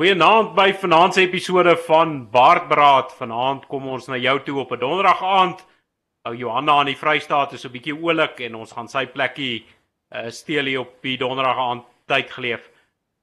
Goeienaand 0.00 0.54
by 0.56 0.70
vanaand 0.80 1.12
se 1.12 1.20
episode 1.20 1.74
van 1.84 2.12
Baardbraad. 2.32 3.10
Vanaand 3.18 3.66
kom 3.68 3.84
ons 3.92 4.06
na 4.08 4.16
jou 4.16 4.38
toe 4.46 4.60
op 4.62 4.70
'n 4.72 4.78
donderdag 4.80 5.22
aand. 5.22 5.58
Ou 6.24 6.34
Johanna 6.34 6.72
aan 6.72 6.86
die 6.86 6.96
Vrystaat 6.96 7.52
is 7.52 7.66
'n 7.66 7.72
bietjie 7.72 7.92
oulik 7.92 8.40
en 8.40 8.54
ons 8.54 8.72
gaan 8.72 8.88
sy 8.88 9.06
plekkie 9.06 9.66
uh, 10.14 10.30
steel 10.30 10.64
hier 10.64 10.80
op 10.80 11.02
die 11.02 11.18
donderdag 11.18 11.56
aand 11.56 11.84
tyd 12.06 12.30
geleef. 12.30 12.70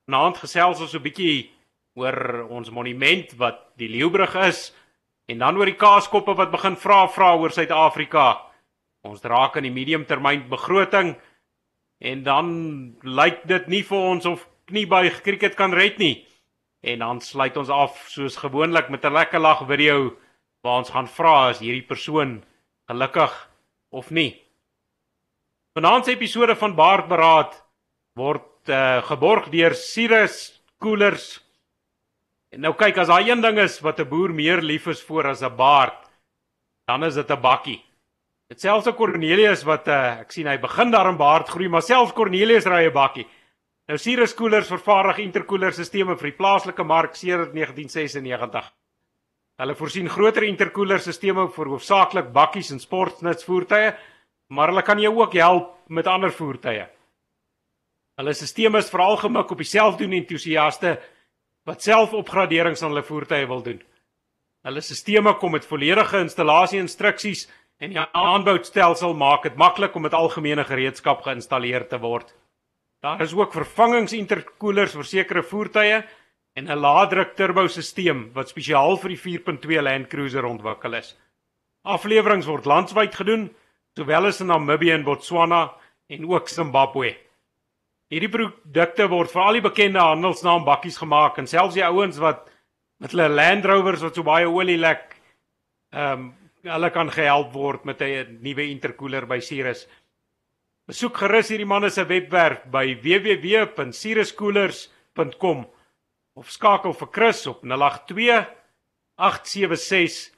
Vanaand 0.06 0.38
gesels 0.38 0.82
ons 0.82 0.94
'n 0.94 1.02
bietjie 1.02 1.50
oor 1.96 2.46
ons 2.50 2.70
monument 2.70 3.34
wat 3.38 3.60
die 3.78 3.90
Leeubrug 3.90 4.36
is 4.36 4.72
en 5.28 5.40
dan 5.40 5.58
oor 5.58 5.66
die 5.66 5.82
kaaskoppe 5.82 6.36
wat 6.36 6.52
begin 6.52 6.76
vra 6.76 7.08
vra 7.08 7.36
oor 7.38 7.50
Suid-Afrika. 7.50 8.38
Ons 9.02 9.24
raak 9.24 9.58
aan 9.58 9.64
die 9.64 9.72
mediumtermyn 9.72 10.48
begroting 10.48 11.16
en 12.00 12.24
dan 12.24 12.96
lyk 13.02 13.48
dit 13.48 13.68
nie 13.68 13.84
vir 13.84 13.98
ons 13.98 14.26
of 14.26 14.48
kniebuig 14.66 15.22
cricket 15.24 15.56
kan 15.56 15.74
red 15.74 15.98
nie. 15.98 16.28
En 16.82 17.00
dan 17.00 17.22
sluit 17.22 17.58
ons 17.58 17.70
af 17.70 18.06
soos 18.10 18.38
gewoonlik 18.38 18.90
met 18.90 19.06
'n 19.06 19.14
lekker 19.14 19.40
lag 19.40 19.66
video 19.68 20.18
waar 20.62 20.78
ons 20.78 20.90
gaan 20.90 21.08
vra 21.08 21.50
as 21.50 21.60
hierdie 21.60 21.86
persoon 21.86 22.44
gelukkig 22.88 23.50
of 23.90 24.10
nie. 24.10 24.42
Vanaand 25.74 26.06
se 26.06 26.12
episode 26.12 26.56
van 26.56 26.76
Baardberaad 26.76 27.66
word 28.14 28.70
uh, 28.70 29.04
geborg 29.04 29.50
deur 29.50 29.76
Cyrus 29.76 30.64
Koelers. 30.78 31.44
En 32.50 32.62
nou 32.62 32.74
kyk 32.74 32.98
as 32.98 33.08
daar 33.08 33.28
een 33.28 33.42
ding 33.42 33.60
is 33.60 33.80
wat 33.80 34.00
'n 34.00 34.10
boer 34.10 34.34
meer 34.34 34.62
lief 34.62 34.88
is 34.88 35.02
vir 35.04 35.28
as 35.28 35.42
'n 35.42 35.56
baard, 35.56 36.10
dan 36.88 37.04
is 37.04 37.16
dit 37.16 37.32
'n 37.32 37.42
bakkie. 37.42 37.84
Dit 38.48 38.62
selfs 38.62 38.88
Cornelius 38.96 39.64
wat 39.64 39.88
uh, 39.88 40.20
ek 40.24 40.32
sien 40.32 40.48
hy 40.48 40.58
begin 40.58 40.92
daar 40.92 41.10
in 41.10 41.18
baard 41.18 41.50
groei, 41.50 41.68
maar 41.68 41.82
selfs 41.82 42.14
Cornelius 42.14 42.66
ry 42.66 42.86
'n 42.88 42.94
bakkie. 42.94 43.28
Nou 43.88 43.96
Sirius 43.96 44.34
Koelers 44.36 44.68
vervaardig 44.68 45.22
interkoelerstelsels 45.24 46.18
vir 46.20 46.28
die 46.28 46.36
plaaslike 46.36 46.84
mark 46.84 47.14
sedert 47.16 47.54
1996. 47.56 48.66
Hulle 49.58 49.76
voorsien 49.80 50.10
groter 50.12 50.44
interkoelerstelsels 50.44 51.54
vir 51.56 51.70
hoofsaaklik 51.72 52.34
bakkies 52.36 52.74
en 52.76 52.82
sportnutsvoertuie, 52.84 53.94
maar 54.52 54.74
hulle 54.74 54.84
kan 54.84 55.00
jou 55.00 55.14
ook 55.16 55.38
help 55.40 55.70
met 55.88 56.08
ander 56.08 56.34
voertuie. 56.36 56.84
Hulle 58.20 58.34
stelsel 58.34 58.76
is 58.76 58.90
veral 58.92 59.16
gemik 59.22 59.52
op 59.56 59.64
die 59.64 59.70
selfdoen 59.70 60.18
entoesiaste 60.20 60.98
wat 61.68 61.86
selfopgraderings 61.86 62.84
aan 62.84 62.92
hulle 62.92 63.06
voertuie 63.08 63.48
wil 63.48 63.64
doen. 63.64 63.80
Hulle 64.68 64.84
stelsels 64.84 65.40
kom 65.40 65.56
met 65.56 65.66
volledige 65.70 66.20
installasie 66.26 66.82
instruksies 66.84 67.46
en 67.80 67.96
die 67.96 68.04
aanboustelsel 68.04 69.16
maak 69.16 69.48
dit 69.48 69.56
maklik 69.56 69.96
om 69.96 70.04
met 70.04 70.18
algemene 70.18 70.68
gereedskap 70.68 71.24
geïnstalleer 71.24 71.88
te 71.88 72.02
word. 72.04 72.36
Daar 73.00 73.22
is 73.22 73.34
ook 73.38 73.54
vervangingsinterkoelers 73.54 74.96
vir 74.98 75.06
sekere 75.06 75.44
voertuie 75.46 76.02
en 76.58 76.70
'n 76.70 76.80
laadruk 76.80 77.36
turbosisteem 77.36 78.32
wat 78.34 78.50
spesiaal 78.50 78.98
vir 78.98 79.10
die 79.10 79.22
4.2 79.22 79.82
Land 79.82 80.08
Cruiser 80.08 80.46
ontwikkel 80.46 80.94
is. 80.94 81.16
Afleweringe 81.86 82.46
word 82.46 82.66
landwyd 82.66 83.16
gedoen, 83.16 83.56
sowel 83.96 84.26
as 84.26 84.42
in 84.42 84.48
Namibië 84.48 84.92
en 84.92 85.04
Botswana 85.04 85.76
en 86.10 86.26
ook 86.26 86.50
Zimbabwe. 86.50 87.16
Hierdie 88.10 88.32
produkte 88.32 89.08
word 89.08 89.32
vir 89.32 89.42
al 89.42 89.54
die 89.54 89.62
bekende 89.62 90.00
handelsnaam 90.00 90.66
bakkies 90.66 90.98
gemaak 90.98 91.38
en 91.38 91.48
selfs 91.48 91.76
die 91.76 91.86
ouens 91.86 92.18
wat 92.18 92.50
met 93.00 93.12
hulle 93.12 93.30
Land 93.30 93.66
Rovers 93.66 94.02
wat 94.02 94.16
so 94.16 94.24
baie 94.24 94.50
olie 94.50 94.78
lek, 94.78 95.16
ehm 95.94 96.14
um, 96.14 96.34
hulle 96.68 96.90
kan 96.92 97.10
gehelp 97.14 97.54
word 97.54 97.86
met 97.86 98.02
'n 98.02 98.40
nuwe 98.42 98.64
interkoeler 98.68 99.26
by 99.28 99.40
Cirrus. 99.40 99.88
Besoek 100.88 101.18
gerus 101.20 101.50
hierdie 101.52 101.68
manne 101.68 101.90
se 101.92 102.06
webwerf 102.08 102.62
by 102.72 102.96
www.siriscoolers.com 103.04 105.66
of 106.40 106.48
skakel 106.54 106.94
vir 106.96 107.10
Chris 107.12 107.44
op 107.52 107.60
082 107.68 108.48
876 109.20 110.32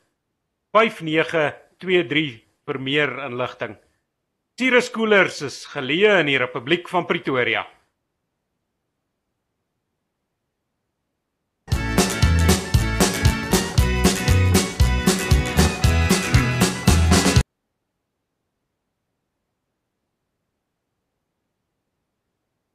5923 0.74 2.42
vir 2.66 2.78
meer 2.82 3.14
inligting. 3.28 3.78
Siriscoolers 4.58 5.46
is 5.46 5.70
geleë 5.70 6.18
in 6.24 6.32
die 6.32 6.42
Republiek 6.42 6.90
van 6.90 7.06
Pretoria. 7.06 7.62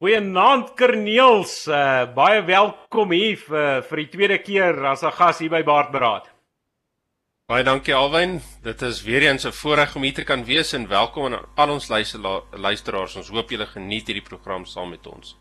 Goeienaand 0.05 0.75
Kerneels, 0.77 1.63
uh, 1.65 2.03
baie 2.13 2.43
welkom 2.45 3.15
hier 3.17 3.39
vir 3.41 3.79
vir 3.89 4.01
die 4.03 4.11
tweede 4.13 4.37
keer 4.45 4.77
as 4.91 5.03
'n 5.03 5.11
gas 5.17 5.39
hier 5.41 5.49
by 5.49 5.63
Baardberaad. 5.65 6.27
Baie 7.49 7.65
dankie 7.65 7.95
Alwyn. 7.95 8.43
Dit 8.63 8.83
is 8.83 9.01
weer 9.03 9.23
eens 9.23 9.47
'n 9.47 9.53
voorreg 9.53 9.97
om 9.97 10.03
hier 10.03 10.13
te 10.13 10.25
kan 10.25 10.45
wees 10.45 10.75
en 10.75 10.89
welkom 10.89 11.33
aan 11.33 11.47
al 11.57 11.71
ons 11.71 11.89
luisteraars. 11.89 13.17
Ons 13.17 13.31
hoop 13.31 13.49
julle 13.49 13.67
geniet 13.67 14.07
hierdie 14.07 14.29
program 14.29 14.67
saam 14.67 14.91
met 14.91 15.07
ons. 15.07 15.39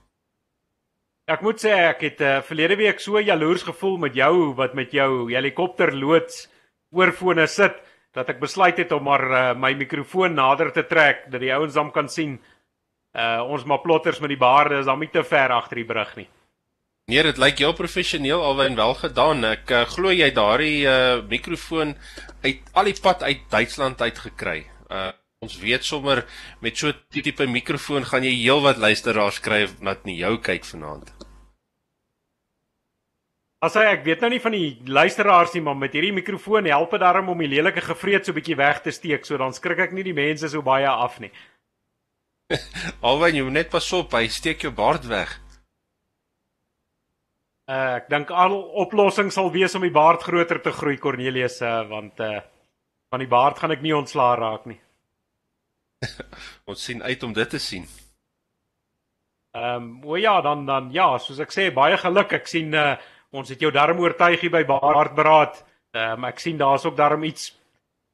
Ek 1.27 1.41
moet 1.41 1.59
sê 1.59 1.71
ek 1.89 2.01
het 2.01 2.21
uh, 2.21 2.41
verlede 2.41 2.77
week 2.77 2.99
so 2.99 3.19
jaloers 3.19 3.63
gevoel 3.63 3.97
met 3.97 4.15
jou 4.15 4.53
wat 4.55 4.73
met 4.73 4.91
jou 4.91 5.29
helikopter 5.29 5.91
loods 5.91 6.47
oorfone 6.91 7.47
sit 7.47 7.75
dat 8.13 8.29
ek 8.29 8.39
besluit 8.39 8.77
het 8.77 8.91
om 8.91 9.03
maar 9.03 9.23
uh, 9.31 9.53
my 9.59 9.73
mikrofoon 9.73 10.33
nader 10.33 10.71
te 10.71 10.87
trek 10.87 11.31
dat 11.31 11.41
die 11.41 11.53
ouens 11.53 11.73
dan 11.73 11.91
kan 11.91 12.07
sien 12.07 12.39
uh 13.13 13.41
ons 13.45 13.65
maar 13.65 13.81
plotters 13.81 14.19
met 14.19 14.33
die 14.33 14.41
baarde 14.41 14.79
is 14.79 14.85
dan 14.85 14.99
nie 14.99 15.09
te 15.13 15.23
ver 15.23 15.51
agter 15.53 15.81
die 15.81 15.85
brug 15.85 16.15
nie. 16.15 16.27
Nee, 17.11 17.23
dit 17.23 17.37
lyk 17.37 17.59
heel 17.59 17.73
professioneel 17.75 18.41
alwen 18.41 18.75
wel 18.79 18.93
gedaan. 18.95 19.43
Ek 19.43 19.71
uh, 19.71 19.81
glo 19.91 20.11
jy 20.11 20.29
daardie 20.31 20.85
uh 20.87 21.19
mikrofoon 21.29 21.97
uit 22.45 22.63
al 22.73 22.87
die 22.89 22.95
pad 23.01 23.23
uit 23.23 23.43
Duitsland 23.51 24.01
uit 24.01 24.23
gekry. 24.27 24.63
Uh 24.89 25.11
ons 25.43 25.57
weet 25.59 25.83
sommer 25.83 26.23
met 26.63 26.77
so 26.77 26.87
'n 26.87 26.95
tipe 27.11 27.45
mikrofoon 27.45 28.05
gaan 28.05 28.23
jy 28.23 28.31
heelwat 28.31 28.77
luisteraars 28.77 29.39
kry 29.43 29.67
wat 29.81 30.05
nie 30.05 30.15
jou 30.15 30.37
kyk 30.39 30.63
vanaand. 30.63 31.11
As 33.63 33.75
ek 33.75 34.03
weet 34.03 34.19
nou 34.19 34.29
nie 34.29 34.41
van 34.43 34.51
die 34.51 34.81
luisteraars 34.87 35.53
nie, 35.53 35.61
maar 35.61 35.75
met 35.75 35.93
hierdie 35.95 36.13
mikrofoon 36.13 36.65
help 36.65 36.91
dit 36.91 36.99
daarom 36.99 37.29
om 37.29 37.39
die 37.39 37.47
lelike 37.47 37.81
gevreet 37.81 38.25
so 38.25 38.31
'n 38.31 38.35
bietjie 38.35 38.55
weg 38.55 38.81
te 38.81 38.91
steek, 38.91 39.25
so 39.25 39.37
dan 39.37 39.53
skrik 39.53 39.79
ek 39.79 39.91
nie 39.91 40.03
die 40.03 40.13
mense 40.13 40.49
so 40.49 40.61
baie 40.61 40.87
af 40.87 41.19
nie. 41.19 41.31
Alwen 43.07 43.37
jy 43.37 43.45
net 43.49 43.71
pas 43.73 43.87
op, 43.95 44.13
hy 44.13 44.27
steek 44.31 44.65
jou 44.65 44.73
baard 44.75 45.05
weg. 45.09 45.31
Uh, 47.63 47.95
ek 48.01 48.09
dink 48.11 48.31
al 48.35 48.57
oplossings 48.83 49.37
sal 49.39 49.47
wees 49.53 49.71
om 49.79 49.85
die 49.85 49.93
baard 49.93 50.23
groter 50.25 50.59
te 50.59 50.73
groei 50.75 50.97
Cornelius 50.99 51.61
uh, 51.63 51.85
want 51.87 52.19
uh 52.19 52.41
van 53.13 53.21
die 53.21 53.29
baard 53.29 53.59
gaan 53.61 53.71
ek 53.71 53.83
nie 53.85 53.93
ontslaa 53.93 54.33
raak 54.35 54.63
nie. 54.65 54.79
Ons 56.69 56.81
sien 56.81 57.03
uit 57.05 57.23
om 57.23 57.33
dit 57.37 57.49
te 57.49 57.59
sien. 57.61 57.85
Ehm 59.53 59.83
um, 59.85 59.89
o 60.09 60.17
ja, 60.17 60.41
dan 60.41 60.65
dan 60.65 60.89
ja, 60.91 61.11
soos 61.21 61.39
ek 61.39 61.53
sê, 61.53 61.67
baie 61.71 61.97
geluk. 62.01 62.33
Ek 62.41 62.49
sien 62.49 62.73
uh 62.73 62.95
ons 63.33 63.49
het 63.49 63.61
jou 63.61 63.71
darm 63.73 64.01
oortuig 64.01 64.41
hier 64.41 64.51
by 64.53 64.63
Baardberaad. 64.65 65.61
Ehm 65.93 66.23
um, 66.23 66.25
ek 66.31 66.41
sien 66.41 66.57
daar's 66.57 66.85
ook 66.89 66.97
darm 66.97 67.23
iets 67.23 67.53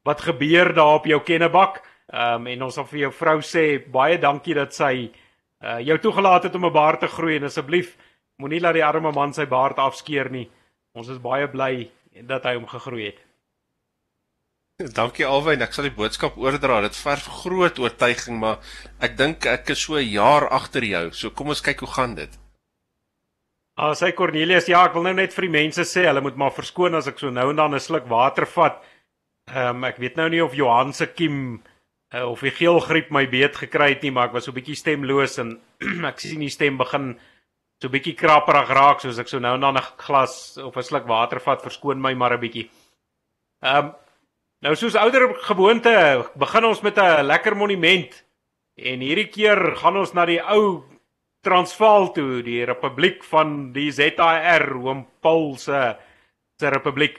wat 0.04 0.20
gebeur 0.20 0.74
daar 0.76 1.00
op 1.00 1.08
jou 1.08 1.20
kennebak. 1.24 1.80
Ehm 2.12 2.42
um, 2.42 2.46
en 2.46 2.62
ons 2.66 2.76
wil 2.76 2.86
vir 2.90 3.00
jou 3.00 3.12
vrou 3.12 3.38
sê 3.46 3.64
baie 3.78 4.18
dankie 4.18 4.54
dat 4.54 4.74
sy 4.74 5.10
uh 5.62 5.78
jou 5.84 5.98
toegelaat 5.98 6.48
het 6.48 6.54
om 6.54 6.66
'n 6.66 6.72
baard 6.72 7.00
te 7.00 7.06
groei 7.06 7.36
en 7.36 7.44
asseblief 7.44 7.96
moenie 8.38 8.60
laat 8.60 8.74
die 8.74 8.84
arme 8.84 9.12
man 9.12 9.32
sy 9.32 9.46
baard 9.46 9.78
afskeer 9.78 10.30
nie. 10.30 10.48
Ons 10.94 11.08
is 11.08 11.18
baie 11.18 11.46
bly 11.48 11.90
dat 12.26 12.44
hy 12.44 12.54
hom 12.54 12.66
gegroei 12.66 13.04
het. 13.06 13.20
Dankie 14.88 15.26
Alwyn, 15.26 15.60
ek 15.62 15.74
sal 15.76 15.84
die 15.84 15.94
boodskap 15.94 16.38
oordra. 16.40 16.80
Dit 16.80 16.96
verf 16.96 17.26
groot 17.44 17.78
oortuiging, 17.78 18.38
maar 18.40 18.58
ek 18.98 19.16
dink 19.16 19.46
ek 19.46 19.70
is 19.70 19.82
so 19.84 19.94
'n 19.94 20.08
jaar 20.08 20.48
agter 20.48 20.84
jou. 20.84 21.10
So 21.12 21.30
kom 21.30 21.48
ons 21.48 21.60
kyk 21.60 21.80
hoe 21.80 21.88
gaan 21.88 22.14
dit. 22.14 22.38
Ah, 23.76 23.94
sy 23.94 24.12
Cornelius, 24.12 24.66
ja, 24.68 24.84
ek 24.84 24.94
wil 24.94 25.02
nou 25.02 25.14
net 25.14 25.32
vir 25.32 25.42
die 25.42 25.52
mense 25.52 25.84
sê, 25.84 26.06
hulle 26.06 26.20
moet 26.20 26.36
maar 26.36 26.50
verskoon 26.50 26.94
as 26.94 27.06
ek 27.06 27.18
so 27.18 27.30
nou 27.30 27.50
en 27.50 27.56
dan 27.56 27.74
'n 27.74 27.80
sluk 27.80 28.08
water 28.08 28.46
vat. 28.46 28.82
Ehm 29.48 29.76
um, 29.76 29.84
ek 29.84 29.98
weet 29.98 30.16
nou 30.16 30.28
nie 30.28 30.44
of 30.44 30.54
Johan 30.54 30.92
se 30.92 31.06
kiem 31.06 31.62
uh, 32.14 32.26
of 32.26 32.42
die 32.44 32.54
geelgriep 32.54 33.10
my 33.14 33.26
beet 33.30 33.56
gekry 33.56 33.94
het 33.94 34.02
nie, 34.02 34.12
maar 34.14 34.30
ek 34.30 34.38
was 34.38 34.48
so 34.48 34.56
bietjie 34.56 34.78
stemloos 34.78 35.38
en 35.42 35.56
ek 36.10 36.20
sien 36.22 36.40
die 36.40 36.52
stem 36.52 36.78
begin 36.80 37.14
so 37.80 37.88
bietjie 37.88 38.16
krapperig 38.18 38.70
raak 38.76 39.00
soos 39.00 39.18
ek 39.18 39.30
so 39.30 39.40
nou 39.40 39.54
en 39.56 39.64
dan 39.64 39.78
'n 39.78 39.88
glas 39.96 40.58
of 40.58 40.76
'n 40.76 40.82
sluk 40.82 41.06
water 41.08 41.40
vat, 41.40 41.62
verskoon 41.62 42.00
my 42.00 42.14
maar 42.14 42.34
'n 42.34 42.40
bietjie. 42.40 42.68
Ehm 43.62 43.86
um, 43.86 43.94
nou 44.62 44.74
soos 44.76 44.94
ouer 44.94 45.34
gewoonte, 45.48 46.28
begin 46.36 46.64
ons 46.64 46.82
met 46.82 46.98
'n 46.98 47.26
lekker 47.26 47.56
monument 47.56 48.24
en 48.76 49.00
hierdie 49.00 49.30
keer 49.30 49.76
gaan 49.76 49.96
ons 49.96 50.12
na 50.14 50.26
die 50.26 50.40
ou 50.40 50.84
Transvaal 51.40 52.10
toe, 52.12 52.42
die 52.44 52.66
Republiek 52.68 53.22
van 53.24 53.72
die 53.72 53.88
ZAR, 53.90 54.66
oom 54.76 55.06
Paul 55.24 55.56
se 55.56 55.96
se 56.60 56.68
republiek. 56.68 57.16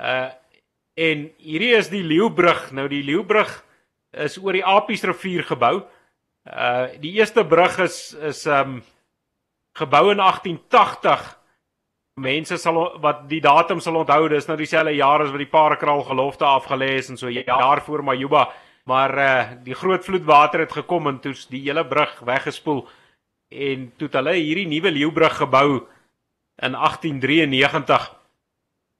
Uh 0.00 0.30
en 0.96 1.24
hierdie 1.42 1.74
is 1.74 1.88
die 1.90 2.04
Leeubrug. 2.06 2.70
Nou 2.72 2.86
die 2.88 3.02
Leeubrug 3.02 3.63
is 4.16 4.38
oor 4.38 4.52
die 4.52 4.64
Apies 4.64 5.04
rivier 5.04 5.44
gebou. 5.48 5.82
Uh 6.44 6.86
die 7.00 7.14
eerste 7.18 7.44
brug 7.44 7.78
is 7.78 8.14
is 8.20 8.44
um 8.46 8.82
gebou 9.74 10.10
in 10.12 10.20
1880 10.20 11.38
mense 12.14 12.58
sal 12.62 13.00
wat 13.02 13.24
die 13.28 13.40
datum 13.42 13.80
sal 13.82 13.96
onthou, 13.98 14.28
dis 14.30 14.46
nou 14.46 14.56
dieselfde 14.58 14.94
jaar 14.94 15.24
as 15.24 15.32
wat 15.34 15.42
die 15.42 15.50
Parakraal 15.50 16.04
gelofte 16.06 16.46
afgelê 16.46 16.94
is 17.00 17.10
en 17.10 17.18
so 17.18 17.30
jaar 17.30 17.82
voor 17.82 18.04
Majuba, 18.04 18.48
maar 18.86 19.18
uh 19.18 19.64
die 19.64 19.74
groot 19.74 20.04
vloedwater 20.04 20.60
het 20.60 20.72
gekom 20.72 21.08
en 21.08 21.18
toets 21.20 21.48
die 21.50 21.64
hele 21.66 21.84
brug 21.86 22.20
weggespoel 22.20 22.84
en 23.50 23.90
toe 23.96 24.06
het 24.08 24.18
hulle 24.20 24.36
hierdie 24.38 24.68
nuwe 24.68 24.90
leeubrug 24.90 25.36
gebou 25.36 25.68
in 26.62 26.72
1893. 26.78 28.12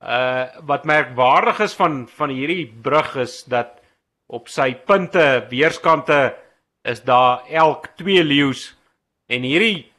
Uh 0.03 0.45
wat 0.67 0.85
merkwaardig 0.85 1.61
is 1.61 1.75
van 1.75 2.09
van 2.09 2.35
hierdie 2.35 2.67
brug 2.67 3.17
is 3.17 3.45
dat 3.45 3.79
op 4.27 4.49
sy 4.49 4.75
punte 4.75 5.47
weerskante 5.51 6.35
is 6.85 7.03
daar 7.05 7.45
elk 7.49 7.93
2 7.97 8.25
leeu's 8.25 8.75
en 9.29 9.43
hierdie 9.43 9.91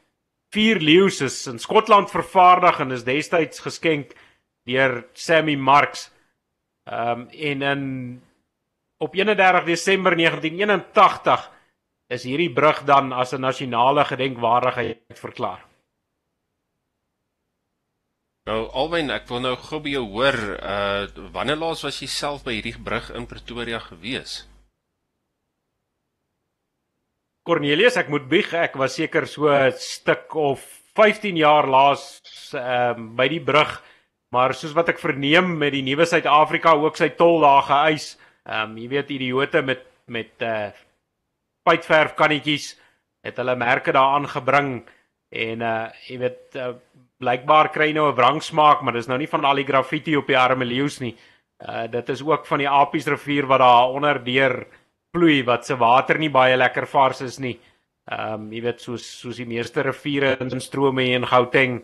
vier 0.55 0.79
leeu's 0.79 1.21
is 1.21 1.47
in 1.47 1.59
Skotland 1.59 2.11
vervaardig 2.11 2.79
en 2.79 2.91
is 2.91 3.03
destyds 3.03 3.59
geskenk 3.59 4.13
deur 4.65 5.03
Sammy 5.13 5.55
Marks. 5.55 6.11
Ehm 6.85 7.25
um, 7.25 7.27
en 7.29 7.61
in 7.61 8.21
op 8.97 9.15
31 9.15 9.65
Desember 9.65 10.15
1981 10.15 11.51
is 12.07 12.23
hierdie 12.23 12.53
brug 12.53 12.83
dan 12.85 13.11
as 13.11 13.33
'n 13.33 13.41
nasionale 13.41 14.05
gedenkwaardigheid 14.05 15.19
verklaar. 15.19 15.64
Nou 18.45 18.67
Alwyn, 18.77 19.07
ek 19.09 19.23
wil 19.31 19.39
nou 19.41 19.55
gou 19.57 19.79
by 19.81 19.95
jou 19.95 20.03
hoor, 20.13 20.35
uh 20.61 21.29
wanneer 21.33 21.57
laas 21.57 21.79
was 21.81 21.97
jy 21.97 22.09
self 22.13 22.43
by 22.45 22.53
hierdie 22.53 22.75
brug 22.77 23.07
in 23.17 23.25
Pretoria 23.25 23.79
gewees? 23.81 24.43
Cornelius, 27.45 27.97
ek 27.97 28.11
moet 28.13 28.27
bieg, 28.29 28.53
ek 28.53 28.77
was 28.77 28.99
seker 28.99 29.25
so 29.25 29.49
'n 29.49 29.73
stuk 29.73 30.37
of 30.37 30.61
15 30.93 31.41
jaar 31.41 31.65
laas 31.65 32.21
ehm 32.53 33.01
um, 33.01 33.09
by 33.17 33.27
die 33.33 33.41
brug, 33.41 33.81
maar 34.29 34.53
soos 34.53 34.77
wat 34.77 34.93
ek 34.93 35.01
verneem 35.01 35.57
met 35.57 35.73
die 35.73 35.81
nuwe 35.81 36.05
Suid-Afrika 36.05 36.77
ook 36.77 37.01
sy 37.01 37.09
tol 37.17 37.41
daar 37.41 37.65
geëis. 37.65 38.13
Ehm 38.45 38.69
um, 38.69 38.77
jy 38.77 38.87
weet 38.93 39.09
idiote 39.09 39.61
met 39.65 39.81
met 40.05 40.37
uh 40.41 40.69
eh, 40.69 40.73
pytverf 41.65 42.13
kannetjies 42.13 42.75
het 43.25 43.37
hulle 43.41 43.55
merke 43.57 43.91
daaraan 43.91 44.29
gebring 44.29 44.85
en 45.33 45.61
uh 45.61 45.89
jy 46.05 46.17
weet 46.21 46.61
uh, 46.61 46.75
blykbaar 47.19 47.69
kry 47.71 47.91
nou 47.93 48.09
'n 48.11 48.15
wrangsmaak, 48.15 48.81
maar 48.81 48.93
dis 48.93 49.07
nou 49.07 49.17
nie 49.17 49.27
van 49.27 49.45
al 49.45 49.55
die 49.55 49.65
graffiti 49.65 50.15
op 50.15 50.27
die 50.27 50.37
arme 50.37 50.65
leeu's 50.65 50.99
nie. 50.99 51.15
Uh 51.59 51.87
dit 51.87 52.09
is 52.09 52.21
ook 52.21 52.45
van 52.45 52.59
die 52.59 52.69
Apies 52.69 53.07
rivier 53.07 53.45
wat 53.47 53.59
daar 53.59 53.89
onder 53.89 54.23
deur 54.23 54.67
vloei 55.15 55.43
wat 55.43 55.65
se 55.65 55.75
water 55.75 56.19
nie 56.19 56.29
baie 56.29 56.57
lekker 56.57 56.87
vars 56.87 57.21
is 57.21 57.39
nie. 57.39 57.59
Ehm 58.11 58.33
um, 58.33 58.51
jy 58.53 58.61
weet 58.61 58.81
soos 58.81 59.05
soos 59.19 59.37
die 59.37 59.47
meeste 59.49 59.81
riviere 59.81 60.37
in 60.39 60.61
strome 60.61 61.03
hier 61.03 61.15
in 61.15 61.25
Gauteng 61.25 61.83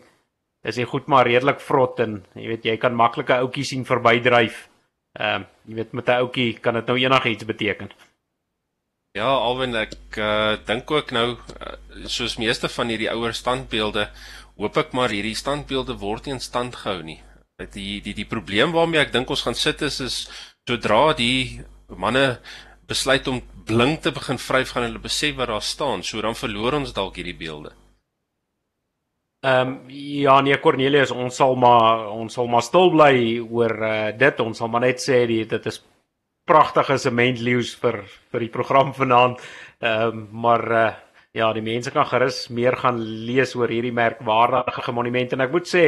is 0.62 0.76
hy 0.76 0.84
goed 0.84 1.08
maar 1.08 1.26
redelik 1.26 1.60
vrot 1.60 2.00
en 2.00 2.20
jy 2.34 2.46
weet 2.52 2.64
jy 2.64 2.76
kan 2.76 2.94
maklike 2.94 3.34
ouetjies 3.34 3.68
sien 3.68 3.84
verbydryf. 3.84 4.68
Ehm 5.18 5.42
um, 5.42 5.46
jy 5.66 5.74
weet 5.74 5.92
met 5.92 6.08
'n 6.08 6.20
ouetjie 6.22 6.60
kan 6.60 6.74
dit 6.74 6.86
nou 6.86 6.98
enigiets 6.98 7.44
beteken. 7.44 7.90
Ja, 9.12 9.28
alwen 9.28 9.74
ek 9.76 10.16
uh, 10.16 10.56
dink 10.64 10.90
ook 10.90 11.10
nou 11.12 11.26
uh, 11.36 11.72
soos 12.08 12.38
meeste 12.40 12.68
van 12.72 12.88
hierdie 12.88 13.10
ouer 13.12 13.34
standbeelde, 13.36 14.06
hoop 14.62 14.78
ek 14.78 14.94
maar 14.96 15.12
hierdie 15.12 15.36
standbeelde 15.38 15.98
word 16.00 16.26
nie 16.26 16.36
in 16.36 16.42
stand 16.42 16.76
gehou 16.82 17.02
nie. 17.02 17.20
Die 17.74 18.00
die 18.02 18.14
die 18.14 18.28
probleem 18.28 18.72
waarmee 18.74 19.02
ek 19.02 19.12
dink 19.14 19.30
ons 19.30 19.44
gaan 19.46 19.58
sit 19.58 19.82
is 19.82 20.00
is 20.00 20.16
sodra 20.68 21.12
die 21.18 21.60
manne 21.88 22.38
besluit 22.88 23.28
om 23.28 23.42
blink 23.66 24.02
te 24.02 24.12
begin 24.14 24.38
vryf 24.38 24.72
gaan 24.74 24.86
hulle 24.88 25.02
besef 25.02 25.36
wat 25.38 25.50
daar 25.50 25.62
staan, 25.62 26.02
so 26.02 26.20
dan 26.22 26.38
verloor 26.38 26.78
ons 26.80 26.94
dalk 26.94 27.18
hierdie 27.18 27.38
beelde. 27.38 27.72
Ehm 29.42 29.68
um, 29.68 29.78
ja 29.90 30.40
nee 30.40 30.58
Cornelius, 30.62 31.10
ons 31.10 31.36
sal 31.36 31.56
maar 31.58 32.06
ons 32.14 32.34
sal 32.34 32.46
maar 32.46 32.62
stil 32.62 32.92
bly 32.94 33.14
oor 33.42 33.72
uh, 33.82 34.10
dit. 34.14 34.40
Ons 34.40 34.62
sal 34.62 34.70
maar 34.70 34.84
net 34.86 35.02
sê 35.02 35.24
dit 35.26 35.66
is 35.66 35.80
pragtige 36.46 36.98
sementleeu's 36.98 37.72
vir 37.82 38.04
vir 38.30 38.46
die 38.46 38.52
program 38.58 38.92
vanaand. 38.94 39.42
Ehm 39.80 40.20
um, 40.20 40.28
maar 40.44 40.64
uh, 40.70 40.90
ja, 41.32 41.52
die 41.52 41.64
mense 41.64 41.90
kan 41.90 42.06
gerus 42.06 42.46
meer 42.52 42.76
gaan 42.76 42.98
lees 43.00 43.54
oor 43.56 43.70
hierdie 43.72 43.94
merkwaardige 43.96 44.92
monumente 44.92 45.36
en 45.36 45.44
ek 45.46 45.52
moet 45.54 45.68
sê, 45.68 45.84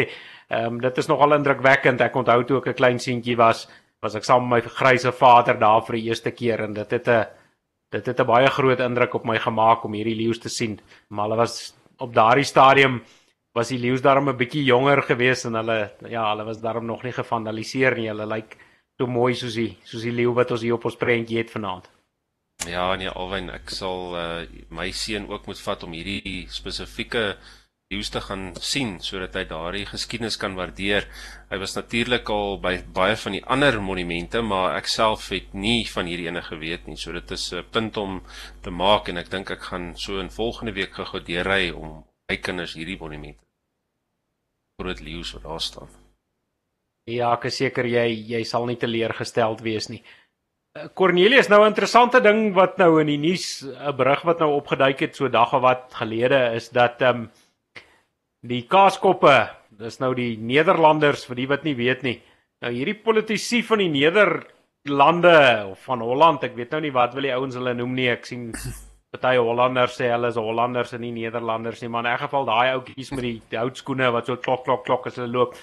ehm 0.49 0.75
um, 0.77 0.81
dit 0.81 0.99
is 0.99 1.09
nogal 1.09 1.37
indrukwekkend. 1.39 2.01
Ek 2.01 2.17
onthou 2.17 2.45
toe 2.45 2.59
ek 2.59 2.69
'n 2.69 2.81
klein 2.81 2.99
seentjie 2.99 3.37
was, 3.37 3.69
was 4.03 4.15
ek 4.15 4.25
saam 4.25 4.49
met 4.49 4.65
my 4.65 4.71
grysse 4.71 5.13
vader 5.13 5.59
daar 5.59 5.83
vir 5.87 5.97
die 5.97 6.07
eerste 6.09 6.31
keer 6.31 6.65
en 6.65 6.75
dit 6.75 6.91
het 6.91 7.09
'n 7.09 7.27
dit 7.93 8.07
het 8.07 8.21
'n 8.21 8.27
baie 8.27 8.49
groot 8.49 8.81
indruk 8.81 9.15
op 9.15 9.25
my 9.25 9.39
gemaak 9.39 9.85
om 9.85 9.93
hierdie 9.93 10.17
leeu's 10.17 10.39
te 10.39 10.49
sien. 10.49 10.81
Maar 11.09 11.25
hulle 11.29 11.37
was 11.37 11.75
op 11.99 12.15
daardie 12.15 12.45
stadium 12.45 13.03
was 13.55 13.69
die 13.69 13.79
leeu's 13.79 14.03
daarom 14.03 14.29
'n 14.29 14.37
bietjie 14.37 14.65
jonger 14.65 15.03
gewees 15.03 15.45
en 15.45 15.55
hulle 15.55 15.93
ja, 16.09 16.31
hulle 16.31 16.45
was 16.45 16.61
daarom 16.61 16.87
nog 16.87 17.03
nie 17.03 17.13
gevandaliseer 17.13 17.95
nie. 17.97 18.09
Hulle 18.09 18.27
lyk 18.27 18.57
so 18.99 19.07
mooi 19.07 19.35
soos 19.35 19.55
die 19.55 19.77
soos 19.85 20.03
die 20.03 20.13
leeu 20.13 20.33
wat 20.35 20.51
ons 20.51 20.63
hier 20.63 20.75
op 20.75 20.85
ons 20.85 20.97
prentjie 20.97 21.39
het 21.39 21.51
vanaand. 21.51 21.94
Ja, 22.67 22.95
nee, 22.97 23.11
Alwyn, 23.11 23.51
ek 23.53 23.69
sal 23.75 24.15
uh, 24.17 24.47
my 24.73 24.89
seun 24.97 25.29
ook 25.29 25.47
moet 25.51 25.61
vat 25.61 25.85
om 25.85 25.93
hierdie 25.93 26.47
spesifieke 26.53 27.35
leeu's 27.93 28.09
te 28.11 28.23
gaan 28.25 28.47
sien 28.57 28.97
sodat 29.05 29.37
hy 29.37 29.45
daardie 29.51 29.85
geskiedenis 29.87 30.39
kan 30.41 30.57
waardeer. 30.57 31.05
Hy 31.51 31.59
was 31.61 31.77
natuurlik 31.77 32.31
al 32.33 32.57
by 32.65 32.79
baie 32.97 33.19
van 33.21 33.37
die 33.37 33.45
ander 33.45 33.77
monumente, 33.85 34.41
maar 34.43 34.79
ek 34.79 34.89
self 34.89 35.29
het 35.35 35.53
nie 35.53 35.85
van 35.93 36.09
hierdie 36.09 36.31
ene 36.31 36.43
geweet 36.47 36.89
nie. 36.89 36.97
So 36.97 37.13
dit 37.13 37.31
is 37.37 37.53
'n 37.53 37.65
punt 37.71 37.97
om 37.97 38.23
te 38.63 38.71
maak 38.71 39.09
en 39.09 39.19
ek 39.19 39.31
dink 39.31 39.51
ek 39.51 39.63
gaan 39.71 39.93
so 39.97 40.21
in 40.21 40.31
volgende 40.31 40.73
week 40.73 40.95
gou 40.95 41.21
deurry 41.21 41.71
om 41.71 42.05
my 42.29 42.37
kinders 42.37 42.75
hierdie 42.75 42.99
monumente 42.99 43.45
groot 44.81 45.01
leeu's 45.01 45.33
wat 45.33 45.43
daar 45.43 45.61
staan. 45.61 45.89
Ja, 47.07 47.35
ek 47.35 47.45
is 47.45 47.57
seker 47.61 47.87
jy 47.87 48.07
jy 48.33 48.45
sal 48.49 48.67
nie 48.67 48.79
teleurgesteld 48.81 49.61
wees 49.61 49.91
nie. 49.93 50.03
Eh, 50.75 50.89
Cornelius 50.99 51.47
nou 51.49 51.61
'n 51.63 51.71
interessante 51.71 52.21
ding 52.21 52.53
wat 52.53 52.79
nou 52.79 53.01
in 53.01 53.07
die 53.07 53.19
nuus 53.19 53.63
'n 53.63 53.97
berig 53.97 54.23
wat 54.23 54.41
nou 54.41 54.51
opgeduik 54.55 55.01
het 55.01 55.17
so 55.17 55.29
dag 55.29 55.53
of 55.55 55.63
wat 55.63 55.95
gelede 55.95 56.51
is 56.55 56.69
dat 56.69 57.01
ehm 57.01 57.17
um, 57.17 57.31
die 58.43 58.67
Kaaskoppe, 58.67 59.51
dis 59.71 60.01
nou 60.01 60.15
die 60.15 60.37
Nederlanders 60.37 61.27
vir 61.27 61.37
die 61.37 61.47
wat 61.47 61.63
nie 61.63 61.77
weet 61.77 62.03
nie. 62.03 62.21
Nou 62.61 62.73
hierdie 62.73 63.03
politici 63.05 63.63
van 63.63 63.79
die 63.79 63.89
Nederlande 63.89 65.67
of 65.71 65.79
van 65.85 66.01
Holland, 66.01 66.43
ek 66.43 66.57
weet 66.57 66.71
nou 66.71 66.81
nie 66.81 66.93
wat 66.93 67.15
wil 67.15 67.23
die 67.23 67.35
ouens 67.35 67.55
hulle 67.55 67.75
noem 67.75 67.95
nie. 67.95 68.09
Ek 68.09 68.27
sien 68.27 68.53
party 69.13 69.37
Hollanders 69.37 70.01
sê 70.01 70.11
hulle 70.11 70.29
is 70.29 70.37
Hollanders 70.37 70.93
en 70.93 71.01
nie 71.01 71.13
Nederlanders 71.13 71.83
nie, 71.83 71.89
maar 71.89 72.05
in 72.05 72.11
'n 72.15 72.19
geval 72.19 72.45
daai 72.45 72.73
ouetjies 72.73 73.13
met 73.13 73.23
die 73.23 73.59
houtskoene 73.59 74.11
wat 74.11 74.27
so 74.27 74.37
klok 74.37 74.65
klok 74.65 74.85
klok 74.85 75.07
as 75.07 75.17
hulle 75.17 75.33
loop. 75.39 75.55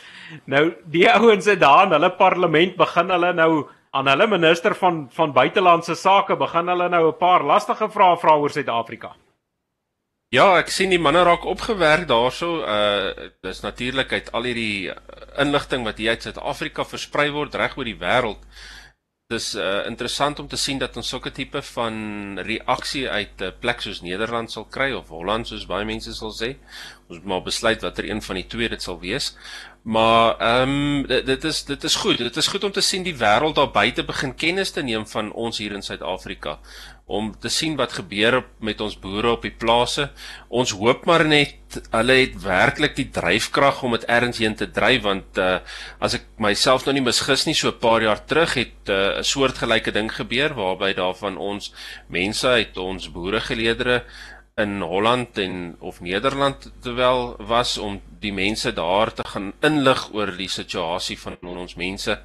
Nou 0.46 0.72
die 0.86 1.06
ouens 1.20 1.46
het 1.46 1.60
daar 1.60 1.86
in 1.86 2.00
hulle 2.00 2.12
parlement 2.12 2.77
begin 2.77 3.10
hulle 3.10 3.34
nou 3.34 3.68
aan 3.91 4.07
hulle 4.07 4.27
minister 4.27 4.75
van 4.75 5.07
van 5.12 5.33
buitelandse 5.33 5.95
sake 5.95 6.36
begin 6.39 6.67
hulle 6.67 6.89
nou 6.89 7.07
'n 7.07 7.17
paar 7.17 7.43
lastige 7.43 7.89
vrae 7.89 8.17
vra 8.17 8.38
oor 8.38 8.50
Suid-Afrika. 8.50 9.15
Ja, 10.31 10.57
ek 10.57 10.69
sien 10.71 10.89
die 10.89 11.00
manne 11.00 11.24
raak 11.24 11.45
opgewerk 11.45 12.07
daarso. 12.07 12.62
Uh 12.63 13.29
dis 13.43 13.60
natuurlik 13.62 14.13
uit 14.13 14.31
al 14.31 14.43
hierdie 14.43 14.91
inligting 15.38 15.83
wat 15.83 15.98
hier 15.98 16.10
uit 16.10 16.24
Suid-Afrika 16.24 16.86
versprei 16.86 17.31
word 17.31 17.55
reg 17.55 17.75
oor 17.77 17.89
die 17.89 18.00
wêreld. 18.00 18.39
Dis 19.31 19.55
uh 19.55 19.83
interessant 19.88 20.39
om 20.39 20.48
te 20.48 20.57
sien 20.57 20.79
dat 20.79 20.95
ons 20.95 21.10
sulke 21.10 21.31
tipe 21.31 21.62
van 21.62 22.39
reaksie 22.48 23.10
uit 23.10 23.41
'n 23.41 23.43
uh, 23.43 23.51
plek 23.60 23.81
soos 23.81 24.01
Nederland 24.01 24.51
sal 24.51 24.65
kry 24.65 24.91
of 24.93 25.10
Holland 25.10 25.48
soos 25.48 25.67
baie 25.67 25.86
mense 25.86 26.13
sal 26.13 26.31
sê. 26.31 26.55
Ons 27.10 27.19
moet 27.19 27.25
maar 27.25 27.43
besluit 27.43 27.81
watter 27.81 28.10
een 28.10 28.21
van 28.21 28.36
die 28.36 28.48
twee 28.48 28.69
dit 28.69 28.81
sal 28.81 29.00
wees. 29.00 29.36
Maar 29.81 30.38
ehm 30.38 30.69
um, 30.69 31.07
dit, 31.07 31.25
dit 31.25 31.43
is 31.43 31.63
dit 31.65 31.83
is 31.83 31.95
goed. 31.95 32.17
Dit 32.17 32.35
is 32.35 32.47
goed 32.47 32.63
om 32.63 32.71
te 32.71 32.81
sien 32.81 33.03
die 33.03 33.17
wêreld 33.17 33.55
daar 33.57 33.71
buite 33.71 34.03
begin 34.05 34.35
kennis 34.35 34.71
te 34.71 34.83
neem 34.83 35.07
van 35.07 35.31
ons 35.33 35.57
hier 35.57 35.73
in 35.73 35.81
Suid-Afrika 35.81 36.59
om 37.11 37.31
te 37.39 37.50
sien 37.50 37.75
wat 37.75 37.95
gebeur 37.97 38.38
met 38.59 38.81
ons 38.81 38.93
boere 39.00 39.33
op 39.35 39.41
die 39.41 39.55
plase. 39.63 40.11
Ons 40.47 40.71
hoop 40.77 41.05
maar 41.09 41.25
net 41.27 41.79
hulle 41.91 42.17
het 42.19 42.38
werklik 42.43 42.95
die 42.95 43.09
dryfkrag 43.09 43.81
om 43.83 43.95
dit 43.97 44.05
ergens 44.05 44.39
heen 44.43 44.55
te 44.55 44.69
dryf 44.71 45.01
want 45.03 45.39
uh, 45.41 45.57
as 46.00 46.15
ek 46.19 46.29
myself 46.38 46.85
nou 46.85 46.93
nie 46.95 47.05
misgis 47.07 47.47
nie 47.47 47.57
so 47.57 47.71
'n 47.71 47.81
paar 47.81 48.05
jaar 48.05 48.21
terug 48.25 48.53
het 48.53 48.89
eh, 48.89 48.95
'n 48.95 49.17
uh, 49.19 49.23
soortgelyke 49.23 49.91
ding 49.91 50.11
gebeur 50.11 50.53
waarby 50.53 50.93
daarvan 50.93 51.38
ons 51.38 51.73
mense 52.07 52.47
uit 52.47 52.77
ons 52.77 53.11
boeregeleedere 53.11 54.03
in 54.62 54.82
Holland 54.86 55.38
en 55.41 55.75
of 55.80 56.00
Nederland 56.01 56.70
terwyl 56.84 57.36
was 57.50 57.77
om 57.82 58.00
die 58.22 58.34
mense 58.34 58.72
daar 58.77 59.13
te 59.13 59.25
gaan 59.27 59.51
inlig 59.65 60.03
oor 60.13 60.32
die 60.38 60.50
situasie 60.50 61.18
van 61.20 61.38
ons 61.41 61.75
mense. 61.75 62.18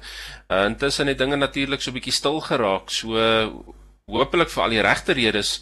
Uh, 0.47 0.63
intussen 0.65 1.09
het 1.11 1.17
dinge 1.17 1.37
natuurlik 1.37 1.81
so 1.81 1.95
bietjie 1.95 2.15
stil 2.15 2.39
geraak. 2.45 2.93
So 2.93 3.17
hopelik 4.07 4.53
vir 4.53 4.63
al 4.63 4.75
die 4.77 4.85
regte 4.85 5.17
redes 5.17 5.57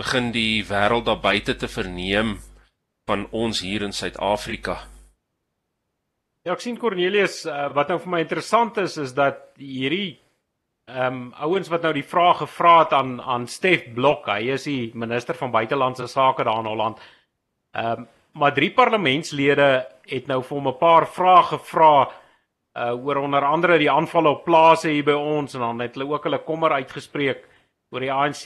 begin 0.00 0.30
die 0.32 0.62
wêreld 0.64 1.08
daar 1.08 1.20
buite 1.20 1.56
te 1.58 1.68
verneem 1.68 2.38
van 3.10 3.26
ons 3.34 3.60
hier 3.60 3.82
in 3.82 3.92
Suid-Afrika. 3.92 4.78
Ja, 6.46 6.54
ek 6.54 6.62
sien 6.64 6.78
Cornelius, 6.80 7.42
uh, 7.44 7.68
wat 7.76 7.90
nou 7.92 7.98
vir 8.00 8.14
my 8.14 8.20
interessant 8.24 8.78
is 8.80 8.96
is 9.02 9.12
dat 9.12 9.50
hierdie 9.60 10.20
ehm 10.90 11.14
um, 11.14 11.32
ouens 11.32 11.68
wat 11.68 11.82
nou 11.82 11.92
die 11.94 12.06
vraag 12.06 12.38
gevra 12.42 12.78
het 12.78 12.92
aan 12.92 13.20
aan 13.20 13.46
Stef 13.46 13.92
Blok, 13.94 14.26
hy 14.26 14.50
is 14.54 14.64
die 14.64 14.90
minister 14.94 15.34
van 15.34 15.50
buitelandse 15.50 16.06
sake 16.06 16.44
daar 16.44 16.58
in 16.64 16.70
Holland. 16.70 16.98
Ehm 17.76 18.00
um, 18.00 18.08
maar 18.32 18.54
drie 18.54 18.70
parlementslede 18.70 19.86
het 20.06 20.26
nou 20.26 20.42
vir 20.42 20.56
hom 20.56 20.68
'n 20.68 20.78
paar 20.78 21.06
vrae 21.06 21.42
gevra 21.42 22.10
uh 22.78 23.06
oor 23.06 23.16
onder 23.16 23.44
andere 23.44 23.78
die 23.78 23.90
aanvalle 23.90 24.28
op 24.28 24.44
plase 24.44 24.88
hier 24.88 25.04
by 25.04 25.12
ons 25.12 25.54
en 25.54 25.60
dan 25.60 25.80
het 25.80 25.94
hulle 25.94 26.12
ook 26.12 26.24
hulle 26.24 26.38
kommer 26.38 26.72
uitgespreek 26.72 27.44
oor 27.90 28.00
die 28.00 28.12
ANC 28.12 28.44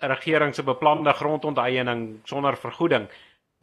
regering 0.00 0.54
se 0.54 0.62
beplande 0.62 1.12
grondonteiening 1.12 2.20
sonder 2.24 2.56
vergoeding. 2.56 3.08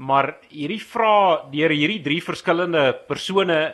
Maar 0.01 0.37
hierdie 0.49 0.81
vrae 0.81 1.51
deur 1.51 1.69
hierdie 1.69 2.01
drie 2.01 2.23
verskillende 2.23 2.93
persone 3.07 3.73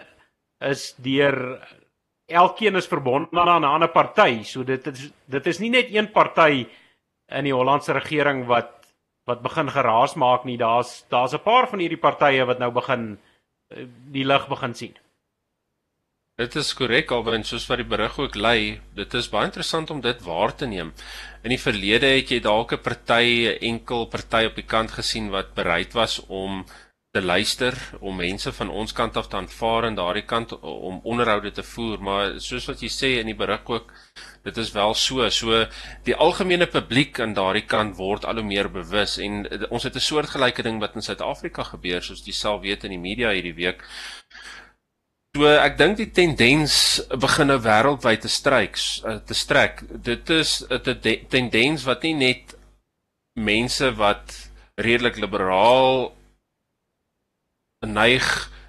is 0.59 0.93
deur 0.97 1.59
elkeen 2.29 2.75
is 2.75 2.87
verbonde 2.87 3.39
aan 3.39 3.61
'n 3.61 3.73
ander 3.73 3.89
party. 3.89 4.43
So 4.43 4.63
dit 4.63 4.87
is 4.87 5.11
dit 5.25 5.47
is 5.47 5.59
nie 5.59 5.69
net 5.69 5.87
een 5.93 6.11
party 6.11 6.67
in 7.27 7.43
die 7.43 7.53
Hollandse 7.53 7.93
regering 7.93 8.45
wat 8.45 8.79
wat 9.25 9.41
begin 9.41 9.69
geraas 9.69 10.15
maak 10.15 10.45
nie. 10.45 10.57
Daar's 10.57 11.05
daar's 11.09 11.33
'n 11.33 11.43
paar 11.43 11.67
van 11.67 11.79
hierdie 11.79 12.01
partye 12.01 12.45
wat 12.45 12.59
nou 12.59 12.71
begin 12.71 13.19
eh, 13.69 13.85
die 14.11 14.25
lig 14.25 14.47
begin 14.47 14.73
sien. 14.73 14.97
Dit 16.39 16.55
is 16.55 16.73
korrek 16.73 17.11
alwen 17.11 17.43
soos 17.43 17.67
wat 17.67 17.81
die 17.81 17.87
berig 17.87 18.19
ook 18.19 18.35
lei. 18.35 18.79
Dit 18.95 19.13
is 19.13 19.29
baie 19.29 19.45
interessant 19.45 19.89
om 19.89 20.01
dit 20.01 20.21
waar 20.23 20.55
te 20.55 20.65
neem. 20.65 20.93
In 21.43 21.49
die 21.49 21.59
verlede 21.59 22.05
het 22.05 22.29
jy 22.31 22.39
dalk 22.39 22.71
'n 22.73 22.81
party, 22.81 23.25
'n 23.47 23.59
enkel 23.71 24.05
party 24.07 24.45
op 24.45 24.55
die 24.55 24.65
kant 24.65 24.91
gesien 24.91 25.29
wat 25.29 25.53
bereid 25.53 25.93
was 25.93 26.25
om 26.27 26.65
te 27.11 27.21
luister 27.21 27.73
om 27.99 28.19
mense 28.21 28.51
van 28.53 28.69
ons 28.69 28.91
kant 28.93 29.15
af 29.17 29.27
te 29.27 29.37
aanvaar 29.37 29.87
en 29.87 29.95
daardie 29.97 30.25
kant 30.29 30.51
om 30.59 30.99
onderhoude 31.09 31.51
te 31.51 31.63
voer 31.65 32.01
maar 32.05 32.35
soos 32.37 32.67
wat 32.69 32.83
jy 32.85 32.89
sê 32.93 33.09
in 33.17 33.31
die 33.31 33.37
berig 33.37 33.65
ook 33.65 33.89
dit 34.45 34.57
is 34.57 34.69
wel 34.75 34.93
so. 34.93 35.25
So 35.33 35.63
die 36.05 36.15
algemene 36.15 36.67
publiek 36.69 37.19
aan 37.19 37.33
daardie 37.33 37.65
kant 37.65 37.97
word 37.97 38.27
al 38.29 38.37
hoe 38.41 38.45
meer 38.45 38.69
bewus 38.71 39.17
en 39.17 39.41
ons 39.69 39.83
het 39.83 39.95
'n 39.95 40.07
soortgelyke 40.09 40.63
ding 40.63 40.79
wat 40.79 40.95
in 40.95 41.01
Suid-Afrika 41.01 41.63
gebeur 41.63 42.01
soos 42.01 42.25
jy 42.25 42.33
self 42.33 42.61
weet 42.61 42.83
in 42.83 42.91
die 42.91 43.05
media 43.09 43.33
hierdie 43.33 43.57
week. 43.57 43.83
So 45.35 45.47
ek 45.47 45.77
dink 45.77 45.97
die 45.97 46.11
tendens 46.11 47.01
begin 47.09 47.47
nou 47.47 47.59
wêreldwyd 47.59 48.21
te 48.21 48.29
stryk 48.29 48.77
te 49.25 49.33
strek. 49.33 49.83
Dit 50.03 50.29
is 50.29 50.63
'n 50.69 51.25
tendens 51.29 51.83
wat 51.83 52.03
nie 52.03 52.13
net 52.13 52.55
mense 53.33 53.95
wat 53.95 54.49
redelik 54.77 55.17
liberaal 55.17 56.18
neig 57.87 58.25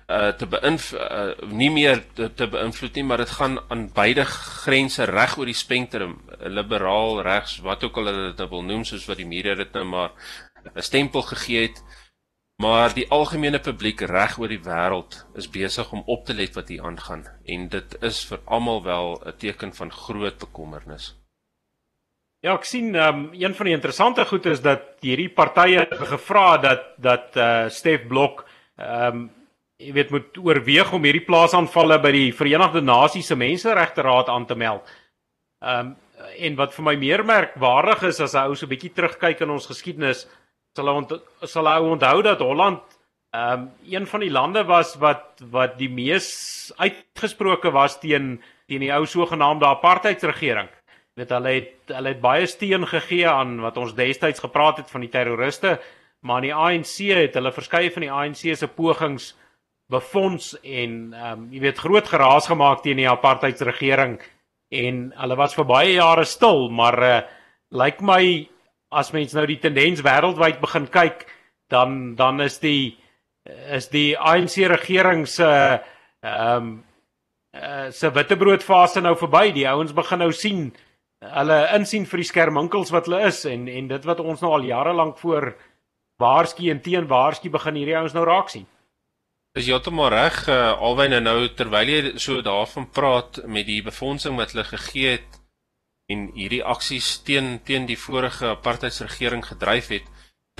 uh, 0.06 0.30
te 0.38 0.46
beïnvloed 0.46 1.00
uh, 1.00 1.48
nie 1.50 1.70
meer 1.74 2.02
te, 2.14 2.28
te 2.34 2.46
beïnvloed 2.50 2.94
nie, 2.94 3.04
maar 3.04 3.24
dit 3.24 3.30
gaan 3.30 3.58
aan 3.68 3.88
beide 3.94 4.24
grense 4.24 5.06
reg 5.10 5.36
oor 5.38 5.50
die 5.50 5.56
spektrum, 5.56 6.20
liberaal, 6.46 7.22
regs, 7.26 7.58
wat 7.66 7.82
ook 7.84 7.98
al 7.98 8.10
hulle 8.10 8.28
dit 8.28 8.44
nou 8.44 8.48
wil 8.54 8.62
noem 8.68 8.84
soos 8.86 9.08
wat 9.10 9.18
die 9.18 9.26
media 9.26 9.56
dit 9.58 9.74
nou 9.74 9.84
maar 9.84 10.12
'n 10.74 10.82
stempel 10.82 11.22
gegee 11.22 11.68
het. 11.68 11.82
Maar 12.60 12.92
die 12.92 13.08
algemene 13.08 13.58
publiek 13.58 14.00
reg 14.00 14.38
oor 14.38 14.48
die 14.48 14.60
wêreld 14.60 15.24
is 15.34 15.48
besig 15.48 15.92
om 15.92 16.02
op 16.06 16.26
te 16.26 16.34
let 16.34 16.54
wat 16.54 16.68
hier 16.68 16.84
aangaan 16.84 17.24
en 17.44 17.68
dit 17.68 17.96
is 18.02 18.24
vir 18.28 18.40
almal 18.44 18.82
wel 18.82 19.22
'n 19.24 19.36
teken 19.38 19.72
van 19.74 19.90
groot 19.90 20.38
bekommernis. 20.38 21.16
Ja, 22.40 22.54
ek 22.54 22.64
sien 22.64 22.94
um, 22.94 23.30
een 23.32 23.54
van 23.54 23.66
die 23.66 23.74
interessante 23.74 24.24
goed 24.24 24.46
is 24.46 24.60
dat 24.60 24.82
hierdie 25.00 25.28
partye 25.28 25.86
gevra 25.90 26.58
dat 26.58 26.82
dat 26.96 27.36
uh, 27.36 27.68
Stef 27.68 28.06
Blok 28.06 28.44
ehm 28.80 29.16
um, 29.16 29.28
jy 29.80 29.94
weet 29.96 30.10
moet 30.12 30.36
oorweeg 30.36 30.90
om 30.92 31.06
hierdie 31.08 31.24
plaasaanvalle 31.24 31.96
by 32.04 32.10
die 32.12 32.32
Verenigde 32.36 32.82
Nasies 32.84 33.30
se 33.30 33.36
Menseregteraad 33.36 34.28
aan 34.28 34.46
te 34.46 34.56
meld. 34.56 34.88
Ehm 35.64 35.92
um, 35.92 35.96
en 36.36 36.56
wat 36.58 36.74
vir 36.76 36.84
my 36.84 36.92
meer 37.00 37.22
merkwaardig 37.24 38.02
is 38.10 38.20
as 38.20 38.34
'n 38.34 38.50
ou 38.50 38.54
so 38.54 38.66
'n 38.66 38.72
bietjie 38.72 38.92
terugkyk 38.92 39.40
in 39.40 39.50
ons 39.50 39.66
geskiedenis, 39.66 40.28
sal 40.76 40.86
hy 40.86 40.94
ont 41.00 41.12
sal 41.48 41.66
hy 41.66 41.78
onthou 41.80 42.22
dat 42.22 42.40
Holland 42.40 42.82
ehm 43.32 43.52
um, 43.52 43.70
een 43.88 44.06
van 44.06 44.20
die 44.20 44.30
lande 44.30 44.64
was 44.64 44.96
wat 44.96 45.40
wat 45.50 45.78
die 45.78 45.88
mees 45.88 46.72
uitgesproke 46.76 47.70
was 47.72 47.98
teen 48.00 48.42
teen 48.68 48.80
die 48.80 48.92
ou 48.92 49.06
sogenaamde 49.06 49.66
apartheidsregering. 49.66 50.68
Weet 51.16 51.30
hulle 51.30 51.52
het 51.54 51.94
hulle 51.94 52.08
het 52.08 52.20
baie 52.20 52.46
steun 52.46 52.86
gegee 52.86 53.28
aan 53.28 53.60
wat 53.60 53.76
ons 53.76 53.94
destyds 53.94 54.40
gepraat 54.40 54.76
het 54.76 54.90
van 54.90 55.00
die 55.00 55.10
terroriste 55.10 55.78
maar 56.26 56.44
die 56.44 56.54
ANC 56.54 56.96
het 57.16 57.36
hulle 57.38 57.52
verskeie 57.52 57.90
van 57.94 58.04
die 58.04 58.12
ANC 58.12 58.42
se 58.56 58.68
pogings 58.68 59.34
befonds 59.90 60.52
en 60.62 61.12
ehm 61.14 61.32
um, 61.32 61.48
jy 61.52 61.64
weet 61.66 61.82
groot 61.82 62.08
geraas 62.08 62.46
gemaak 62.50 62.82
teen 62.82 63.00
die 63.00 63.08
apartheidsregering 63.10 64.20
en 64.70 65.02
hulle 65.16 65.36
was 65.36 65.56
vir 65.58 65.66
baie 65.66 65.94
jare 65.96 66.24
stil 66.24 66.68
maar 66.70 66.98
uh, 67.02 67.20
lyk 67.70 68.00
my 68.00 68.22
as 68.90 69.12
mens 69.12 69.34
nou 69.34 69.46
die 69.46 69.58
tendens 69.62 70.02
wêreldwyd 70.06 70.60
begin 70.62 70.86
kyk 70.90 71.26
dan 71.70 72.14
dan 72.18 72.40
is 72.40 72.58
die 72.62 72.98
is 73.72 73.88
die 73.88 74.18
ANC 74.18 74.60
regering 74.68 75.26
se 75.28 75.48
ehm 76.20 76.56
um, 76.56 76.70
uh, 77.56 77.90
se 77.90 78.10
witbroodfase 78.10 79.00
nou 79.00 79.16
verby. 79.18 79.50
Die 79.54 79.66
ouens 79.68 79.94
begin 79.96 80.22
nou 80.24 80.30
sien 80.32 80.70
hulle 81.20 81.58
insien 81.76 82.06
vir 82.08 82.22
die 82.22 82.28
skerminkels 82.28 82.92
wat 82.94 83.08
hulle 83.08 83.26
is 83.28 83.42
en 83.48 83.66
en 83.68 83.88
dit 83.90 84.06
wat 84.08 84.22
ons 84.24 84.40
nou 84.40 84.54
al 84.56 84.64
jare 84.64 84.94
lank 84.96 85.18
voor 85.20 85.50
waarsku 86.20 86.68
en 86.70 86.82
teen 86.84 87.08
waarsku 87.08 87.50
begin 87.50 87.80
hierdie 87.80 87.96
ouens 87.96 88.14
nou 88.16 88.24
raak 88.28 88.52
sien. 88.52 88.66
Is 89.58 89.66
heeltemal 89.66 90.12
reg 90.12 90.44
uh, 90.48 90.76
alwen 90.78 91.16
en 91.16 91.26
nou 91.26 91.48
terwyl 91.58 91.88
jy 91.90 92.00
so 92.22 92.42
daarvan 92.46 92.86
praat 92.94 93.40
met 93.46 93.66
die 93.66 93.82
befondsing 93.82 94.36
wat 94.38 94.52
hulle 94.54 94.68
gegee 94.68 95.16
het 95.16 95.40
en 96.10 96.28
hierdie 96.36 96.62
aksies 96.62 97.16
teen 97.26 97.58
teen 97.66 97.86
die 97.86 97.98
vorige 97.98 98.52
apartheidsregering 98.52 99.42
gedryf 99.46 99.90
het, 99.94 100.06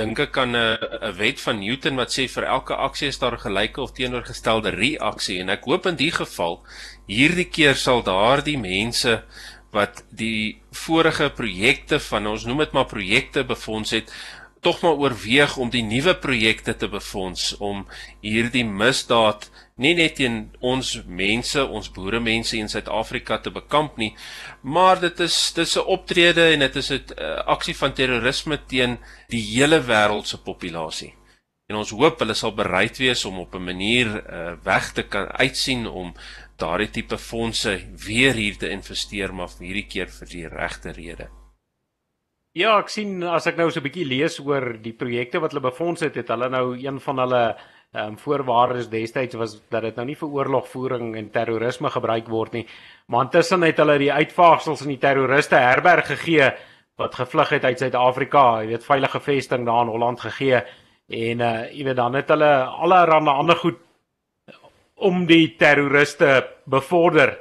dink 0.00 0.19
ek 0.23 0.38
aan 0.43 0.57
'n 0.57 0.79
'n 1.11 1.17
wet 1.19 1.40
van 1.45 1.61
Newton 1.61 1.97
wat 2.00 2.11
sê 2.14 2.26
vir 2.35 2.45
elke 2.57 2.75
aksie 2.75 3.09
is 3.09 3.19
daar 3.19 3.35
'n 3.35 3.47
gelyke 3.47 3.81
of 3.83 3.93
teenoorgestelde 3.93 4.71
reaksie 4.71 5.40
en 5.40 5.50
ek 5.50 5.64
hoop 5.64 5.87
in 5.87 5.97
die 5.97 6.11
geval 6.11 6.62
hierdie 7.07 7.50
keer 7.57 7.75
sal 7.75 8.02
daardie 8.02 8.59
mense 8.59 9.23
wat 9.73 10.05
die 10.11 10.62
vorige 10.73 11.31
projekte 11.31 12.00
van 12.11 12.26
ons 12.26 12.45
noem 12.45 12.59
dit 12.59 12.73
maar 12.73 12.88
projekte 12.90 13.45
befonds 13.45 13.90
het 13.90 14.12
tog 14.61 14.83
maar 14.83 14.99
oorweeg 15.00 15.57
om 15.57 15.71
die 15.71 15.83
nuwe 15.83 16.14
projekte 16.21 16.76
te 16.76 16.88
befonds 16.88 17.57
om 17.59 17.87
hierdie 18.21 18.64
misdaad 18.64 19.49
nie 19.81 19.95
net 19.97 20.19
teen 20.19 20.50
ons 20.61 20.90
mense, 21.07 21.62
ons 21.64 21.88
boere 21.95 22.21
mense 22.21 22.59
in 22.59 22.69
Suid-Afrika 22.69 23.38
te 23.40 23.52
bekamp 23.55 23.97
nie, 24.00 24.11
maar 24.62 25.00
dit 25.00 25.21
is 25.25 25.37
dis 25.57 25.76
'n 25.76 25.87
optrede 25.97 26.52
en 26.52 26.61
dit 26.61 26.76
is 26.76 26.90
'n 26.90 27.00
uh, 27.17 27.40
aksie 27.47 27.76
van 27.76 27.93
terrorisme 27.93 28.59
teen 28.67 28.99
die 29.29 29.43
hele 29.55 29.81
wêreld 29.81 30.26
se 30.26 30.38
populasie. 30.38 31.14
En 31.69 31.76
ons 31.76 31.90
hoop 31.90 32.19
hulle 32.19 32.35
sal 32.35 32.52
bereid 32.52 32.99
wees 32.99 33.25
om 33.25 33.38
op 33.38 33.55
'n 33.55 33.64
manier 33.64 34.07
uh, 34.07 34.52
weg 34.62 34.93
te 34.93 35.02
kan 35.02 35.26
uitsien 35.29 35.87
om 35.87 36.14
daardie 36.57 36.90
tipe 36.90 37.19
fondse 37.19 37.81
weer 38.07 38.35
hier 38.35 38.57
te 38.57 38.69
investeer 38.69 39.35
maar 39.35 39.49
vir 39.49 39.67
hierdie 39.67 39.87
keer 39.87 40.09
vir 40.09 40.29
die 40.29 40.49
regte 40.49 40.93
rede. 40.93 41.39
Ja, 42.59 42.73
ek 42.83 42.88
sien 42.90 43.21
as 43.30 43.45
ek 43.47 43.59
nou 43.61 43.69
so 43.71 43.78
'n 43.78 43.85
bietjie 43.85 44.04
lees 44.11 44.40
oor 44.42 44.73
die 44.83 44.92
projekte 44.92 45.38
wat 45.38 45.52
hulle 45.52 45.71
befonds 45.71 46.00
het, 46.02 46.16
het 46.16 46.28
hulle 46.28 46.49
nou 46.50 46.75
een 46.75 46.99
van 46.99 47.19
hulle 47.19 47.42
ehm 47.95 48.09
um, 48.09 48.16
voorwaardes 48.19 48.88
destyds 48.90 49.35
was 49.35 49.62
dat 49.71 49.83
dit 49.83 49.97
nou 49.97 50.07
nie 50.07 50.16
vir 50.16 50.28
oorlogvoering 50.28 51.16
en 51.16 51.30
terrorisme 51.30 51.90
gebruik 51.90 52.28
word 52.28 52.52
nie. 52.52 52.66
Maar 53.07 53.25
intussen 53.25 53.62
het 53.62 53.78
hulle 53.78 53.99
die 53.99 54.12
uitvaagsels 54.12 54.83
in 54.83 54.88
die 54.88 54.99
terroriste 54.99 55.57
herberg 55.57 56.07
gegee 56.07 56.50
wat 56.97 57.14
gevlug 57.14 57.50
het 57.50 57.64
uit 57.64 57.78
Suid-Afrika, 57.78 58.62
jy 58.62 58.66
weet 58.69 58.85
veilige 58.85 59.21
vesting 59.21 59.66
daar 59.66 59.83
in 59.83 59.92
Holland 59.95 60.21
gegee 60.21 60.62
en 61.09 61.40
uh 61.40 61.71
jy 61.71 61.85
weet 61.85 61.97
dan 61.97 62.14
het 62.14 62.28
hulle 62.28 62.52
allerlei 62.64 63.30
ander 63.30 63.57
goed 63.57 63.78
om 64.97 65.26
die 65.26 65.57
terroriste 65.57 66.49
bevorder 66.66 67.38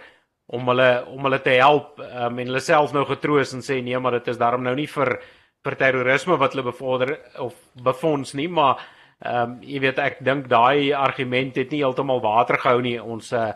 om 0.50 0.72
hulle 0.72 0.90
om 1.14 1.28
hulle 1.28 1.42
te 1.46 1.58
help. 1.60 2.00
Um, 2.00 2.40
en 2.40 2.50
hulle 2.50 2.64
self 2.64 2.94
nou 2.96 3.06
getroos 3.10 3.54
en 3.54 3.66
sê 3.66 3.80
nee 3.86 4.00
maar 4.00 4.18
dit 4.18 4.32
is 4.34 4.40
daarom 4.42 4.66
nou 4.66 4.76
nie 4.78 4.88
vir 4.90 5.20
vir 5.66 5.76
terrorisme 5.76 6.38
wat 6.40 6.56
hulle 6.56 6.70
bevorder 6.72 7.18
of 7.44 7.58
befonds 7.84 8.34
nie. 8.34 8.48
Maar 8.48 8.80
ehm 9.20 9.52
um, 9.52 9.58
jy 9.62 9.82
weet 9.84 10.00
ek 10.00 10.22
dink 10.24 10.48
daai 10.48 10.94
argument 10.96 11.58
het 11.60 11.72
nie 11.72 11.84
heeltemal 11.84 12.22
water 12.24 12.58
gehou 12.58 12.82
nie. 12.82 12.98
Ons 13.00 13.34
uh, 13.36 13.52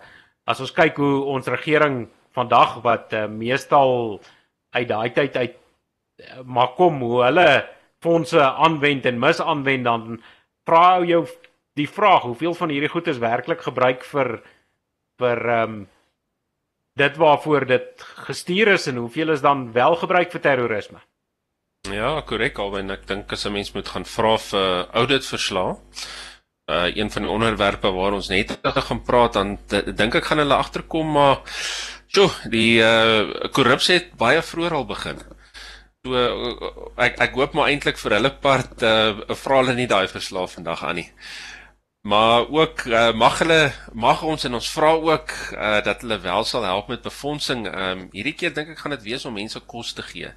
as 0.46 0.60
ons 0.60 0.74
kyk 0.76 1.00
hoe 1.00 1.24
ons 1.34 1.48
regering 1.48 2.08
vandag 2.36 2.82
wat 2.84 3.14
uh, 3.14 3.28
meestal 3.32 4.20
uit 4.74 4.88
daai 4.90 5.14
tyd 5.16 5.38
uit 5.38 5.56
uh, 5.56 6.42
maar 6.44 6.74
kom 6.78 7.00
hoe 7.02 7.24
hulle 7.24 7.48
fondse 8.04 8.42
aanwend 8.42 9.06
en 9.06 9.22
misanwend 9.22 9.88
dan 9.88 10.20
vra 10.68 11.00
jou 11.08 11.24
die 11.80 11.88
vraag 11.90 12.28
hoeveel 12.28 12.54
van 12.58 12.74
hierdie 12.74 12.92
goed 12.92 13.08
is 13.08 13.22
werklik 13.24 13.64
gebruik 13.66 14.04
vir 14.12 14.36
vir 15.22 15.50
ehm 15.58 15.76
um, 15.80 15.82
dit 17.00 17.18
waarvoor 17.18 17.66
dit 17.66 18.06
gestuur 18.28 18.68
is 18.68 18.88
en 18.88 19.02
hoeveel 19.02 19.34
is 19.34 19.42
dan 19.42 19.72
wel 19.74 19.96
gebruik 19.96 20.32
vir 20.32 20.42
terrorisme? 20.42 21.02
Ja, 21.92 22.22
korrek 22.22 22.60
alwen 22.64 22.94
ek 22.94 23.08
dink 23.08 23.32
as 23.34 23.46
'n 23.46 23.52
mens 23.52 23.74
moet 23.74 23.88
gaan 23.88 24.06
vra 24.06 24.38
vir 24.38 24.88
audit 24.94 25.26
verslae. 25.26 25.76
Uh 26.72 26.96
een 26.96 27.12
van 27.12 27.22
die 27.22 27.32
onderwerpe 27.32 27.92
waar 27.92 28.14
ons 28.14 28.30
net 28.30 28.60
oor 28.64 28.82
gaan 28.82 29.04
praat 29.04 29.34
dan 29.34 29.58
dink 29.68 30.16
ek 30.16 30.26
gaan 30.26 30.38
hulle 30.38 30.56
agterkom 30.56 31.12
maar 31.12 31.42
so 32.08 32.30
die 32.50 32.80
uh 32.80 33.50
korrupsie 33.52 33.96
het 33.96 34.16
baie 34.16 34.42
vroeër 34.42 34.74
al 34.74 34.86
begin. 34.86 35.20
So 36.06 36.16
ek 36.96 37.20
ek 37.20 37.36
hoop 37.36 37.54
maar 37.54 37.68
eintlik 37.68 37.98
vir 37.98 38.16
hulle 38.16 38.32
part 38.32 38.82
uh 38.82 39.36
vra 39.36 39.58
hulle 39.58 39.76
nie 39.76 39.88
daai 39.88 40.08
verslaaf 40.08 40.56
vandag 40.56 40.84
aan 40.84 40.96
nie. 40.96 41.10
Maar 42.04 42.50
ook 42.50 42.80
uh, 42.80 43.14
mag 43.14 43.38
hulle 43.40 43.72
mag 43.94 44.24
ons 44.24 44.44
en 44.44 44.54
ons 44.54 44.72
vra 44.76 44.92
ook 44.92 45.30
uh 45.56 45.80
dat 45.84 46.02
hulle 46.04 46.20
wel 46.20 46.44
sal 46.44 46.64
help 46.68 46.88
met 46.92 47.02
befondsing. 47.02 47.68
Ehm 47.68 48.00
um, 48.00 48.08
hierdie 48.12 48.36
keer 48.36 48.54
dink 48.54 48.74
ek 48.74 48.82
gaan 48.84 48.96
dit 48.98 49.06
wees 49.08 49.26
om 49.26 49.34
mense 49.34 49.60
kos 49.60 49.94
te 49.94 50.04
gee. 50.04 50.34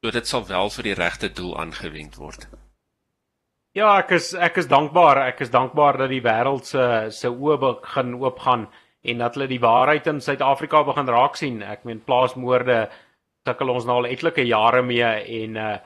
So 0.00 0.14
dit 0.14 0.26
sal 0.26 0.46
wel 0.46 0.70
vir 0.70 0.88
die 0.88 0.94
regte 0.94 1.32
doel 1.32 1.58
aangewend 1.58 2.14
word. 2.16 2.46
Ja, 3.74 3.98
ek 3.98 4.14
is 4.14 4.32
ek 4.34 4.62
is 4.62 4.70
dankbaar. 4.70 5.24
Ek 5.26 5.42
is 5.42 5.50
dankbaar 5.50 5.98
dat 5.98 6.14
die 6.14 6.22
wêreld 6.22 6.70
se 6.70 6.86
se 7.10 7.28
oë 7.28 7.58
begin 7.58 8.14
oopgaan 8.14 8.68
en 9.02 9.18
dat 9.18 9.34
hulle 9.34 9.50
die 9.50 9.62
waarheid 9.66 10.06
in 10.06 10.20
Suid-Afrika 10.20 10.84
begin 10.86 11.10
raak 11.10 11.36
sien. 11.36 11.62
Ek 11.62 11.82
meen 11.84 12.04
plaasmoorde 12.06 12.84
sukkel 13.48 13.74
ons 13.74 13.84
nou 13.84 13.98
al 13.98 14.12
etlike 14.14 14.46
jare 14.46 14.82
mee 14.82 15.10
en 15.42 15.56
uh 15.56 15.78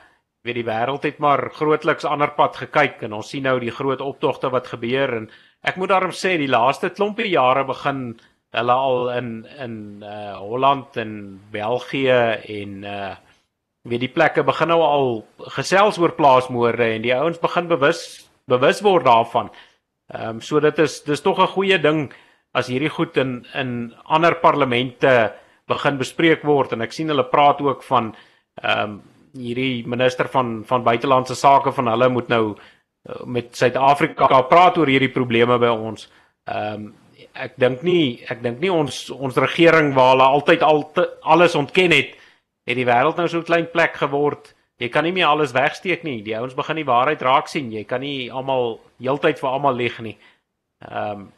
weet 0.45 0.59
die 0.59 0.67
wêreld 0.67 1.03
het 1.07 1.19
maar 1.23 1.49
grootliks 1.57 2.05
ander 2.05 2.31
pad 2.37 2.57
gekyk 2.61 3.03
en 3.07 3.17
ons 3.17 3.29
sien 3.29 3.43
nou 3.43 3.57
die 3.59 3.73
groot 3.73 4.01
optogte 4.01 4.51
wat 4.53 4.69
gebeur 4.69 5.17
en 5.17 5.29
ek 5.65 5.77
moet 5.81 5.89
daarom 5.89 6.13
sê 6.13 6.35
die 6.37 6.51
laaste 6.51 6.91
klompie 6.93 7.31
jare 7.31 7.65
begin 7.65 8.01
hulle 8.55 8.75
al 8.87 9.09
in 9.17 9.29
in 9.59 9.77
uh 10.05 10.35
Holland 10.39 10.97
en 11.01 11.15
België 11.51 12.19
en 12.59 12.83
uh 12.83 13.15
weet 13.85 14.01
die 14.01 14.13
plekke 14.13 14.43
begin 14.45 14.71
nou 14.73 14.81
al 14.81 15.09
gesels 15.57 15.97
oor 16.01 16.15
plaasmoorde 16.17 16.87
en 16.95 17.03
die 17.05 17.13
ouens 17.13 17.41
begin 17.41 17.67
bewus 17.69 18.01
bewus 18.49 18.81
word 18.85 19.05
daarvan. 19.05 19.49
Ehm 20.13 20.37
um, 20.37 20.41
so 20.41 20.59
dit 20.59 20.79
is 20.79 21.01
dis 21.03 21.21
tog 21.21 21.39
'n 21.39 21.53
goeie 21.53 21.77
ding 21.81 22.13
as 22.53 22.67
hierdie 22.67 22.89
goed 22.89 23.17
in 23.17 23.45
in 23.53 23.93
ander 24.05 24.35
parlemente 24.35 25.33
begin 25.67 25.97
bespreek 25.97 26.43
word 26.43 26.73
en 26.73 26.81
ek 26.81 26.93
sien 26.93 27.09
hulle 27.09 27.29
praat 27.29 27.61
ook 27.61 27.83
van 27.83 28.15
ehm 28.61 28.81
um, 28.81 29.01
hierdie 29.35 29.85
minister 29.87 30.29
van 30.31 30.63
van 30.65 30.83
buitelandse 30.83 31.35
sake 31.35 31.71
van 31.71 31.87
hulle 31.87 32.09
moet 32.09 32.27
nou 32.27 32.43
uh, 32.55 33.23
met 33.25 33.55
Suid-Afrika 33.55 34.41
praat 34.49 34.77
oor 34.77 34.87
hierdie 34.87 35.11
probleme 35.11 35.59
by 35.59 35.73
ons. 35.73 36.09
Ehm 36.49 36.73
um, 36.73 36.93
ek 37.35 37.57
dink 37.59 37.81
nie 37.83 38.23
ek 38.31 38.41
dink 38.43 38.61
nie 38.63 38.71
ons 38.71 39.09
ons 39.11 39.37
regering 39.43 39.93
waar 39.95 40.13
hulle 40.13 40.27
altyd 40.37 40.61
al 40.63 40.85
alles 41.21 41.55
ontken 41.55 41.91
het 41.91 42.13
het 42.65 42.77
die 42.79 42.87
wêreld 42.87 43.17
nou 43.19 43.27
so 43.27 43.39
'n 43.39 43.49
klein 43.49 43.67
plek 43.71 43.95
geword. 43.95 44.53
Jy 44.79 44.89
kan 44.89 45.03
nie 45.03 45.11
meer 45.11 45.27
alles 45.27 45.51
wegsteek 45.51 46.03
nie. 46.03 46.21
Die 46.21 46.35
ouens 46.37 46.53
begin 46.53 46.75
die 46.75 46.85
waarheid 46.85 47.21
raak 47.21 47.47
sien. 47.47 47.71
Jy 47.71 47.83
kan 47.83 48.01
nie 48.01 48.31
almal 48.31 48.79
heeltyd 48.99 49.39
vir 49.39 49.49
almal 49.49 49.75
lieg 49.75 49.99
nie. 49.99 50.17
Ehm 50.79 51.11
um, 51.11 51.31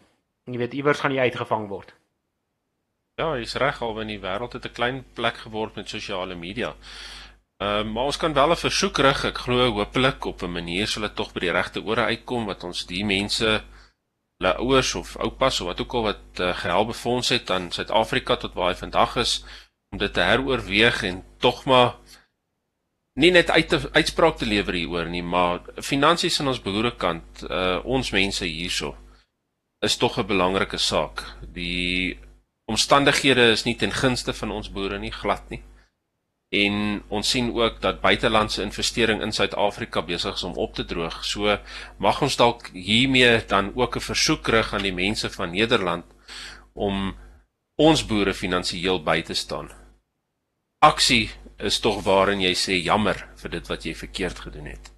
jy 0.46 0.58
weet 0.58 0.74
iewers 0.74 1.00
gaan 1.00 1.12
jy 1.12 1.20
uitgevang 1.20 1.68
word. 1.68 1.94
Ja, 3.18 3.36
jy's 3.38 3.56
reg 3.56 3.82
al 3.82 4.00
in 4.01 4.08
die 4.08 4.20
wêreld 4.22 4.54
het 4.54 4.66
'n 4.66 4.74
klein 4.74 5.06
plek 5.13 5.38
geword 5.38 5.75
met 5.75 5.89
sosiale 5.89 6.36
media. 6.36 6.75
Ehm 7.57 7.87
uh, 7.87 7.93
maar 7.93 8.03
ons 8.03 8.17
kan 8.17 8.33
wel 8.33 8.51
'n 8.51 8.63
versoek 8.67 8.97
rig. 8.97 9.23
Ek 9.25 9.37
glo 9.37 9.71
hopelik 9.71 10.25
op 10.25 10.41
'n 10.41 10.51
manier 10.51 10.87
sal 10.87 11.01
dit 11.01 11.15
tog 11.15 11.33
by 11.33 11.39
die 11.39 11.51
regte 11.51 11.81
ore 11.81 12.03
uitkom 12.11 12.45
wat 12.45 12.63
ons 12.63 12.85
die 12.85 13.05
mense 13.05 13.63
hulle 14.37 14.53
ouers 14.57 14.95
of 14.95 15.17
oupas 15.17 15.61
of 15.61 15.67
wat 15.67 15.81
ook 15.81 15.93
al 15.93 16.01
wat 16.01 16.25
uh, 16.39 16.53
gehelp 16.57 16.87
befonds 16.87 17.29
het 17.29 17.49
aan 17.49 17.71
Suid-Afrika 17.71 18.35
tot 18.35 18.53
waar 18.53 18.69
hy 18.69 18.77
vandag 18.77 19.15
is 19.15 19.43
om 19.91 19.97
dit 19.97 20.13
te 20.13 20.21
heroorweeg 20.21 21.03
en 21.03 21.23
tog 21.39 21.65
maar 21.65 21.95
nie 23.17 23.31
net 23.31 23.49
uit 23.49 23.69
te, 23.69 23.89
uitspraak 23.91 24.37
te 24.37 24.45
lewer 24.45 24.73
hieroor 24.73 25.09
nie, 25.09 25.23
maar 25.23 25.65
finansies 25.81 26.39
aan 26.39 26.51
ons 26.53 26.61
boerekant, 26.61 27.43
uh 27.49 27.79
ons 27.83 28.11
mense 28.13 28.45
hierso 28.45 28.93
is 29.85 29.97
tog 29.97 30.17
'n 30.17 30.27
belangrike 30.27 30.77
saak. 30.77 31.23
Die 31.53 32.19
omstandighede 32.69 33.51
is 33.51 33.65
nie 33.65 33.75
ten 33.75 33.91
gunste 33.91 34.33
van 34.33 34.51
ons 34.51 34.69
boere 34.69 34.99
nie 34.99 35.11
glad 35.11 35.49
nie. 35.49 35.63
En 36.50 37.04
ons 37.08 37.30
sien 37.30 37.50
ook 37.56 37.82
dat 37.82 38.01
buitelandse 38.01 38.62
investering 38.63 39.22
in 39.22 39.32
Suid-Afrika 39.32 40.01
besig 40.01 40.34
is 40.34 40.44
om 40.44 40.56
op 40.56 40.74
te 40.74 40.86
droog. 40.86 41.25
So 41.25 41.58
mag 42.00 42.22
ons 42.22 42.38
dalk 42.39 42.70
hiermee 42.74 43.46
dan 43.46 43.72
ook 43.75 43.96
'n 43.96 44.08
versoek 44.10 44.48
rig 44.48 44.74
aan 44.74 44.88
die 44.88 44.94
mense 44.94 45.30
van 45.30 45.51
Nederland 45.51 46.06
om 46.74 47.16
ons 47.75 48.05
boere 48.05 48.33
finansiëel 48.33 49.03
by 49.03 49.22
te 49.22 49.33
staan. 49.33 49.70
Aksie 50.79 51.29
is 51.57 51.79
tog 51.79 52.03
waarin 52.03 52.42
jy 52.42 52.53
sê 52.53 52.83
jammer 52.83 53.27
vir 53.36 53.50
dit 53.50 53.68
wat 53.68 53.83
jy 53.83 53.96
verkeerd 53.96 54.40
gedoen 54.40 54.66
het. 54.66 54.92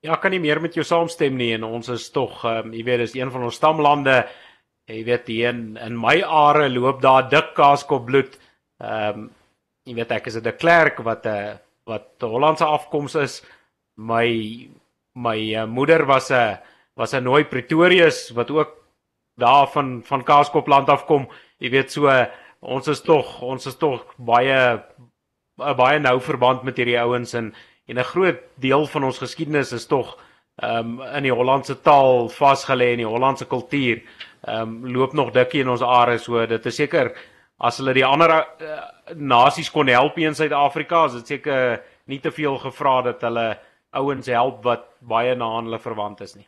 Ja, 0.00 0.16
kan 0.16 0.30
nie 0.30 0.40
meer 0.40 0.60
met 0.60 0.74
jou 0.74 0.84
saamstem 0.84 1.36
nie 1.36 1.54
en 1.54 1.64
ons 1.64 1.88
is 1.88 2.10
tog, 2.10 2.44
um, 2.44 2.72
jy 2.72 2.84
weet, 2.84 3.00
is 3.00 3.14
een 3.14 3.30
van 3.30 3.42
ons 3.42 3.54
stamlande 3.54 4.28
jy 4.88 5.02
weet 5.04 5.26
hier 5.28 5.50
in 5.52 5.76
in 5.84 5.96
my 6.00 6.20
are 6.22 6.68
loop 6.72 7.02
daar 7.04 7.28
dik 7.28 7.52
kaaskop 7.56 8.06
bloed. 8.08 8.38
Ehm 8.80 9.18
um, 9.18 9.28
jy 9.88 9.96
weet 9.96 10.12
ek 10.12 10.28
is 10.28 10.36
'n 10.36 10.44
de 10.44 10.52
Klerk 10.52 11.00
wat 11.00 11.26
'n 11.26 11.28
uh, 11.28 11.56
wat 11.88 12.20
Hollandse 12.20 12.64
afkoms 12.64 13.14
is. 13.14 13.42
My 13.96 14.68
my 15.14 15.38
uh, 15.54 15.66
moeder 15.66 16.06
was 16.06 16.30
'n 16.30 16.58
was 16.96 17.14
'n 17.14 17.24
nooi 17.24 17.44
Pretorius 17.44 18.30
wat 18.30 18.50
ook 18.50 18.70
daar 19.36 19.66
van 19.66 20.02
van 20.04 20.24
Kaaskopland 20.24 20.88
afkom. 20.88 21.28
Jy 21.58 21.70
weet 21.70 21.92
so 21.92 22.06
uh, 22.06 22.26
ons 22.60 22.88
is 22.88 23.00
tog 23.00 23.42
ons 23.42 23.66
is 23.66 23.76
tog 23.76 24.04
baie 24.16 24.82
'n 25.58 25.76
baie 25.76 25.98
nou 25.98 26.20
verband 26.20 26.62
met 26.62 26.76
hierdie 26.76 27.00
ouens 27.00 27.34
en 27.34 27.54
en 27.86 27.98
'n 27.98 28.04
groot 28.04 28.40
deel 28.56 28.86
van 28.86 29.04
ons 29.04 29.18
geskiedenis 29.18 29.72
is 29.72 29.86
tog 29.86 30.18
ehm 30.58 31.00
um, 31.00 31.02
in 31.16 31.22
die 31.22 31.32
Hollandse 31.32 31.80
taal 31.82 32.28
vasgelê 32.28 32.92
in 32.92 32.98
die 32.98 33.06
Hollandse 33.06 33.46
kultuur 33.46 34.02
ehm 34.42 34.60
um, 34.60 34.86
loop 34.94 35.12
nog 35.12 35.30
dikkie 35.30 35.60
in 35.60 35.68
ons 35.68 35.82
are 35.82 36.18
so 36.18 36.46
dit 36.46 36.66
is 36.66 36.76
seker 36.76 37.14
as 37.58 37.78
hulle 37.78 37.94
die 37.94 38.04
ander 38.04 38.30
uh, 38.30 38.82
nasies 39.14 39.70
kon 39.70 39.88
help 39.88 40.18
in 40.18 40.34
Suid-Afrika 40.34 41.06
is 41.06 41.12
dit 41.12 41.26
seker 41.26 41.82
nie 42.06 42.20
te 42.20 42.30
veel 42.30 42.58
gevra 42.58 43.02
dat 43.02 43.20
hulle 43.20 43.58
ouens 43.90 44.26
help 44.26 44.62
wat 44.64 44.86
baie 45.00 45.34
na 45.36 45.48
hulle 45.56 45.78
verwant 45.78 46.20
is 46.20 46.34
nie. 46.34 46.46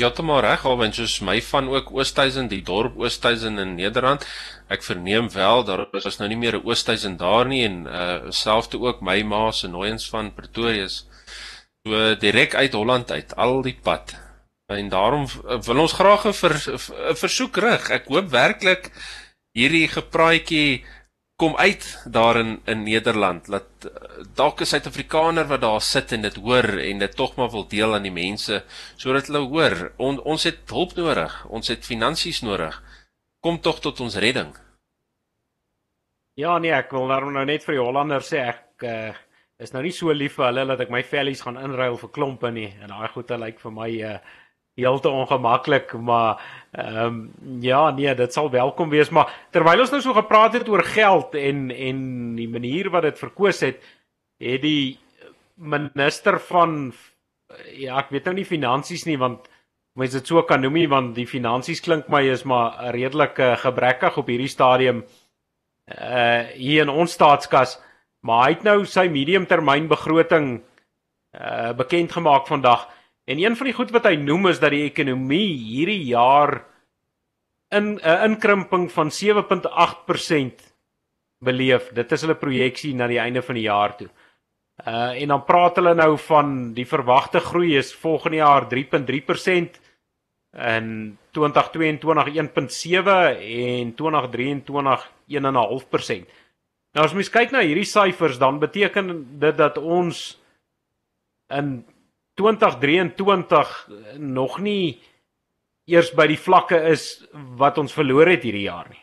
Ja, 0.00 0.10
toe 0.10 0.24
maar 0.26 0.42
reg, 0.42 0.64
al 0.66 0.76
want 0.76 0.96
soos 0.98 1.20
my 1.22 1.36
van 1.46 1.68
ook 1.70 1.92
Oosthuizen, 1.94 2.48
die 2.50 2.64
dorp 2.66 2.96
Oosthuizen 2.98 3.60
in 3.62 3.76
Nederland, 3.78 4.24
ek 4.66 4.82
verneem 4.82 5.28
wel 5.30 5.62
daar 5.68 5.84
is 5.94 6.18
nou 6.18 6.28
nie 6.28 6.38
meer 6.38 6.56
'n 6.58 6.66
Oosthuizen 6.66 7.16
daar 7.16 7.46
nie 7.46 7.62
en 7.64 7.86
uh 7.86 8.30
selfs 8.30 8.74
ook 8.74 9.00
my 9.00 9.22
ma 9.22 9.50
se 9.52 9.68
nooiens 9.68 10.08
van 10.10 10.34
Pretoria 10.34 10.88
so 10.88 12.14
direk 12.18 12.54
uit 12.54 12.72
Holland 12.72 13.10
uit, 13.10 13.36
al 13.36 13.62
die 13.62 13.78
pad. 13.82 14.16
En 14.66 14.88
daarom 14.88 15.26
wil 15.66 15.78
ons 15.78 15.92
graag 15.92 16.26
'n 16.26 16.32
ver, 16.32 16.56
versoek 17.14 17.56
rig. 17.56 17.90
Ek 17.90 18.08
hoop 18.08 18.30
werklik 18.30 18.90
hierdie 19.52 19.88
gepraatjie 19.88 20.84
kom 21.44 21.56
uit 21.56 21.84
daar 22.08 22.36
in 22.36 22.60
in 22.64 22.82
Nederland 22.82 23.46
dat 23.46 23.68
dalk 24.34 24.60
'n 24.60 24.64
Suid-Afrikaner 24.64 25.46
wat 25.46 25.60
daar 25.60 25.80
sit 25.80 26.12
en 26.12 26.22
dit 26.22 26.36
hoor 26.36 26.68
en 26.90 26.98
dit 26.98 27.16
tog 27.16 27.36
maar 27.36 27.50
wil 27.50 27.68
deel 27.68 27.94
aan 27.94 28.02
die 28.02 28.18
mense 28.24 28.64
sodat 28.96 29.26
hulle 29.26 29.44
hoor 29.48 29.92
on, 29.96 30.20
ons 30.20 30.42
het 30.44 30.58
hulp 30.70 30.94
nodig, 30.94 31.44
ons 31.48 31.68
het 31.68 31.84
finansies 31.84 32.40
nodig. 32.40 32.82
Kom 33.40 33.60
tog 33.60 33.80
tot 33.80 34.00
ons 34.00 34.16
redding. 34.16 34.54
Ja 36.34 36.58
nee, 36.58 36.72
ek 36.72 36.90
wil 36.90 37.06
nou 37.06 37.44
net 37.44 37.64
vir 37.64 37.74
die 37.74 37.84
Hollanders 37.84 38.32
sê 38.32 38.38
ek 38.38 38.82
uh, 38.82 39.12
is 39.58 39.72
nou 39.72 39.82
nie 39.82 39.92
so 39.92 40.12
lief 40.12 40.34
vir 40.36 40.46
hulle 40.46 40.66
dat 40.66 40.80
ek 40.80 40.90
my 40.90 41.02
vellies 41.02 41.42
gaan 41.42 41.60
inruil 41.60 41.96
vir 41.96 42.10
klompe 42.10 42.50
nie 42.50 42.72
en 42.80 42.88
daai 42.88 43.08
goede 43.08 43.38
lyk 43.38 43.60
vir 43.60 43.72
my 43.72 43.90
uh, 44.02 44.18
heel 44.74 45.00
te 45.00 45.08
ongemaklik, 45.08 45.92
maar 45.92 46.42
ehm 46.74 47.06
um, 47.06 47.60
ja, 47.62 47.90
nee, 47.90 48.14
dit 48.14 48.32
sal 48.32 48.50
welkom 48.50 48.88
wees, 48.90 49.10
maar 49.10 49.30
terwyl 49.54 49.80
ons 49.80 49.90
nou 49.94 50.00
so 50.02 50.12
gepraat 50.12 50.56
het 50.58 50.68
oor 50.68 50.82
geld 50.82 51.34
en 51.38 51.70
en 51.70 51.98
die 52.36 52.48
manier 52.50 52.90
wat 52.90 53.06
dit 53.06 53.18
verkoos 53.18 53.60
het, 53.62 53.82
het 54.42 54.62
die 54.62 54.98
minister 55.54 56.40
van 56.40 56.92
ja, 57.78 58.00
ek 58.00 58.10
weet 58.10 58.26
nou 58.26 58.34
nie 58.40 58.48
finansies 58.48 59.04
nie 59.06 59.18
want 59.20 59.46
mense 59.94 60.18
dit 60.18 60.26
so 60.26 60.42
kan 60.42 60.64
noem 60.64 60.74
nie 60.80 60.88
want 60.90 61.14
die 61.14 61.28
finansies 61.30 61.82
klink 61.84 62.08
my 62.10 62.24
is 62.26 62.42
maar 62.42 62.90
redelik 62.96 63.38
uh, 63.38 63.54
gebrekkig 63.62 64.18
op 64.18 64.30
hierdie 64.32 64.50
stadium 64.50 65.04
uh 65.94 66.48
hier 66.56 66.82
in 66.82 66.90
ons 66.90 67.12
staatskas, 67.12 67.76
maar 68.24 68.46
hy 68.46 68.52
het 68.54 68.62
nou 68.64 68.78
sy 68.88 69.04
mediumtermyn 69.12 69.86
begroting 69.88 70.56
uh 71.36 71.72
bekend 71.76 72.14
gemaak 72.16 72.48
vandag 72.48 72.88
En 73.24 73.38
een 73.38 73.56
van 73.56 73.66
die 73.66 73.74
goed 73.74 73.90
wat 73.90 74.04
hy 74.04 74.16
noem 74.20 74.50
is 74.50 74.60
dat 74.60 74.74
die 74.74 74.84
ekonomie 74.84 75.56
hierdie 75.56 76.02
jaar 76.10 76.64
in 77.72 77.94
'n 77.94 78.00
uh, 78.04 78.24
inkrimping 78.24 78.90
van 78.92 79.10
7.8% 79.10 80.74
beleef. 81.38 81.88
Dit 81.92 82.12
is 82.12 82.20
hulle 82.20 82.36
projeksie 82.36 82.94
na 82.94 83.06
die 83.06 83.18
einde 83.18 83.42
van 83.42 83.54
die 83.54 83.66
jaar 83.68 83.96
toe. 83.96 84.08
Uh 84.84 85.22
en 85.22 85.28
dan 85.28 85.44
praat 85.44 85.76
hulle 85.76 85.94
nou 85.94 86.18
van 86.18 86.72
die 86.74 86.86
verwagte 86.86 87.40
groei 87.40 87.76
is 87.78 87.94
volgende 87.94 88.36
jaar 88.36 88.66
3.3% 88.66 89.78
in 90.54 91.18
2022 91.30 92.26
1.7 92.34 93.08
en 93.38 93.94
2023 93.94 95.10
1.5%. 95.28 96.26
Nou 96.94 97.04
as 97.04 97.14
mens 97.14 97.30
kyk 97.30 97.50
na 97.50 97.62
hierdie 97.62 97.86
syfers 97.86 98.38
dan 98.38 98.58
beteken 98.58 99.38
dit 99.38 99.56
dat 99.56 99.78
ons 99.78 100.42
in 101.54 101.84
2023 102.34 103.74
nog 104.18 104.58
nie 104.58 105.00
eers 105.86 106.10
by 106.16 106.26
die 106.30 106.40
vlakke 106.40 106.78
is 106.90 107.24
wat 107.58 107.78
ons 107.78 107.92
verloor 107.92 108.30
het 108.32 108.44
hierdie 108.46 108.66
jaar 108.66 108.88
nie. 108.90 109.00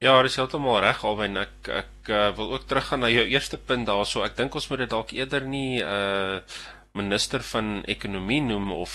Ja, 0.00 0.14
dis 0.24 0.38
heeltemal 0.40 0.80
reg 0.80 1.02
alwen 1.04 1.36
ek 1.36 1.68
ek 1.68 2.08
uh, 2.08 2.28
wil 2.36 2.54
ook 2.54 2.64
teruggaan 2.68 3.02
na 3.04 3.10
jou 3.12 3.26
eerste 3.28 3.58
punt 3.60 3.88
daarso. 3.88 4.22
Ek 4.24 4.36
dink 4.38 4.54
ons 4.56 4.68
moet 4.70 4.86
dit 4.86 4.92
dalk 4.92 5.12
eerder 5.12 5.44
nie 5.44 5.82
'n 5.82 5.84
uh, 5.84 6.40
minister 6.96 7.42
van 7.52 7.84
ekonomie 7.84 8.40
noem 8.40 8.72
of 8.72 8.94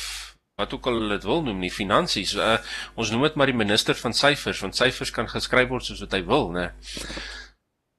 wat 0.58 0.74
ook 0.74 0.88
al 0.88 1.10
dit 1.10 1.24
wil 1.24 1.44
noem 1.44 1.60
nie 1.60 1.72
finansies. 1.72 2.34
Uh, 2.36 2.58
ons 2.96 3.12
noem 3.12 3.22
dit 3.28 3.36
maar 3.36 3.52
die 3.52 3.62
minister 3.62 3.96
van 3.96 4.14
syfers 4.14 4.62
want 4.62 4.76
syfers 4.76 5.12
kan 5.12 5.28
geskryf 5.28 5.70
word 5.70 5.86
soos 5.86 6.02
wat 6.02 6.14
hy 6.18 6.24
wil, 6.26 6.50
né? 6.52 6.72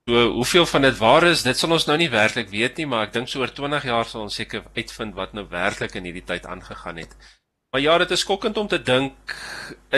So 0.08 0.28
hoeveel 0.30 0.66
van 0.66 0.82
dit 0.82 0.98
waar 0.98 1.24
is, 1.26 1.40
dit 1.42 1.58
sal 1.58 1.72
ons 1.74 1.84
nou 1.88 1.96
nie 1.98 2.10
werklik 2.12 2.52
weet 2.52 2.76
nie, 2.78 2.84
maar 2.86 3.08
ek 3.08 3.14
dink 3.16 3.30
so 3.30 3.40
oor 3.42 3.50
20 3.50 3.88
jaar 3.88 4.06
sal 4.06 4.22
ons 4.28 4.36
seker 4.38 4.62
uitvind 4.76 5.16
wat 5.18 5.32
nou 5.34 5.42
werklik 5.50 5.96
in 5.98 6.06
hierdie 6.06 6.22
tyd 6.28 6.46
aangegaan 6.46 7.00
het. 7.02 7.16
Maar 7.74 7.82
ja, 7.82 7.96
dit 7.98 8.14
is 8.14 8.22
skokkend 8.22 8.56
om 8.62 8.68
te 8.70 8.78
dink 8.78 9.34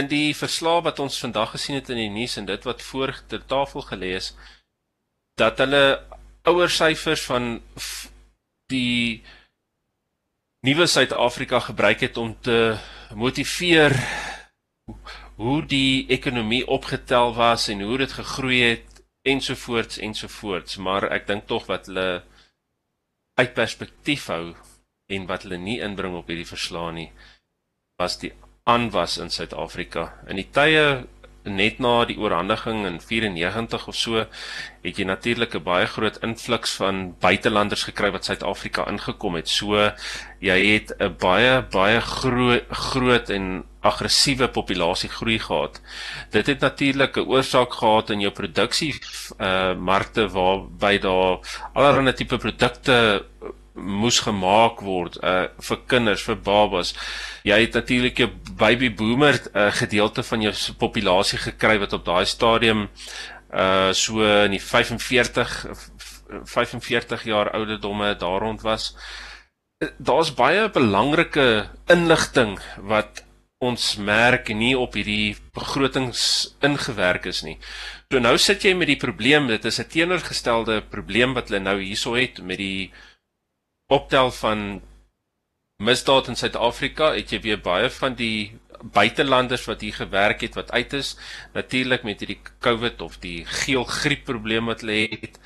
in 0.00 0.08
die 0.08 0.32
verslae 0.32 0.80
wat 0.86 1.02
ons 1.04 1.20
vandag 1.20 1.52
gesien 1.52 1.76
het 1.76 1.90
in 1.92 2.00
die 2.00 2.14
nuus 2.14 2.38
en 2.40 2.48
dit 2.48 2.64
wat 2.64 2.80
voor 2.86 3.12
ter 3.28 3.44
tafel 3.52 3.84
gelees 3.90 4.32
dat 5.36 5.60
hulle 5.60 6.00
ouer 6.48 6.72
syfers 6.72 7.26
van 7.28 7.60
die 8.72 9.20
nuwe 10.64 10.88
Suid-Afrika 10.88 11.60
gebruik 11.68 12.08
het 12.08 12.16
om 12.16 12.32
te 12.40 12.78
motiveer 13.12 13.92
hoe 15.36 15.60
die 15.68 16.08
ekonomie 16.08 16.64
opgetel 16.66 17.36
was 17.36 17.68
en 17.68 17.84
hoe 17.84 18.00
dit 18.00 18.12
gegroei 18.12 18.62
het 18.64 18.87
ensovoorts 19.32 20.00
ensovoorts 20.04 20.78
maar 20.84 21.08
ek 21.12 21.26
dink 21.30 21.46
tog 21.50 21.68
wat 21.70 21.88
hulle 21.90 22.08
uit 23.38 23.54
perspektief 23.54 24.28
hou 24.32 24.54
en 25.08 25.26
wat 25.30 25.46
hulle 25.46 25.60
nie 25.62 25.78
inbring 25.84 26.16
op 26.18 26.30
hierdie 26.30 26.48
verslae 26.48 26.92
nie 26.96 27.10
was 27.98 28.18
die 28.22 28.32
aanwas 28.68 29.16
in 29.18 29.30
Suid-Afrika. 29.32 30.04
In 30.28 30.38
die 30.38 30.48
tye 30.54 31.04
net 31.44 31.78
na 31.78 32.04
die 32.04 32.18
oorhandiging 32.18 32.84
in 32.86 33.00
94 33.00 33.86
of 33.88 33.96
so, 33.96 34.24
het 34.82 34.98
jy 34.98 35.04
natuurlik 35.04 35.54
'n 35.54 35.62
baie 35.62 35.86
groot 35.86 36.18
invloeks 36.22 36.74
van 36.76 37.14
buitelanders 37.20 37.84
gekry 37.84 38.10
wat 38.10 38.24
Suid-Afrika 38.24 38.86
ingekom 38.88 39.34
het. 39.34 39.48
So 39.48 39.92
jy 40.40 40.58
het 40.74 40.92
'n 40.98 41.16
baie 41.18 41.62
baie 41.62 42.00
groot 42.00 42.64
groot 42.70 43.30
en 43.30 43.64
aggressiewe 43.80 44.48
populasie 44.48 45.08
groei 45.08 45.38
gehad. 45.38 45.80
Dit 46.30 46.46
het 46.46 46.60
natuurlik 46.60 47.16
'n 47.16 47.28
oorsaak 47.28 47.72
gehad 47.72 48.10
in 48.10 48.20
jou 48.20 48.32
produksie 48.32 48.94
uh 49.38 49.74
markte 49.74 50.28
waarby 50.28 50.98
daar 50.98 51.38
allerlei 51.72 52.14
tipe 52.14 52.36
produkte 52.36 53.24
moes 53.78 54.20
gemaak 54.20 54.80
word 54.82 55.18
uh 55.22 55.48
vir 55.68 55.78
kinders, 55.86 56.22
vir 56.22 56.36
babas. 56.36 56.94
Jy 57.44 57.60
het 57.60 57.74
natuurlik 57.74 58.20
'n 58.20 58.56
baby 58.56 58.90
boomer 58.90 59.40
uh, 59.54 59.70
gedeelte 59.72 60.22
van 60.22 60.42
jou 60.42 60.54
populasie 60.78 61.38
gekry 61.38 61.78
wat 61.78 61.92
op 61.92 62.04
daai 62.04 62.26
stadium 62.26 62.88
uh 63.52 63.92
so 63.92 64.20
in 64.44 64.50
die 64.50 64.62
45 64.62 65.66
45 66.44 67.24
jaar 67.24 67.50
ouderdomme 67.50 68.16
daar 68.16 68.40
rond 68.40 68.60
was. 68.62 68.96
Daar's 69.98 70.34
baie 70.34 70.70
belangrike 70.70 71.68
inligting 71.86 72.58
wat 72.76 73.24
ons 73.58 73.96
merk 73.96 74.52
nie 74.54 74.74
op 74.78 74.94
hierdie 74.94 75.34
begrotings 75.54 76.22
ingewerk 76.62 77.26
is 77.26 77.42
nie. 77.42 77.56
So 78.10 78.22
nou 78.22 78.36
sit 78.38 78.62
jy 78.62 78.74
met 78.78 78.90
die 78.92 79.00
probleem, 79.00 79.48
dit 79.50 79.64
is 79.64 79.80
'n 79.80 79.88
teenoorgestelde 79.90 80.82
probleem 80.82 81.34
wat 81.34 81.48
hulle 81.48 81.60
nou 81.60 81.80
hierso 81.80 82.14
het 82.14 82.42
met 82.42 82.58
die 82.58 82.92
optel 83.88 84.30
van 84.30 84.80
misdaad 85.82 86.28
in 86.28 86.36
Suid-Afrika, 86.36 87.12
het 87.16 87.32
jy 87.32 87.40
weer 87.40 87.60
baie 87.62 87.88
van 87.90 88.16
die 88.18 88.58
buitelanders 88.82 89.64
wat 89.66 89.80
hier 89.82 89.94
gewerk 89.96 90.44
het 90.44 90.58
wat 90.58 90.70
uit 90.70 90.92
is, 90.92 91.14
natuurlik 91.54 92.04
met 92.06 92.20
hierdie 92.22 92.40
COVID 92.64 93.02
of 93.02 93.18
die 93.22 93.42
geelgriep 93.62 94.26
probleem 94.28 94.70
wat 94.70 94.84
hulle 94.84 95.08
het, 95.14 95.40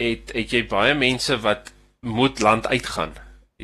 het 0.00 0.32
het 0.36 0.54
jy 0.54 0.62
baie 0.70 0.94
mense 0.94 1.36
wat 1.42 1.72
moet 2.04 2.40
land 2.44 2.66
uitgaan. 2.66 3.14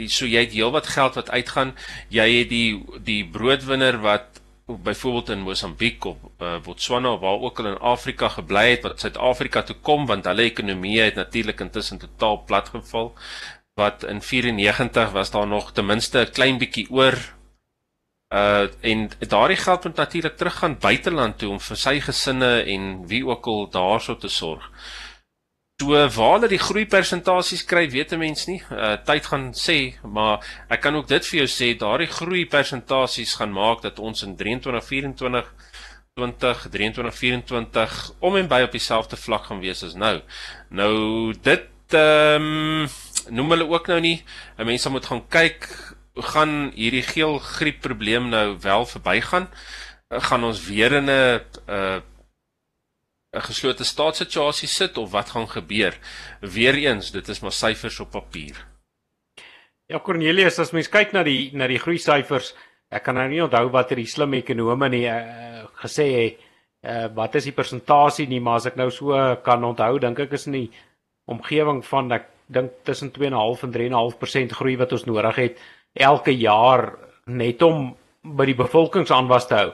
So 0.09 0.27
jy 0.27 0.45
het 0.47 0.55
heelwat 0.55 0.87
geld 0.87 1.17
wat 1.19 1.31
uitgaan. 1.31 1.75
Jy 2.09 2.27
het 2.39 2.49
die 2.51 3.01
die 3.05 3.23
broodwinner 3.27 3.99
wat 4.01 4.41
byvoorbeeld 4.71 5.29
in 5.29 5.41
Mosambiek 5.41 6.05
of 6.05 6.17
uh, 6.39 6.61
Botswana 6.63 7.17
waar 7.19 7.41
ook 7.43 7.59
al 7.59 7.67
in 7.67 7.79
Afrika 7.79 8.29
gebly 8.29 8.71
het 8.71 8.83
wat 8.87 9.01
Suid-Afrika 9.01 9.63
toe 9.63 9.77
kom 9.83 10.07
want 10.07 10.29
hulle 10.31 10.47
ekonomie 10.47 11.01
het 11.01 11.19
natuurlik 11.19 11.61
intussen 11.61 11.99
totaal 11.99 12.45
platgeval 12.47 13.15
wat 13.75 14.05
in 14.05 14.23
94 14.23 15.11
was 15.11 15.31
daar 15.31 15.47
nog 15.47 15.73
ten 15.73 15.87
minste 15.87 16.19
'n 16.19 16.33
klein 16.33 16.59
bietjie 16.59 16.91
oor 16.91 17.19
uh 18.35 18.67
en 18.81 19.11
daardie 19.19 19.57
geld 19.57 19.85
moet 19.85 19.97
natuurlik 19.97 20.37
teruggaan 20.37 20.79
buiteland 20.79 21.39
toe 21.39 21.51
om 21.51 21.61
vir 21.61 21.77
sy 21.77 22.01
gesinne 22.01 22.63
en 22.63 23.07
wie 23.07 23.27
ook 23.27 23.47
al 23.47 23.71
daarso 23.71 24.17
te 24.17 24.29
sorg. 24.29 24.71
So 25.81 26.09
waar 26.17 26.35
hulle 26.37 26.49
die 26.49 26.61
groei 26.61 26.87
persentasies 26.87 27.65
kry, 27.65 27.89
weet 27.91 28.13
'n 28.13 28.19
mens 28.19 28.47
nie. 28.47 28.63
Uh 28.71 28.97
tyd 29.05 29.27
gaan 29.27 29.51
sê, 29.55 29.95
maar 30.03 30.47
ek 30.69 30.81
kan 30.81 30.95
ook 30.95 31.09
dit 31.09 31.27
vir 31.27 31.39
jou 31.39 31.49
sê, 31.49 31.77
daardie 31.79 32.07
groei 32.07 32.47
persentasies 32.47 33.35
gaan 33.35 33.53
maak 33.53 33.83
dat 33.83 33.99
ons 33.99 34.23
in 34.23 34.37
23 34.37 34.85
24 34.85 35.55
20 36.15 36.69
23 36.71 37.15
24 37.15 38.13
om 38.21 38.37
en 38.37 38.49
by 38.49 38.63
op 38.63 38.73
dieselfde 38.73 39.17
vlak 39.17 39.45
gaan 39.45 39.61
wees 39.61 39.83
as 39.83 39.95
nou. 39.95 40.21
Nou 40.69 41.35
dit 41.43 41.67
ehm 41.95 42.43
um, 42.43 42.89
noem 43.29 43.51
hulle 43.55 43.69
ook 43.69 43.91
nou 43.91 44.01
nie. 44.01 44.23
Mense 44.57 44.91
moet 44.91 45.07
gaan 45.07 45.27
kyk 45.29 45.69
gaan 46.21 46.73
hierdie 46.75 47.05
geel 47.07 47.39
griep 47.39 47.81
probleem 47.81 48.29
nou 48.33 48.59
wel 48.61 48.87
verbygaan? 48.87 49.49
Gaan 50.11 50.45
ons 50.45 50.65
weer 50.67 50.93
in 50.93 51.07
'n 51.07 51.11
'n 51.11 51.43
uh, 51.69 52.01
'n 53.37 53.47
geslote 53.47 53.85
staatssituasie 53.85 54.69
sit 54.69 54.99
of 54.99 55.11
wat 55.11 55.31
gaan 55.31 55.49
gebeur? 55.49 55.95
Weereens, 56.41 57.11
dit 57.11 57.29
is 57.29 57.41
maar 57.41 57.53
syfers 57.53 58.01
op 58.01 58.11
papier. 58.11 58.57
Ja 59.87 60.01
Cornelius, 60.01 60.59
as 60.59 60.73
mens 60.73 60.89
kyk 60.89 61.13
na 61.13 61.23
die 61.23 61.51
na 61.53 61.67
die 61.67 61.79
groei 61.79 61.99
syfers, 61.99 62.55
ek 62.91 63.03
kan 63.03 63.15
nou 63.15 63.29
nie 63.29 63.43
onthou 63.43 63.71
wat 63.71 63.89
hierdie 63.89 64.07
slim 64.07 64.35
ekonome 64.35 64.89
nie 64.89 65.07
uh, 65.07 65.67
gesê 65.83 66.07
het 66.15 66.37
uh, 66.83 67.09
wat 67.15 67.35
is 67.35 67.49
die 67.49 67.55
persentasie 67.57 68.27
nie, 68.31 68.41
maar 68.41 68.61
as 68.61 68.67
ek 68.71 68.77
nou 68.77 68.91
so 68.91 69.17
kan 69.45 69.65
onthou, 69.65 69.99
dink 69.99 70.19
ek 70.19 70.33
is 70.39 70.47
in 70.47 70.53
die 70.53 70.71
omgewing 71.31 71.85
van 71.87 72.13
ek 72.13 72.29
dink 72.51 72.83
tussen 72.85 73.13
2.5 73.15 73.65
en 73.67 73.73
3.5% 73.75 74.57
groei 74.59 74.77
wat 74.81 74.93
ons 74.97 75.07
nodig 75.09 75.39
het 75.39 75.63
elke 75.95 76.35
jaar 76.35 76.93
net 77.27 77.63
om 77.63 77.93
by 78.23 78.47
die 78.51 78.59
bevolkingsaanwas 78.59 79.49
te 79.49 79.57
hou. 79.57 79.71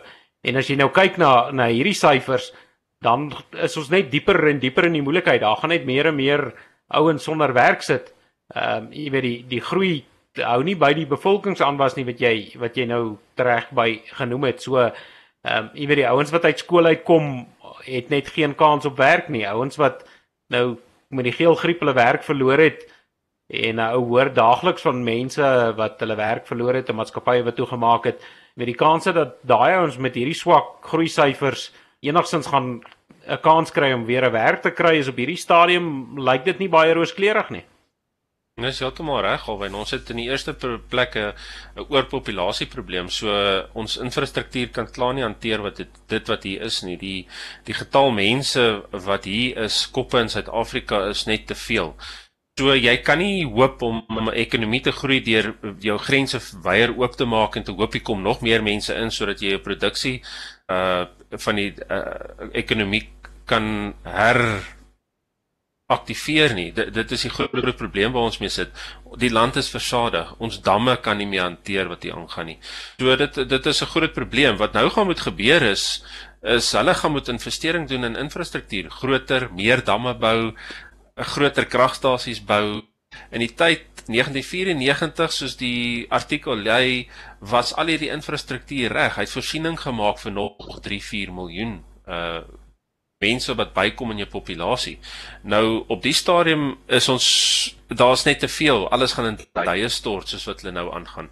En 0.46 0.60
as 0.60 0.68
jy 0.70 0.76
nou 0.78 0.90
kyk 0.94 1.18
na 1.18 1.50
na 1.50 1.66
hierdie 1.72 1.96
syfers, 1.96 2.52
dan 3.02 3.28
is 3.62 3.76
ons 3.76 3.90
net 3.92 4.10
dieper 4.12 4.38
en 4.50 4.60
dieper 4.62 4.86
in 4.88 4.98
die 4.98 5.04
moeilikheid. 5.04 5.42
Daar 5.42 5.58
gaan 5.60 5.74
net 5.74 5.86
meer 5.88 6.10
en 6.10 6.16
meer 6.16 6.44
ouens 6.94 7.24
sonder 7.24 7.52
werk 7.56 7.82
sit. 7.82 8.12
Ehm 8.54 8.86
um, 8.86 8.92
jy 8.94 9.10
weet 9.10 9.26
die 9.26 9.38
die 9.56 9.60
groei 9.60 10.04
hou 10.36 10.60
nie 10.62 10.76
by 10.76 10.92
die 10.94 11.08
bevolkingsaanwas 11.08 11.96
nie 11.96 12.04
wat 12.06 12.20
jy 12.20 12.34
wat 12.60 12.76
jy 12.76 12.86
nou 12.86 13.16
reg 13.40 13.70
by 13.74 13.88
genoem 14.18 14.50
het. 14.50 14.62
So 14.62 14.78
ehm 14.78 14.92
um, 15.50 15.70
jy 15.74 15.88
weet 15.90 16.02
die 16.04 16.10
ouens 16.10 16.32
wat 16.34 16.44
uit 16.44 16.62
skool 16.62 16.86
uitkom 16.86 17.46
het 17.86 18.10
net 18.10 18.28
geen 18.34 18.54
kans 18.54 18.86
op 18.86 18.98
werk 18.98 19.28
nie. 19.28 19.46
Ouens 19.48 19.76
wat 19.76 20.04
nou 20.50 20.78
met 21.08 21.24
die 21.24 21.32
geelgriep 21.32 21.80
hulle 21.80 21.94
werk 21.94 22.24
verloor 22.24 22.58
het 22.58 22.86
en 23.46 23.78
nou 23.78 24.04
hoor 24.10 24.32
daagliks 24.34 24.82
van 24.82 25.04
mense 25.04 25.48
wat 25.76 26.00
hulle 26.02 26.16
werk 26.18 26.46
verloor 26.46 26.74
het 26.74 26.88
en 26.88 26.98
maatskappye 26.98 27.44
wat 27.46 27.56
toegemaak 27.56 28.04
het 28.10 28.24
met 28.54 28.66
die 28.66 28.78
kanse 28.78 29.12
dat 29.12 29.36
daai 29.46 29.76
ouens 29.76 29.98
met 30.02 30.14
hierdie 30.18 30.34
swak 30.34 30.80
groei 30.90 31.08
syfers 31.08 31.70
enigstens 32.02 32.46
gaan 32.46 32.80
'n 33.26 33.40
kans 33.42 33.70
kry 33.70 33.92
om 33.92 34.04
weer 34.06 34.24
'n 34.24 34.32
werk 34.32 34.62
te 34.62 34.70
kry 34.70 34.98
is 34.98 35.08
op 35.08 35.16
hierdie 35.16 35.36
stadium 35.36 36.18
lyk 36.18 36.44
dit 36.44 36.58
nie 36.58 36.68
baie 36.68 36.94
rooskleurig 36.94 37.50
nie. 37.50 37.64
Jy 38.56 38.70
het 38.72 39.00
hom 39.02 39.10
reg 39.20 39.42
al, 39.52 39.58
want 39.60 39.76
ons 39.76 39.90
het 39.92 40.10
in 40.14 40.16
die 40.22 40.30
eerste 40.30 40.54
plek 40.88 41.16
'n 41.16 41.34
oorpopulasie 41.92 42.66
probleem. 42.66 43.10
So 43.10 43.28
ons 43.74 43.96
infrastruktuur 44.00 44.70
kan 44.72 44.86
klaar 44.90 45.12
nie 45.14 45.22
hanteer 45.22 45.60
wat 45.60 45.76
dit 45.76 45.90
dit 46.08 46.28
wat 46.28 46.42
hier 46.42 46.62
is 46.62 46.82
nie. 46.82 46.96
Die 46.96 47.28
die 47.66 47.74
getal 47.74 48.10
mense 48.10 48.62
wat 48.92 49.24
hier 49.24 49.58
is, 49.64 49.86
koppe 49.86 50.20
in 50.20 50.28
Suid-Afrika 50.28 51.08
is 51.08 51.26
net 51.26 51.46
te 51.46 51.54
veel. 51.54 51.94
So 52.58 52.72
jy 52.74 52.96
kan 53.02 53.18
nie 53.18 53.44
hoop 53.44 53.82
om 53.82 54.02
'n 54.08 54.32
ekonomie 54.32 54.80
te 54.80 54.92
groei 54.92 55.20
deur 55.20 55.54
jou 55.80 55.98
grense 55.98 56.40
weier 56.62 56.96
oop 56.96 57.16
te 57.16 57.26
maak 57.26 57.56
en 57.56 57.62
te 57.64 57.72
hoop 57.72 57.92
jy 57.92 58.00
kom 58.00 58.22
nog 58.22 58.40
meer 58.40 58.62
mense 58.62 58.94
in 58.94 59.10
sodat 59.10 59.40
jy 59.40 59.50
jou 59.50 59.58
produksie 59.58 60.22
uh 60.68 61.04
van 61.30 61.56
die 61.56 61.74
uh, 61.90 62.48
ekonomie 62.52 63.08
kan 63.44 63.94
her 64.04 64.62
aktiveer 65.86 66.54
nie. 66.54 66.70
Dit 66.74 66.90
dit 66.94 67.12
is 67.14 67.24
die 67.28 67.30
groot 67.30 67.76
probleem 67.78 68.14
waar 68.14 68.26
ons 68.26 68.40
mee 68.42 68.50
sit. 68.50 68.72
Die 69.22 69.30
land 69.30 69.56
is 69.60 69.70
versadig. 69.70 70.32
Ons 70.42 70.58
damme 70.62 70.96
kan 71.02 71.18
nie 71.18 71.28
meer 71.30 71.44
hanteer 71.46 71.86
wat 71.90 72.02
hier 72.02 72.16
aangaan 72.18 72.50
nie. 72.50 72.58
So 72.98 73.16
dit 73.16 73.38
dit 73.48 73.66
is 73.66 73.82
'n 73.82 73.92
groot 73.94 74.12
probleem. 74.12 74.56
Wat 74.56 74.72
nou 74.72 74.88
gaan 74.90 75.06
moet 75.06 75.20
gebeur 75.20 75.62
is 75.62 76.02
is 76.42 76.72
hulle 76.72 76.94
gaan 76.94 77.12
moet 77.12 77.28
investering 77.28 77.88
doen 77.88 78.04
in 78.04 78.16
infrastruktuur, 78.16 78.90
groter, 78.90 79.48
meer 79.52 79.84
damme 79.84 80.14
bou, 80.14 80.54
'n 81.16 81.24
groter 81.24 81.66
kragstasies 81.66 82.44
bou. 82.44 82.82
In 83.30 83.40
die 83.40 83.54
tyd 83.54 83.82
1994 84.06 85.32
soos 85.32 85.56
die 85.56 86.06
artikel 86.10 86.56
lê, 86.56 87.08
was 87.40 87.74
al 87.74 87.86
hierdie 87.86 88.10
infrastruktuur 88.10 88.92
reg. 88.92 89.14
Hy 89.16 89.22
het 89.22 89.30
voorsiening 89.30 89.80
gemaak 89.80 90.18
vir 90.18 90.32
nog 90.32 90.80
3-4 90.82 91.32
miljoen 91.32 91.84
uh 92.06 92.42
mense 93.18 93.54
wat 93.56 93.72
bykom 93.74 94.12
in 94.12 94.24
jou 94.24 94.28
populasie. 94.28 94.96
Nou 95.42 95.84
op 95.88 96.02
die 96.04 96.14
stadium 96.16 96.74
is 96.86 97.08
ons 97.08 97.26
daar's 97.88 98.26
net 98.26 98.42
te 98.44 98.48
veel. 98.48 98.88
Alles 98.92 99.16
gaan 99.16 99.32
in 99.32 99.38
duie 99.52 99.88
stort 99.88 100.28
soos 100.28 100.44
wat 100.48 100.60
hulle 100.62 100.74
nou 100.76 100.90
aangaan. 100.94 101.30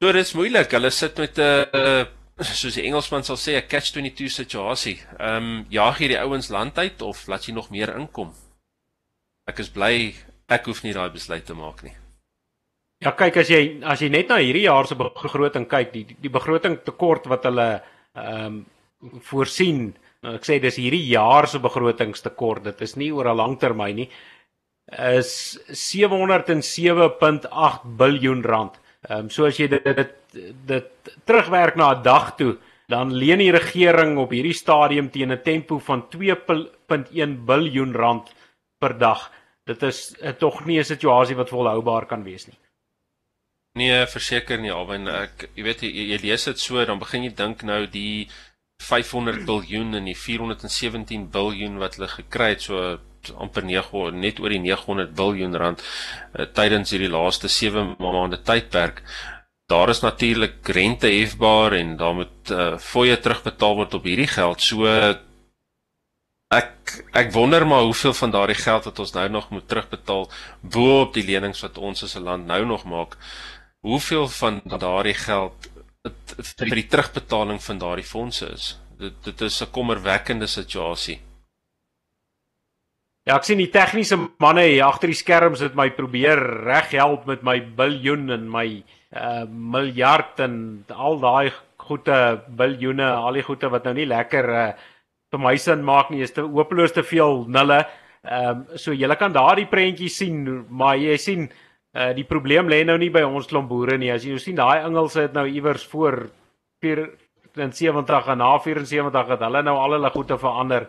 So 0.00 0.12
dit 0.12 0.24
is 0.24 0.34
moeilik. 0.38 0.72
Hulle 0.72 0.90
sit 0.90 1.18
met 1.18 1.38
'n 1.38 1.66
uh, 1.74 2.04
soos 2.38 2.74
die 2.74 2.86
Engelsman 2.86 3.24
sal 3.24 3.36
sê 3.36 3.56
'n 3.56 3.68
catch-22 3.68 4.30
situasie. 4.30 5.00
Ehm 5.18 5.36
um, 5.36 5.66
jaag 5.68 6.00
jy 6.00 6.08
die 6.08 6.20
ouens 6.20 6.48
land 6.48 6.78
uit 6.78 7.02
of 7.02 7.26
laat 7.26 7.46
jy 7.46 7.52
nog 7.54 7.70
meer 7.70 7.96
inkom? 7.96 8.32
Ek 9.46 9.58
is 9.58 9.68
bly 9.68 10.14
ek 10.48 10.64
hoef 10.66 10.82
nie 10.82 10.92
daai 10.92 11.10
besluit 11.10 11.44
te 11.44 11.54
maak 11.54 11.82
nie. 11.82 11.94
Ja, 13.00 13.12
kyk 13.12 13.36
as 13.36 13.48
jy 13.48 13.80
as 13.82 14.00
jy 14.00 14.08
net 14.08 14.28
na 14.28 14.36
hierdie 14.36 14.66
jaar 14.66 14.86
se 14.86 14.94
begroting 14.94 15.68
kyk, 15.68 15.92
die 15.92 16.16
die 16.20 16.30
begroting 16.30 16.78
tekort 16.84 17.26
wat 17.26 17.44
hulle 17.44 17.82
ehm 18.14 18.46
um, 18.46 18.66
voorsien 19.22 19.94
Nou 20.26 20.32
ek 20.34 20.46
sê 20.46 20.58
dis 20.62 20.78
hierdie 20.80 21.10
jaar 21.12 21.46
se 21.46 21.58
begrotingstekort. 21.62 22.64
Dit 22.64 22.80
is 22.82 22.96
nie 22.96 23.12
oor 23.14 23.28
'n 23.30 23.36
lang 23.36 23.58
termyn 23.58 23.96
nie. 23.96 24.10
Is 24.88 25.58
707.8 25.68 27.84
biljoen 27.96 28.42
rand. 28.42 28.80
Ehm 29.08 29.18
um, 29.18 29.30
so 29.30 29.46
as 29.46 29.58
jy 29.58 29.68
dit 29.68 29.84
dit 29.84 30.14
dit 30.66 30.88
terugwerk 31.24 31.76
na 31.76 31.94
'n 31.94 32.02
dag 32.02 32.36
toe, 32.36 32.56
dan 32.88 33.14
leen 33.14 33.38
die 33.38 33.52
regering 33.52 34.18
op 34.18 34.30
hierdie 34.30 34.54
stadium 34.54 35.10
teen 35.10 35.32
'n 35.32 35.42
tempo 35.42 35.78
van 35.78 36.08
2.1 36.08 37.44
biljoen 37.44 37.92
rand 37.92 38.34
per 38.78 38.98
dag. 38.98 39.32
Dit 39.64 39.82
is 39.82 40.16
uh, 40.22 40.32
tog 40.32 40.64
nie 40.64 40.78
'n 40.78 40.84
situasie 40.84 41.36
wat 41.36 41.48
volhoubaar 41.48 42.06
kan 42.06 42.24
wees 42.24 42.46
nie. 42.46 42.58
Nee, 43.78 44.06
verseker 44.06 44.58
nie, 44.58 44.72
alwen 44.72 45.08
ek 45.08 45.50
jy 45.54 45.62
weet 45.62 45.82
jy, 45.82 45.88
jy 46.12 46.18
lees 46.22 46.44
dit 46.44 46.58
so 46.58 46.84
dan 46.84 46.98
begin 46.98 47.22
jy 47.22 47.34
dink 47.34 47.62
nou 47.62 47.86
die 47.86 48.28
500 48.82 49.44
biljoen 49.44 49.94
en 49.98 50.06
die 50.06 50.16
417 50.16 51.28
biljoen 51.34 51.78
wat 51.82 51.98
hulle 51.98 52.08
gekry 52.12 52.52
het 52.54 52.62
so 52.68 52.98
amper 53.36 53.64
9 53.66 54.14
net 54.22 54.38
oor 54.40 54.54
die 54.54 54.62
900 54.62 55.14
biljoen 55.18 55.56
rand 55.58 55.82
uh, 55.82 56.46
tydens 56.54 56.94
hierdie 56.94 57.10
laaste 57.10 57.50
7 57.50 57.96
maande 57.98 58.38
tydperk. 58.42 59.02
Daar 59.68 59.90
is 59.92 60.00
natuurlik 60.00 60.68
rente 60.72 61.10
hefbaar 61.12 61.74
en 61.76 61.96
daar 62.00 62.14
moet 62.14 62.52
uh, 62.54 62.76
fooie 62.78 63.18
terugbetaal 63.20 63.74
word 63.82 63.96
op 63.98 64.06
hierdie 64.08 64.30
geld. 64.30 64.62
So 64.64 64.86
ek 66.48 66.94
ek 67.12 67.34
wonder 67.34 67.66
maar 67.68 67.84
hoeveel 67.84 68.14
van 68.16 68.32
daardie 68.32 68.56
geld 68.56 68.86
wat 68.88 69.02
ons 69.04 69.12
nou 69.12 69.26
nog 69.28 69.50
moet 69.52 69.66
terugbetaal 69.68 70.30
bo 70.62 71.02
op 71.02 71.12
die 71.18 71.26
lenings 71.26 71.60
wat 71.66 71.76
ons 71.78 72.06
as 72.06 72.16
'n 72.16 72.24
land 72.24 72.46
nou 72.46 72.64
nog 72.64 72.84
maak. 72.84 73.18
Hoeveel 73.84 74.28
van 74.28 74.62
daardie 74.64 75.18
geld 75.18 75.68
vir 76.58 76.74
die 76.74 76.86
terugbetaling 76.90 77.62
van 77.62 77.78
daardie 77.78 78.06
fondse 78.06 78.50
is. 78.52 78.76
Dit 78.98 79.24
dit 79.24 79.40
is 79.40 79.62
'n 79.62 79.70
kommerwekkende 79.70 80.46
situasie. 80.46 81.20
Ja, 83.28 83.36
ek 83.36 83.44
sien 83.44 83.58
die 83.58 83.68
tegniese 83.68 84.16
manne 84.40 84.62
hier 84.62 84.86
agter 84.86 85.08
die 85.08 85.14
skerms 85.14 85.60
het 85.60 85.74
my 85.74 85.90
probeer 85.90 86.38
reghelp 86.64 87.26
met 87.26 87.42
my 87.42 87.60
biljoen 87.60 88.30
en 88.30 88.50
my 88.50 88.82
uh 89.12 89.44
miljard 89.48 90.40
en 90.40 90.84
al 90.88 91.18
daai 91.20 91.52
goeie 91.76 92.40
biljoene, 92.48 93.04
al 93.04 93.32
die 93.32 93.42
goeie 93.42 93.68
wat 93.68 93.84
nou 93.84 93.94
nie 93.94 94.06
lekker 94.06 94.48
uh 94.50 94.72
vir 95.32 95.40
my 95.44 95.56
sin 95.60 95.84
maak 95.84 96.10
nie, 96.10 96.22
is 96.24 96.32
te 96.32 96.40
hopeloos 96.40 96.94
te 96.96 97.04
veel 97.04 97.44
nulle. 97.48 97.82
Ehm 98.24 98.48
um, 98.48 98.78
so 98.80 98.92
jy 98.92 99.08
kan 99.20 99.32
daardie 99.32 99.68
prentjie 99.68 100.08
sien, 100.08 100.64
maar 100.68 100.96
jy 100.96 101.16
sien 101.20 101.50
Uh 101.96 102.12
die 102.14 102.24
probleem 102.28 102.68
lê 102.68 102.82
nou 102.84 102.98
nie 103.00 103.10
by 103.10 103.22
ons 103.24 103.46
klomp 103.48 103.68
boere 103.68 103.96
nie. 103.98 104.10
As 104.12 104.24
jy 104.24 104.36
nou 104.36 104.42
sien 104.42 104.56
daai 104.56 104.84
Engelse 104.84 105.22
het 105.24 105.32
nou 105.32 105.46
iewers 105.48 105.86
voor 105.88 106.28
74 106.84 108.28
en 108.28 108.38
na 108.38 108.58
74 108.58 109.28
het 109.34 109.44
hulle 109.46 109.62
nou 109.62 109.76
al 109.76 109.96
hulle 109.96 110.10
goede 110.10 110.38
verander. 110.38 110.88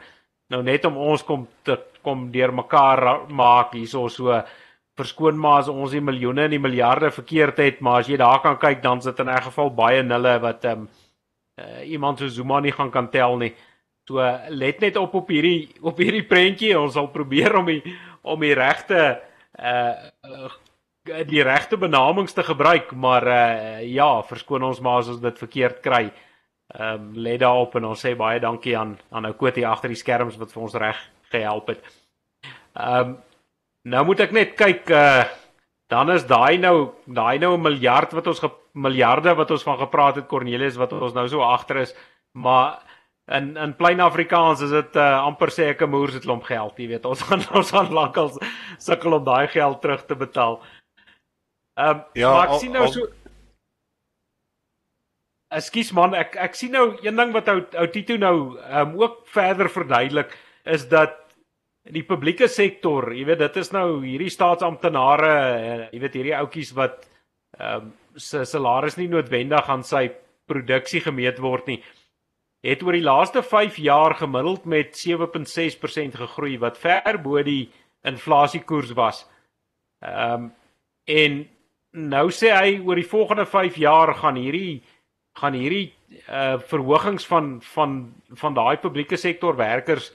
Nou 0.50 0.62
net 0.64 0.86
om 0.86 0.98
ons 0.98 1.24
kom 1.24 1.48
te 1.64 1.78
kom 2.04 2.30
deur 2.32 2.52
mekaar 2.56 3.30
maak 3.30 3.74
hierso 3.74 4.08
so 4.10 4.42
verskoon 5.00 5.38
maar 5.40 5.64
as 5.64 5.72
ons 5.72 5.94
die 5.96 6.04
miljoene 6.04 6.48
en 6.48 6.56
die 6.56 6.62
miljarde 6.62 7.12
verkeerd 7.16 7.60
het, 7.64 7.82
maar 7.82 8.02
as 8.02 8.10
jy 8.12 8.18
daar 8.20 8.42
kan 8.44 8.58
kyk 8.60 8.82
dan 8.84 9.02
sit 9.02 9.20
in 9.20 9.30
'n 9.30 9.42
geval 9.48 9.70
baie 9.72 10.04
nulle 10.04 10.40
wat 10.40 10.66
ehm 10.66 10.82
um, 10.82 10.90
uh, 11.60 11.82
iemand 11.90 12.20
so 12.20 12.28
Zuma 12.28 12.60
nie 12.60 12.72
gaan 12.72 12.92
kan 12.92 13.10
tel 13.10 13.38
nie. 13.38 13.54
So 14.08 14.18
let 14.50 14.80
net 14.82 14.96
op 14.98 15.14
op 15.14 15.28
hierdie 15.30 15.70
op 15.82 15.98
hierdie 15.98 16.26
prentjie. 16.28 16.80
Ons 16.80 16.94
sal 16.94 17.08
probeer 17.08 17.56
om 17.56 17.66
die 17.66 17.84
om 18.22 18.40
die 18.40 18.54
regte 18.54 19.22
uh 19.60 19.94
die 21.30 21.44
regte 21.44 21.78
benamings 21.78 22.34
te 22.34 22.44
gebruik, 22.44 22.92
maar 22.94 23.28
uh 23.28 23.82
ja, 23.86 24.22
verskoon 24.28 24.64
ons 24.64 24.82
maar 24.84 25.04
as 25.04 25.10
ons 25.14 25.22
dit 25.22 25.40
verkeerd 25.40 25.80
kry. 25.86 26.10
Ehm 26.70 26.94
um, 26.94 27.14
let 27.18 27.40
daarop 27.42 27.76
en 27.76 27.90
ons 27.90 28.06
sê 28.06 28.16
baie 28.16 28.40
dankie 28.40 28.78
aan 28.78 28.98
aan 29.10 29.26
ou 29.26 29.34
Kotie 29.34 29.66
agter 29.68 29.90
die 29.90 29.98
skerms 29.98 30.38
wat 30.38 30.52
vir 30.54 30.62
ons 30.62 30.76
reg 30.78 31.00
gehelp 31.32 31.72
het. 31.74 31.82
Ehm 32.78 33.00
um, 33.00 33.16
nou 33.90 34.04
moet 34.06 34.20
ek 34.20 34.36
net 34.36 34.58
kyk 34.60 34.90
uh 34.90 35.24
dan 35.90 36.12
is 36.14 36.28
daai 36.30 36.60
nou 36.62 36.94
daai 37.06 37.40
nou 37.40 37.56
'n 37.58 37.62
miljard 37.62 38.12
wat 38.14 38.28
ons 38.28 38.44
miljarde 38.74 39.34
wat 39.36 39.52
ons 39.52 39.64
van 39.64 39.78
gepraat 39.80 40.16
het 40.16 40.28
Cornelius 40.28 40.78
wat 40.78 40.94
ons 40.94 41.14
nou 41.14 41.28
so 41.28 41.42
agter 41.42 41.78
is, 41.78 41.96
maar 42.34 42.84
in 43.28 43.58
in 43.58 43.74
plain 43.74 44.00
Afrikaans 44.00 44.62
is 44.62 44.70
dit 44.70 44.96
uh, 44.96 45.26
amper 45.26 45.50
sê 45.50 45.70
ek 45.70 45.82
'n 45.82 45.90
moer 45.90 46.12
se 46.12 46.20
klomp 46.20 46.44
geld, 46.44 46.78
jy 46.78 46.88
weet. 46.88 47.06
Ons 47.06 47.22
gaan 47.22 47.42
ons 47.60 47.72
gaan 47.72 47.94
lankal 47.94 48.32
sukkel 48.78 49.14
om 49.14 49.24
daai 49.24 49.48
geld 49.48 49.82
terug 49.82 50.06
te 50.06 50.16
betaal. 50.16 50.62
Ehm 50.62 50.79
um, 51.80 52.04
ja, 52.18 52.34
maar 52.34 52.48
ek 52.48 52.56
al, 52.56 52.62
sien 52.64 52.76
nou 52.76 52.86
al, 52.86 52.94
so 52.94 53.08
Ekskuus 55.60 55.90
man, 55.98 56.14
ek 56.14 56.36
ek 56.38 56.58
sien 56.58 56.76
nou 56.76 56.92
een 57.02 57.18
ding 57.18 57.32
wat 57.34 57.48
ou 57.50 57.58
ou 57.82 57.88
Tito 57.90 58.20
nou 58.22 58.36
ehm 58.60 58.92
um, 58.92 59.00
ook 59.02 59.24
verder 59.34 59.70
verduidelik 59.74 60.36
is 60.70 60.86
dat 60.92 61.16
die 61.90 62.04
publieke 62.06 62.46
sektor, 62.52 63.08
jy 63.16 63.24
weet 63.26 63.40
dit 63.42 63.56
is 63.58 63.72
nou 63.74 64.04
hierdie 64.04 64.30
staatsamptenare, 64.30 65.32
uh, 65.32 65.88
jy 65.90 66.02
weet 66.04 66.18
hierdie 66.20 66.36
ouetjies 66.38 66.76
wat 66.78 67.08
ehm 67.58 67.90
um, 67.90 67.96
se 68.20 68.44
salaris 68.46 68.98
nie 68.98 69.08
noodwendig 69.08 69.70
aan 69.70 69.84
sy 69.86 70.10
produksie 70.50 71.00
gemeet 71.02 71.38
word 71.40 71.70
nie 71.70 71.78
het 72.66 72.82
oor 72.84 72.96
die 72.98 73.06
laaste 73.06 73.44
5 73.44 73.78
jaar 73.80 74.16
gemiddeld 74.20 74.66
met 74.66 74.98
7.6% 74.98 76.18
gegroei 76.20 76.58
wat 76.60 76.78
ver 76.78 77.22
bo 77.24 77.42
die 77.44 77.70
inflasiekoers 78.04 78.96
was. 78.98 79.26
Ehm 80.04 80.50
um, 80.50 80.52
en 81.10 81.48
nou 81.94 82.30
sê 82.30 82.54
hy 82.54 82.80
oor 82.86 83.00
die 83.00 83.08
volgende 83.08 83.46
5 83.46 83.78
jaar 83.82 84.14
gaan 84.16 84.36
hierdie 84.36 84.82
gaan 85.40 85.54
hierdie 85.54 85.94
uh 86.28 86.58
verhogings 86.70 87.26
van 87.26 87.60
van 87.62 88.14
van 88.42 88.54
daai 88.54 88.78
publieke 88.78 89.18
sektor 89.18 89.56
werkers 89.56 90.12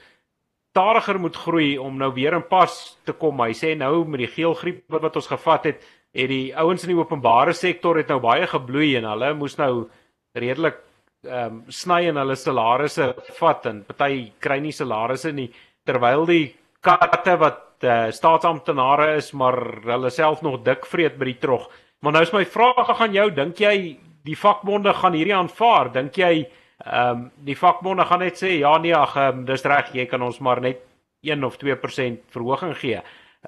stadiger 0.75 1.19
moet 1.19 1.35
groei 1.35 1.77
om 1.79 1.95
nou 1.97 2.09
weer 2.13 2.35
in 2.35 2.43
pas 2.43 2.97
te 3.07 3.13
kom. 3.15 3.39
Hy 3.39 3.53
sê 3.55 3.77
nou 3.79 4.03
met 4.03 4.25
die 4.25 4.27
geelgriep 4.27 4.83
wat, 4.91 5.05
wat 5.05 5.15
ons 5.15 5.29
gevat 5.31 5.69
het, 5.69 5.85
het 6.11 6.27
die 6.27 6.51
ouens 6.51 6.83
in 6.83 6.91
die 6.91 6.99
openbare 6.99 7.53
sektor 7.55 7.95
het 7.95 8.11
nou 8.11 8.19
baie 8.19 8.43
gebloei 8.51 8.97
en 8.99 9.07
hulle 9.07 9.29
moes 9.39 9.55
nou 9.59 9.87
redelik 10.35 10.81
ehm 11.25 11.55
um, 11.55 11.61
sny 11.73 12.03
in 12.09 12.19
hulle 12.19 12.35
salarisse 12.37 13.07
vat 13.39 13.63
en 13.71 13.79
party 13.87 14.33
kry 14.43 14.59
nie 14.61 14.75
salarisse 14.75 15.31
nie 15.33 15.47
terwyl 15.87 16.27
die 16.29 16.51
katte 16.85 17.33
wat 17.41 17.63
uh, 17.83 18.11
staatsamptenare 18.11 19.15
is, 19.17 19.31
maar 19.33 19.57
hulle 19.83 20.09
self 20.09 20.41
nog 20.41 20.61
dik 20.63 20.85
vreet 20.85 21.17
by 21.19 21.25
die 21.25 21.39
trog. 21.41 21.67
Maar 21.99 22.11
nou 22.11 22.23
is 22.23 22.33
my 22.33 22.45
vraag 22.45 23.01
aan 23.01 23.13
jou, 23.13 23.29
dink 23.33 23.59
jy 23.59 23.97
die 24.25 24.37
vakbonde 24.37 24.93
gaan 24.93 25.13
hierdie 25.17 25.35
aanvaar? 25.35 25.91
Dink 25.93 26.17
jy 26.21 26.45
ehm 26.85 27.11
um, 27.11 27.27
die 27.47 27.55
vakbonde 27.55 28.03
gaan 28.05 28.19
net 28.19 28.35
sê 28.35 28.57
ja 28.59 28.73
nee, 28.83 28.93
ag 28.93 29.13
um, 29.15 29.45
dis 29.47 29.63
reg, 29.63 29.93
jy 29.95 30.05
kan 30.11 30.21
ons 30.21 30.41
maar 30.43 30.59
net 30.61 30.81
1 31.23 31.43
of 31.47 31.55
2% 31.61 32.25
verhoging 32.35 32.73
gee? 32.81 32.99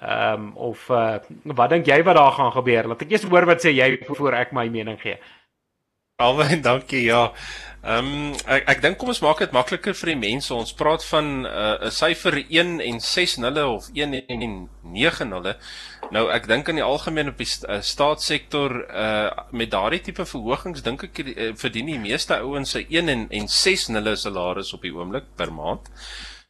Ehm 0.01 0.47
um, 0.47 0.51
of 0.69 0.89
uh, 0.89 1.17
wat 1.43 1.73
dink 1.73 1.87
jy 1.87 1.99
wat 2.07 2.15
daar 2.15 2.31
gaan 2.31 2.53
gebeur? 2.55 2.87
Laat 2.87 3.03
ek 3.03 3.11
eers 3.11 3.27
hoor 3.27 3.45
wat 3.49 3.65
sê 3.65 3.73
jy 3.75 3.89
voor 4.07 4.39
ek 4.39 4.53
my 4.55 4.67
mening 4.69 4.99
gee. 5.01 5.17
Alwen, 6.19 6.61
dankie. 6.69 7.03
Ja. 7.03 7.33
Ehm 7.85 8.07
um, 8.09 8.31
ek 8.49 8.63
ek 8.71 8.79
dink 8.81 8.97
kom 8.97 9.11
ons 9.13 9.19
maak 9.21 9.37
dit 9.43 9.51
makliker 9.53 9.93
vir 9.99 10.09
die 10.09 10.17
mense. 10.17 10.49
Ons 10.55 10.73
praat 10.73 11.03
van 11.05 11.27
uh, 11.45 11.51
'n 11.51 11.85
uh, 11.85 11.91
syfer 11.93 12.39
1 12.41 12.79
en 12.81 12.97
6 13.07 13.35
nulle 13.43 13.65
of 13.69 13.91
1 13.93 14.15
en 14.25 14.55
9 14.81 15.27
nulle. 15.29 15.53
Nou 16.09 16.25
ek 16.33 16.49
dink 16.49 16.71
in 16.73 16.81
die 16.81 16.87
algemeen 16.87 17.29
op 17.29 17.37
die 17.37 17.45
st 17.45 17.69
uh, 17.69 17.77
staatssektor 17.85 18.75
uh 18.89 19.29
met 19.53 19.69
daardie 19.71 20.01
tipe 20.01 20.25
verhogings 20.25 20.81
dink 20.81 21.05
ek 21.05 21.21
uh, 21.21 21.51
verdien 21.53 21.93
die 21.93 22.01
meeste 22.01 22.41
ouens 22.41 22.73
se 22.73 22.81
1 22.89 23.13
en 23.13 23.27
en 23.29 23.47
6 23.47 23.87
nulle 23.93 24.15
salaris 24.17 24.73
op 24.73 24.81
die 24.81 24.95
oomblik 24.97 25.29
per 25.37 25.53
maand. 25.53 25.85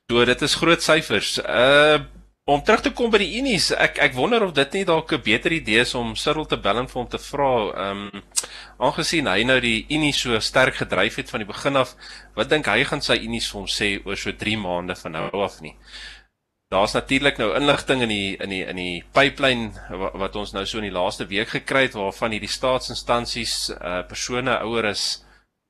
So 0.07 0.23
dit 0.23 0.47
is 0.47 0.55
groot 0.63 0.81
syfers. 0.81 1.41
Uh 1.43 2.07
Om 2.47 2.61
terug 2.63 2.79
te 2.79 2.93
kom 2.95 3.09
by 3.11 3.19
die 3.19 3.41
Unies, 3.41 3.73
ek 3.75 3.97
ek 4.05 4.13
wonder 4.15 4.45
of 4.45 4.53
dit 4.55 4.75
nie 4.77 4.85
dalk 4.87 5.11
'n 5.11 5.23
beter 5.23 5.51
idee 5.51 5.81
is 5.83 5.93
om 5.99 6.13
Cyril 6.15 6.45
te 6.47 6.55
bel 6.55 6.77
en 6.79 6.87
vir 6.87 6.99
hom 7.01 7.09
te 7.11 7.19
vra, 7.19 7.49
ehm 7.75 8.03
um, 8.07 8.21
aangesien 8.79 9.27
hy 9.27 9.43
nou 9.43 9.59
die 9.59 9.85
Unie 9.91 10.13
so 10.13 10.39
sterk 10.39 10.75
gedryf 10.79 11.17
het 11.19 11.29
van 11.29 11.43
die 11.43 11.49
begin 11.49 11.75
af, 11.75 11.91
wat 12.37 12.49
dink 12.49 12.69
hy 12.71 12.85
gaan 12.85 13.01
sy 13.01 13.17
Unies 13.19 13.51
vir 13.51 13.59
hom 13.59 13.67
sê 13.67 13.89
oor 14.05 14.15
so 14.15 14.31
3 14.31 14.55
maande 14.57 14.95
van 14.95 15.11
nou 15.11 15.43
af 15.43 15.59
nie. 15.61 15.75
Daar's 16.71 16.93
natuurlik 16.93 17.37
nou 17.37 17.53
inligting 17.55 18.01
in 18.01 18.09
die 18.15 18.37
in 18.39 18.49
die 18.49 18.63
in 18.63 18.75
die 18.75 19.03
pipeline 19.11 19.71
wat, 19.89 20.13
wat 20.13 20.35
ons 20.35 20.53
nou 20.53 20.65
so 20.65 20.77
in 20.77 20.87
die 20.87 20.99
laaste 20.99 21.27
week 21.27 21.49
gekry 21.49 21.81
het 21.89 21.99
waarvan 21.99 22.31
hierdie 22.31 22.55
staatsinstansies 22.59 23.71
uh 23.75 24.07
persone 24.07 24.55
ouer 24.63 24.87
as 24.93 25.25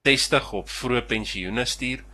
60 0.05 0.53
op 0.53 0.69
vroeë 0.69 1.07
pensioene 1.09 1.65
stuur. 1.65 2.05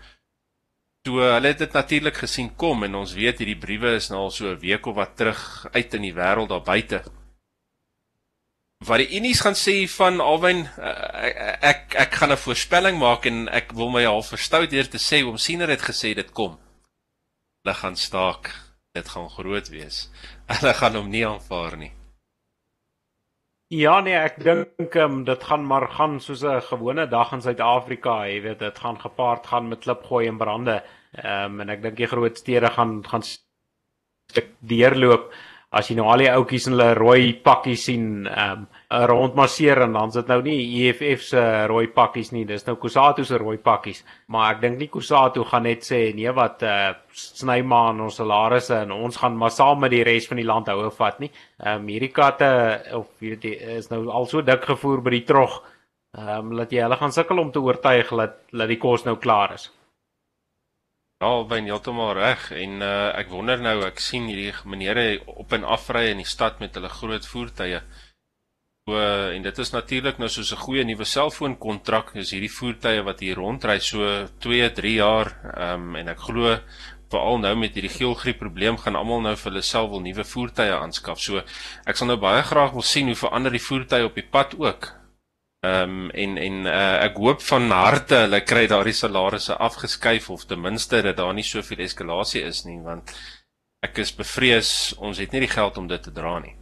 So 1.04 1.20
hulle 1.20 1.50
het 1.52 1.60
dit 1.60 1.74
natuurlik 1.76 2.16
gesien 2.16 2.54
kom 2.56 2.86
en 2.88 2.94
ons 2.96 3.14
weet 3.18 3.42
hierdie 3.42 3.60
briewe 3.60 3.90
is 3.98 4.06
nou 4.12 4.22
al 4.24 4.32
so 4.32 4.48
'n 4.52 4.60
week 4.60 4.86
of 4.88 4.96
wat 4.96 5.18
terug 5.20 5.42
uit 5.74 5.94
in 5.94 6.02
die 6.02 6.14
wêreld 6.16 6.48
daar 6.48 6.64
buite. 6.64 7.04
Wat 8.88 9.00
die 9.04 9.18
Unies 9.18 9.42
gaan 9.42 9.56
sê 9.56 9.88
van 9.88 10.22
Alwyn 10.22 10.64
ek, 10.64 11.36
ek 11.72 11.96
ek 11.96 12.16
gaan 12.16 12.32
'n 12.32 12.46
voorspelling 12.46 12.98
maak 13.00 13.26
en 13.26 13.50
ek 13.50 13.74
wil 13.74 13.90
my 13.90 14.06
half 14.06 14.30
verstout 14.30 14.70
deur 14.70 14.88
te 14.88 14.98
sê 14.98 15.24
om 15.28 15.38
siener 15.38 15.70
het 15.70 15.82
gesê 15.82 16.14
dit 16.16 16.32
kom. 16.32 16.60
Hulle 17.64 17.76
gaan 17.76 17.96
staak. 17.96 18.52
Dit 18.94 19.10
gaan 19.10 19.30
groot 19.30 19.68
wees. 19.70 20.10
Hulle 20.54 20.74
gaan 20.74 20.96
hom 20.96 21.10
nie 21.10 21.28
aanvaar 21.28 21.78
nie. 21.78 21.92
Ja 23.74 23.94
nee, 24.06 24.14
ek 24.14 24.36
dink 24.44 24.96
um, 25.02 25.24
dit 25.26 25.44
gaan 25.50 25.64
maar 25.66 25.88
gaan 25.96 26.20
soos 26.22 26.44
'n 26.46 26.62
gewone 26.62 27.08
dag 27.10 27.32
in 27.34 27.42
Suid-Afrika, 27.42 28.28
jy 28.28 28.42
weet, 28.42 28.60
dit 28.60 28.80
gaan 28.80 29.00
gepaard 29.02 29.48
gaan 29.48 29.70
met 29.70 29.80
klipgooi 29.80 30.28
en 30.28 30.38
brande. 30.38 30.84
Ehm 31.14 31.54
um, 31.54 31.62
en 31.62 31.70
ek 31.70 31.82
dink 31.82 31.98
die 31.98 32.08
groot 32.08 32.38
stede 32.38 32.70
gaan 32.70 33.02
gaan 33.04 33.24
stuk 33.24 34.54
deurloop 34.60 35.32
as 35.72 35.90
jy 35.90 35.96
nou 35.96 36.08
al 36.12 36.22
die 36.22 36.30
ouetjies 36.30 36.68
in 36.68 36.74
hulle 36.76 36.94
rooi 36.94 37.34
pakkies 37.34 37.86
sien 37.90 38.28
ehm 38.28 38.52
um, 38.52 38.68
rondmasseer 39.10 39.82
en 39.86 39.94
dan 39.96 40.12
sit 40.14 40.28
nou 40.30 40.40
nie 40.46 40.58
EFF 40.84 41.24
se 41.26 41.42
rooi 41.70 41.88
pakkies 41.96 42.32
nie 42.36 42.44
dis 42.46 42.66
nou 42.68 42.76
Kusatu 42.82 43.26
se 43.26 43.38
rooi 43.42 43.58
pakkies. 43.58 44.04
Maar 44.34 44.56
ek 44.56 44.62
dink 44.62 44.80
nie 44.80 44.90
Kusatu 44.94 45.46
gaan 45.50 45.66
net 45.68 45.86
sê 45.88 46.02
nee 46.16 46.32
wat 46.36 46.64
uh, 46.68 46.94
sny 47.18 47.62
maar 47.66 47.92
aan 47.92 48.04
ons 48.06 48.20
salarisse 48.22 48.84
en 48.84 48.94
ons 48.96 49.18
gaan 49.18 49.38
maar 49.38 49.54
saam 49.56 49.82
met 49.82 49.94
die 49.96 50.04
res 50.06 50.28
van 50.30 50.42
die 50.42 50.48
land 50.48 50.70
houe 50.72 50.92
vat 50.94 51.22
nie. 51.24 51.32
Ehm 51.64 51.84
um, 51.84 51.94
hierdie 51.94 52.14
katte 52.14 52.50
of 53.00 53.10
weet 53.24 53.46
jy 53.50 53.78
is 53.80 53.90
nou 53.92 54.06
al 54.10 54.30
so 54.30 54.42
dik 54.46 54.70
gevoer 54.74 55.02
by 55.06 55.18
die 55.18 55.26
trog 55.28 55.62
ehm 56.18 56.52
um, 56.52 56.58
laat 56.58 56.74
jy 56.74 56.84
hulle 56.86 57.00
gaan 57.02 57.16
sukkel 57.16 57.42
om 57.42 57.52
te 57.52 57.64
oortuig 57.64 58.14
dat 58.20 58.44
dat 58.52 58.70
die 58.70 58.82
kos 58.82 59.08
nou 59.10 59.18
klaar 59.18 59.56
is. 59.58 59.72
Ja, 61.24 61.44
ben 61.48 61.70
heeltemal 61.70 62.18
reg 62.18 62.50
en 62.52 62.82
uh, 62.84 63.14
ek 63.16 63.30
wonder 63.32 63.62
nou, 63.64 63.78
ek 63.88 64.02
sien 64.04 64.26
hierdie 64.28 64.52
menere 64.68 65.06
op 65.26 65.54
en 65.56 65.64
af 65.64 65.86
ry 65.96 66.10
in 66.12 66.20
die 66.20 66.28
stad 66.28 66.60
met 66.60 66.76
hulle 66.76 66.90
groot 66.92 67.26
voertuie. 67.26 67.80
Uh, 68.84 69.30
en 69.32 69.42
dit 69.42 69.60
is 69.64 69.70
natuurlik 69.72 70.18
nou 70.20 70.28
soos 70.30 70.52
'n 70.52 70.60
goeie 70.60 70.84
nuwe 70.84 71.06
selfoonkontrak, 71.08 72.16
is 72.20 72.32
hierdie 72.32 72.52
voertuie 72.52 73.04
wat 73.04 73.20
hier 73.20 73.36
rondry 73.36 73.80
so 73.80 74.28
2, 74.40 74.72
3 74.76 74.94
jaar, 74.94 75.30
um, 75.58 75.96
en 75.96 76.08
ek 76.12 76.20
glo 76.20 76.60
veral 77.10 77.40
nou 77.40 77.54
met 77.56 77.78
hierdie 77.78 77.94
geelgriep 77.94 78.40
probleem 78.40 78.78
gaan 78.78 78.98
almal 79.00 79.22
nou 79.22 79.36
vir 79.36 79.52
hulle 79.52 79.62
self 79.64 79.90
wil 79.90 80.02
nuwe 80.02 80.24
voertuie 80.24 80.74
aanskaf. 80.76 81.22
So 81.22 81.44
ek 81.86 81.96
sal 81.96 82.08
nou 82.08 82.18
baie 82.18 82.42
graag 82.44 82.74
wil 82.74 82.82
sien 82.82 83.08
hoe 83.08 83.16
verander 83.16 83.52
die 83.56 83.64
voertuie 83.68 84.06
op 84.06 84.16
die 84.16 84.30
pad 84.36 84.56
ook. 84.60 84.90
Ehm 85.64 85.84
um, 85.84 86.10
en 86.12 86.38
en 86.38 86.66
uh, 86.66 87.04
ek 87.06 87.16
hoop 87.24 87.42
van 87.42 87.72
harte 87.72 88.16
hulle 88.26 88.42
kry 88.44 88.66
daardie 88.68 88.94
salarisse 88.94 89.56
afgeskuif 89.56 90.30
of 90.30 90.44
ten 90.46 90.60
minste 90.62 91.02
dat 91.02 91.18
daar 91.18 91.34
nie 91.34 91.48
soveel 91.48 91.86
eskalasie 91.88 92.44
is 92.44 92.66
nie 92.66 92.82
want 92.84 93.16
ek 93.82 93.98
is 94.04 94.12
bevrees 94.12 94.94
ons 94.98 95.18
het 95.24 95.32
nie 95.32 95.46
die 95.48 95.56
geld 95.56 95.78
om 95.78 95.88
dit 95.88 96.04
te 96.04 96.12
dra 96.12 96.40
nie. 96.40 96.56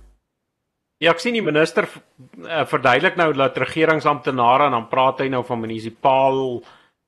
Ja, 1.01 1.15
ek 1.15 1.21
sien 1.23 1.33
die 1.33 1.41
minister 1.41 1.87
uh, 1.89 2.61
verduidelik 2.69 3.15
nou 3.17 3.31
dat 3.33 3.57
regeringsamptenare 3.57 4.67
en 4.69 4.75
dan 4.77 4.89
praat 4.91 5.23
hy 5.23 5.31
nou 5.33 5.41
van 5.47 5.63
munisipaal 5.63 6.43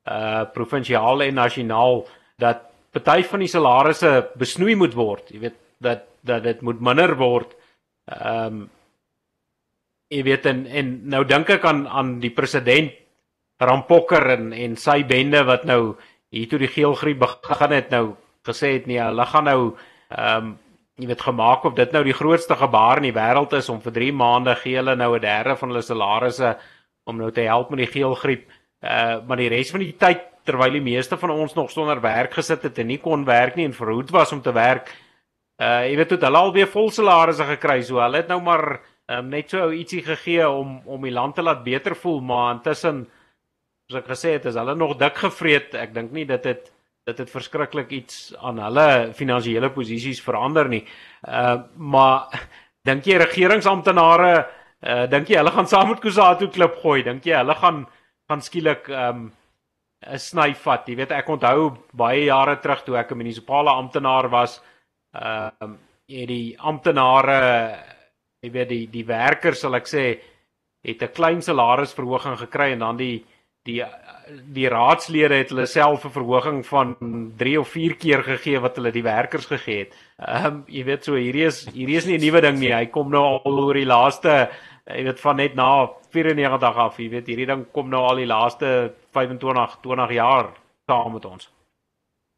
uh 0.04 0.42
provinsiaal 0.52 1.22
en 1.24 1.38
nasionaal 1.40 2.02
dat 2.42 2.66
party 2.92 3.22
van 3.30 3.44
die 3.46 3.52
salarisse 3.52 4.10
besnoei 4.36 4.74
moet 4.76 4.98
word. 4.98 5.30
Jy 5.32 5.40
weet 5.46 5.60
dat 5.80 6.10
dat 6.26 6.44
dit 6.44 6.62
moet 6.66 6.82
minder 6.82 7.14
word. 7.20 7.54
Ehm 8.10 8.64
um, 8.64 8.66
jy 10.14 10.24
weet 10.28 10.46
en 10.50 10.66
en 10.68 10.90
nou 11.10 11.24
dink 11.26 11.50
ek 11.50 11.64
aan 11.66 11.86
aan 11.88 12.18
die 12.22 12.34
president 12.34 12.92
Rampokker 13.62 14.28
en 14.36 14.52
en 14.54 14.76
sy 14.78 15.04
bende 15.08 15.46
wat 15.48 15.64
nou 15.70 15.96
hier 16.34 16.50
toe 16.50 16.60
die 16.60 16.74
geelgriep 16.74 17.22
begin 17.22 17.78
het 17.78 17.90
nou 17.94 18.16
gesê 18.46 18.74
het 18.76 18.88
nee, 18.90 19.00
hulle 19.00 19.26
gaan 19.26 19.50
nou 19.50 19.60
ehm 20.10 20.50
um, 20.50 20.54
jy 21.02 21.08
weet 21.10 21.24
gemaak 21.26 21.64
of 21.66 21.74
dit 21.78 21.92
nou 21.92 22.04
die 22.06 22.14
grootste 22.14 22.56
gebaar 22.56 23.02
in 23.02 23.10
die 23.10 23.16
wêreld 23.16 23.54
is 23.58 23.70
om 23.70 23.80
vir 23.82 23.96
3 23.96 24.12
maande 24.14 24.54
gee 24.62 24.78
hulle 24.78 24.96
nou 24.96 25.16
'n 25.16 25.22
derde 25.22 25.56
van 25.58 25.70
hulle 25.70 25.82
salarisse 25.82 26.58
om 27.06 27.18
nou 27.18 27.32
te 27.32 27.42
help 27.42 27.70
met 27.70 27.80
die 27.80 27.94
geelgriep. 27.94 28.46
Uh 28.82 29.20
maar 29.28 29.38
die 29.38 29.50
res 29.50 29.72
van 29.72 29.80
die 29.80 29.96
tyd 29.98 30.22
terwyl 30.46 30.72
die 30.72 30.82
meeste 30.82 31.18
van 31.18 31.32
ons 31.32 31.54
nog 31.56 31.72
sonder 31.72 32.02
werk 32.02 32.34
gesit 32.34 32.64
het 32.64 32.78
en 32.80 32.88
nie 32.88 33.00
kon 33.00 33.26
werk 33.26 33.56
nie 33.56 33.66
en 33.66 33.74
verhoed 33.74 34.12
was 34.12 34.32
om 34.32 34.42
te 34.42 34.52
werk, 34.52 34.92
uh 35.60 35.88
jy 35.88 35.96
weet 35.96 36.10
toe 36.10 36.18
hulle 36.18 36.38
al 36.38 36.54
weer 36.54 36.68
vol 36.68 36.92
salarisse 36.92 37.46
gekry, 37.46 37.82
so 37.82 38.00
hulle 38.00 38.18
het 38.18 38.28
nou 38.28 38.42
maar 38.42 38.82
um, 39.08 39.30
net 39.30 39.50
so 39.50 39.72
ietsie 39.72 40.02
gegee 40.04 40.48
om 40.50 40.82
om 40.86 41.02
die 41.02 41.14
land 41.14 41.36
te 41.36 41.42
laat 41.42 41.64
beter 41.64 41.96
voel, 41.96 42.22
maar 42.22 42.56
intussen 42.56 43.08
soos 43.88 44.00
ek 44.02 44.08
gesê 44.08 44.38
het, 44.38 44.46
is 44.46 44.56
hulle 44.56 44.76
nog 44.76 44.98
dik 44.98 45.18
gevreet. 45.26 45.74
Ek 45.76 45.94
dink 45.94 46.12
nie 46.12 46.26
dit 46.26 46.46
het 46.46 46.72
dit 47.04 47.18
het 47.18 47.32
verskriklik 47.32 47.92
iets 47.92 48.34
aan 48.40 48.62
hulle 48.64 48.88
finansiële 49.18 49.70
posisies 49.76 50.22
verander 50.24 50.70
nie. 50.72 50.84
Uh 51.28 51.64
maar 51.76 52.32
dink 52.88 53.08
jy 53.08 53.20
regeringsamptenare 53.22 54.34
uh 54.84 55.06
dink 55.12 55.30
jy 55.30 55.40
hulle 55.42 55.56
gaan 55.56 55.68
saam 55.68 55.90
met 55.92 56.04
Kusatu 56.04 56.50
klip 56.50 56.80
gooi? 56.84 57.04
Dink 57.04 57.26
jy 57.28 57.40
hulle 57.42 57.56
gaan 57.60 57.86
gaan 58.30 58.42
skielik 58.42 58.90
um 58.90 59.32
'n 60.04 60.20
sny 60.20 60.54
vat? 60.54 60.88
Jy 60.88 60.96
weet 60.96 61.12
ek 61.12 61.30
onthou 61.30 61.72
baie 61.94 62.26
jare 62.26 62.58
terug 62.60 62.84
toe 62.84 62.98
ek 62.98 63.12
'n 63.12 63.18
munisipale 63.18 63.72
amptenaar 63.72 64.30
was, 64.30 64.62
uh 65.16 65.50
um 65.62 65.80
die 66.08 66.56
amptenare 66.60 67.40
jy 68.44 68.52
weet 68.52 68.70
die 68.70 68.88
die 68.92 69.06
werkers 69.08 69.62
sal 69.64 69.76
ek 69.76 69.88
sê 69.88 70.20
het 70.84 71.04
'n 71.04 71.16
klein 71.16 71.42
salarisverhoging 71.42 72.38
gekry 72.38 72.72
en 72.74 72.80
dan 72.80 72.98
die 72.98 73.26
die 73.68 73.84
die 74.56 74.68
raadslede 74.72 75.36
het 75.40 75.50
hulle 75.52 75.66
self 75.68 76.06
'n 76.06 76.16
verhoging 76.16 76.66
van 76.66 76.96
3 77.38 77.60
of 77.60 77.68
4 77.68 77.96
keer 77.96 78.24
gegee 78.24 78.60
wat 78.60 78.76
hulle 78.76 78.92
die 78.92 79.04
werkers 79.04 79.46
gegee 79.46 79.80
het. 79.80 79.96
Ehm 80.20 80.46
um, 80.46 80.64
jy 80.68 80.84
weet 80.84 81.04
so 81.04 81.16
hierdie 81.16 81.46
is 81.46 81.66
hierdie 81.74 81.98
is 81.98 82.06
nie 82.06 82.18
'n 82.18 82.26
nuwe 82.26 82.42
ding 82.42 82.60
nie. 82.60 82.74
Hy 82.74 82.86
kom 82.86 83.10
nou 83.10 83.24
al 83.44 83.60
oor 83.60 83.74
die 83.74 83.86
laaste 83.86 84.50
jy 84.88 85.04
weet 85.04 85.20
van 85.20 85.36
net 85.36 85.56
na 85.56 85.90
94 86.12 86.76
af. 86.76 86.98
Jy 87.00 87.10
weet 87.10 87.28
hierdie 87.28 87.46
ding 87.46 87.66
kom 87.72 87.90
nou 87.90 88.04
al 88.04 88.16
die 88.16 88.26
laaste 88.26 88.94
25 89.14 89.78
20 89.82 90.12
jaar 90.12 90.50
saam 90.88 91.14
met 91.14 91.26
ons. 91.26 91.50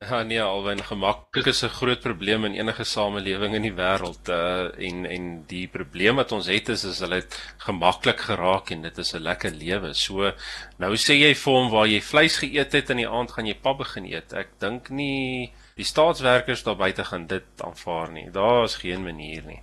Ja 0.05 0.21
nee, 0.21 0.41
alwen 0.41 0.83
gemaklik 0.85 1.47
is 1.49 1.63
'n 1.63 1.73
groot 1.79 1.99
probleem 1.99 2.45
in 2.45 2.53
enige 2.53 2.83
samelewing 2.83 3.55
in 3.55 3.61
die 3.61 3.73
wêreld 3.73 4.29
uh 4.29 4.69
en 4.87 5.05
en 5.05 5.45
die 5.47 5.67
probleem 5.67 6.15
wat 6.15 6.31
ons 6.31 6.47
het 6.47 6.69
is 6.69 6.83
is 6.83 6.99
hulle 6.99 7.15
het 7.15 7.33
gemaklik 7.57 8.19
geraak 8.19 8.69
en 8.69 8.81
dit 8.81 8.97
is 8.97 9.13
'n 9.15 9.23
lekker 9.23 9.51
lewe. 9.51 9.93
So 9.93 10.31
nou 10.77 10.93
sê 10.93 11.13
jy 11.17 11.33
vir 11.33 11.53
hom 11.53 11.71
waar 11.71 11.87
jy 11.87 12.01
vleis 12.01 12.37
geëet 12.37 12.71
het 12.73 12.89
in 12.89 12.97
die 12.97 13.09
aand 13.09 13.31
gaan 13.31 13.47
jy 13.47 13.55
pap 13.55 13.77
begin 13.77 14.05
eet. 14.05 14.33
Ek 14.33 14.49
dink 14.59 14.89
nie 14.89 15.51
die 15.75 15.85
staatswerkers 15.91 16.63
daar 16.63 16.77
buite 16.77 17.03
gaan 17.03 17.27
dit 17.27 17.45
aanvaar 17.57 18.11
nie. 18.11 18.29
Daar 18.31 18.63
is 18.63 18.75
geen 18.75 19.03
manier 19.03 19.43
nie. 19.45 19.61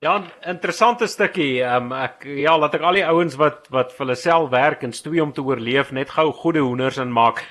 Ja, 0.00 0.22
interessante 0.46 1.06
stukkie. 1.06 1.62
Ehm 1.62 1.92
um, 1.92 1.92
ek 1.92 2.24
ja, 2.24 2.56
laat 2.58 2.74
ek 2.74 2.82
al 2.82 2.94
die 2.94 3.06
ouens 3.06 3.34
wat 3.36 3.66
wat 3.68 3.92
vir 3.92 4.06
hulle 4.06 4.16
self 4.16 4.50
werk 4.50 4.82
en 4.82 4.92
stoei 4.92 5.20
om 5.20 5.32
te 5.32 5.42
oorleef 5.42 5.90
net 5.92 6.10
gou 6.10 6.32
goeie 6.32 6.62
hoenders 6.62 6.96
in 7.02 7.12
maak 7.12 7.44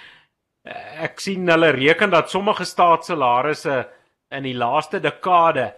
ek 1.03 1.19
sien 1.19 1.47
hulle 1.49 1.71
reken 1.75 2.09
dat 2.09 2.29
sommige 2.29 2.65
staatssalarisse 2.65 3.85
in 4.31 4.43
die 4.43 4.55
laaste 4.57 4.99
dekade 4.99 5.71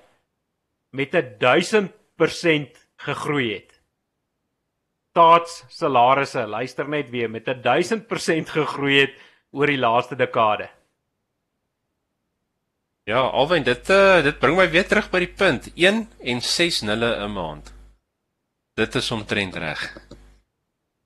met 0.91 1.13
1000% 1.13 2.79
gegroei 3.05 3.53
het. 3.53 3.75
Staatssalarisse, 5.13 6.45
luister 6.47 6.87
net 6.89 7.09
weer, 7.09 7.29
met 7.29 7.45
1000% 7.45 8.53
gegroei 8.57 8.99
het 8.99 9.15
oor 9.51 9.67
die 9.67 9.79
laaste 9.79 10.15
dekade. 10.15 10.69
Ja, 13.09 13.23
alwen 13.25 13.63
dit 13.65 13.89
uh, 13.89 14.21
dit 14.21 14.37
bring 14.39 14.57
my 14.57 14.67
weer 14.69 14.85
terug 14.85 15.07
by 15.09 15.23
die 15.23 15.33
punt 15.33 15.71
1 15.73 16.03
en 16.29 16.41
6 16.45 16.83
nulle 16.85 17.15
'n 17.17 17.31
maand. 17.33 17.73
Dit 18.77 18.95
is 18.95 19.11
omtrent 19.11 19.55
reg. 19.55 19.81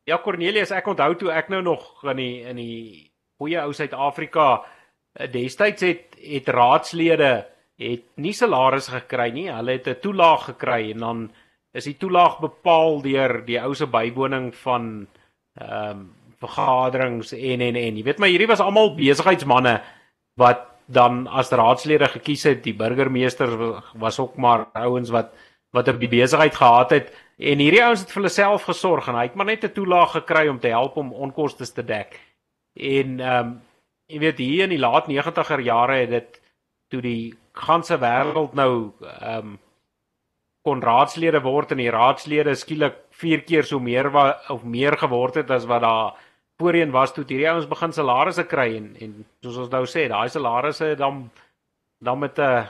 Ja 0.03 0.19
Cornelius, 0.19 0.71
ek 0.71 0.87
onthou 0.87 1.15
toe 1.15 1.31
ek 1.31 1.47
nou 1.47 1.61
nog 1.61 2.03
in 2.03 2.17
die 2.19 2.41
in 2.43 2.59
die 2.59 3.12
goeie 3.43 3.59
ou 3.61 3.73
Suid-Afrika 3.75 4.47
eh, 4.59 5.27
destyds 5.31 5.83
het 5.83 6.17
het 6.23 6.47
raadslede 6.47 7.33
het 7.83 8.03
nie 8.15 8.33
salarisse 8.33 8.93
gekry 8.93 9.31
nie. 9.33 9.49
Hulle 9.51 9.77
het 9.77 9.87
'n 9.87 9.99
toelaag 10.01 10.45
gekry 10.53 10.91
en 10.91 10.99
dan 10.99 11.31
is 11.73 11.85
die 11.85 11.97
toelaag 11.97 12.39
bepaal 12.39 13.01
deur 13.01 13.41
die 13.45 13.59
ou 13.59 13.73
se 13.75 13.87
bywoning 13.87 14.53
van 14.55 15.07
ehm 15.59 15.89
um, 15.89 16.11
vergaderings 16.43 17.31
en 17.31 17.61
en 17.61 17.75
en 17.75 17.97
jy 17.97 18.03
weet 18.03 18.19
maar 18.19 18.29
hierdie 18.29 18.47
was 18.47 18.59
almal 18.59 18.95
besigheidsmande 18.95 19.81
wat 20.35 20.65
dan 20.87 21.27
as 21.27 21.51
raadslede 21.51 22.07
gekies 22.07 22.43
het. 22.43 22.63
Die 22.63 22.75
burgemeester 22.75 23.81
was 23.93 24.19
ook 24.19 24.35
maar 24.35 24.67
ouens 24.73 25.09
wat 25.09 25.33
wat 25.71 25.87
'n 25.87 26.09
besigheid 26.09 26.55
gehad 26.55 26.89
het 26.89 27.13
en 27.37 27.57
hierdie 27.57 27.83
ouens 27.83 28.01
het 28.01 28.11
vir 28.11 28.21
hulle 28.21 28.29
self 28.29 28.63
gesorg 28.63 29.07
en 29.07 29.15
hy 29.15 29.23
het 29.23 29.35
maar 29.35 29.45
net 29.45 29.63
'n 29.63 29.73
toelaag 29.73 30.11
gekry 30.11 30.47
om 30.47 30.59
te 30.59 30.67
help 30.67 30.97
om 30.97 31.13
onkoste 31.13 31.73
te 31.73 31.83
dek. 31.83 32.19
En 32.73 33.19
ehm 33.19 33.47
um, 33.47 33.61
jy 34.11 34.19
weet 34.19 34.37
hier 34.37 34.63
in 34.63 34.73
die 34.75 34.81
laat 34.81 35.07
90er 35.07 35.61
jare 35.63 35.95
het 36.01 36.09
dit 36.09 36.41
toe 36.91 37.01
die 37.01 37.33
ganse 37.53 37.97
wêreld 37.97 38.53
nou 38.53 38.91
ehm 39.01 39.37
um, 39.37 39.59
kon 40.63 40.81
raadslede 40.81 41.41
word 41.43 41.71
en 41.71 41.81
die 41.81 41.91
raadslede 41.91 42.55
skielik 42.55 42.95
4 43.11 43.41
keer 43.43 43.65
so 43.67 43.79
meer 43.79 44.07
wa, 44.11 44.39
of 44.49 44.63
meer 44.63 44.95
geword 44.97 45.35
het 45.35 45.51
as 45.51 45.65
wat 45.67 45.81
daar 45.83 46.13
voorheen 46.59 46.91
was 46.91 47.11
toe 47.13 47.25
hierdie 47.27 47.49
ouens 47.49 47.67
begin 47.67 47.91
salarisse 47.91 48.45
kry 48.47 48.69
en 48.77 48.93
en 49.01 49.25
soos 49.43 49.57
ons 49.65 49.71
nou 49.73 49.83
sê, 49.85 50.07
daai 50.07 50.29
salarisse 50.29 50.95
dan 50.95 51.29
dan 51.99 52.19
met 52.19 52.39
'n 52.39 52.67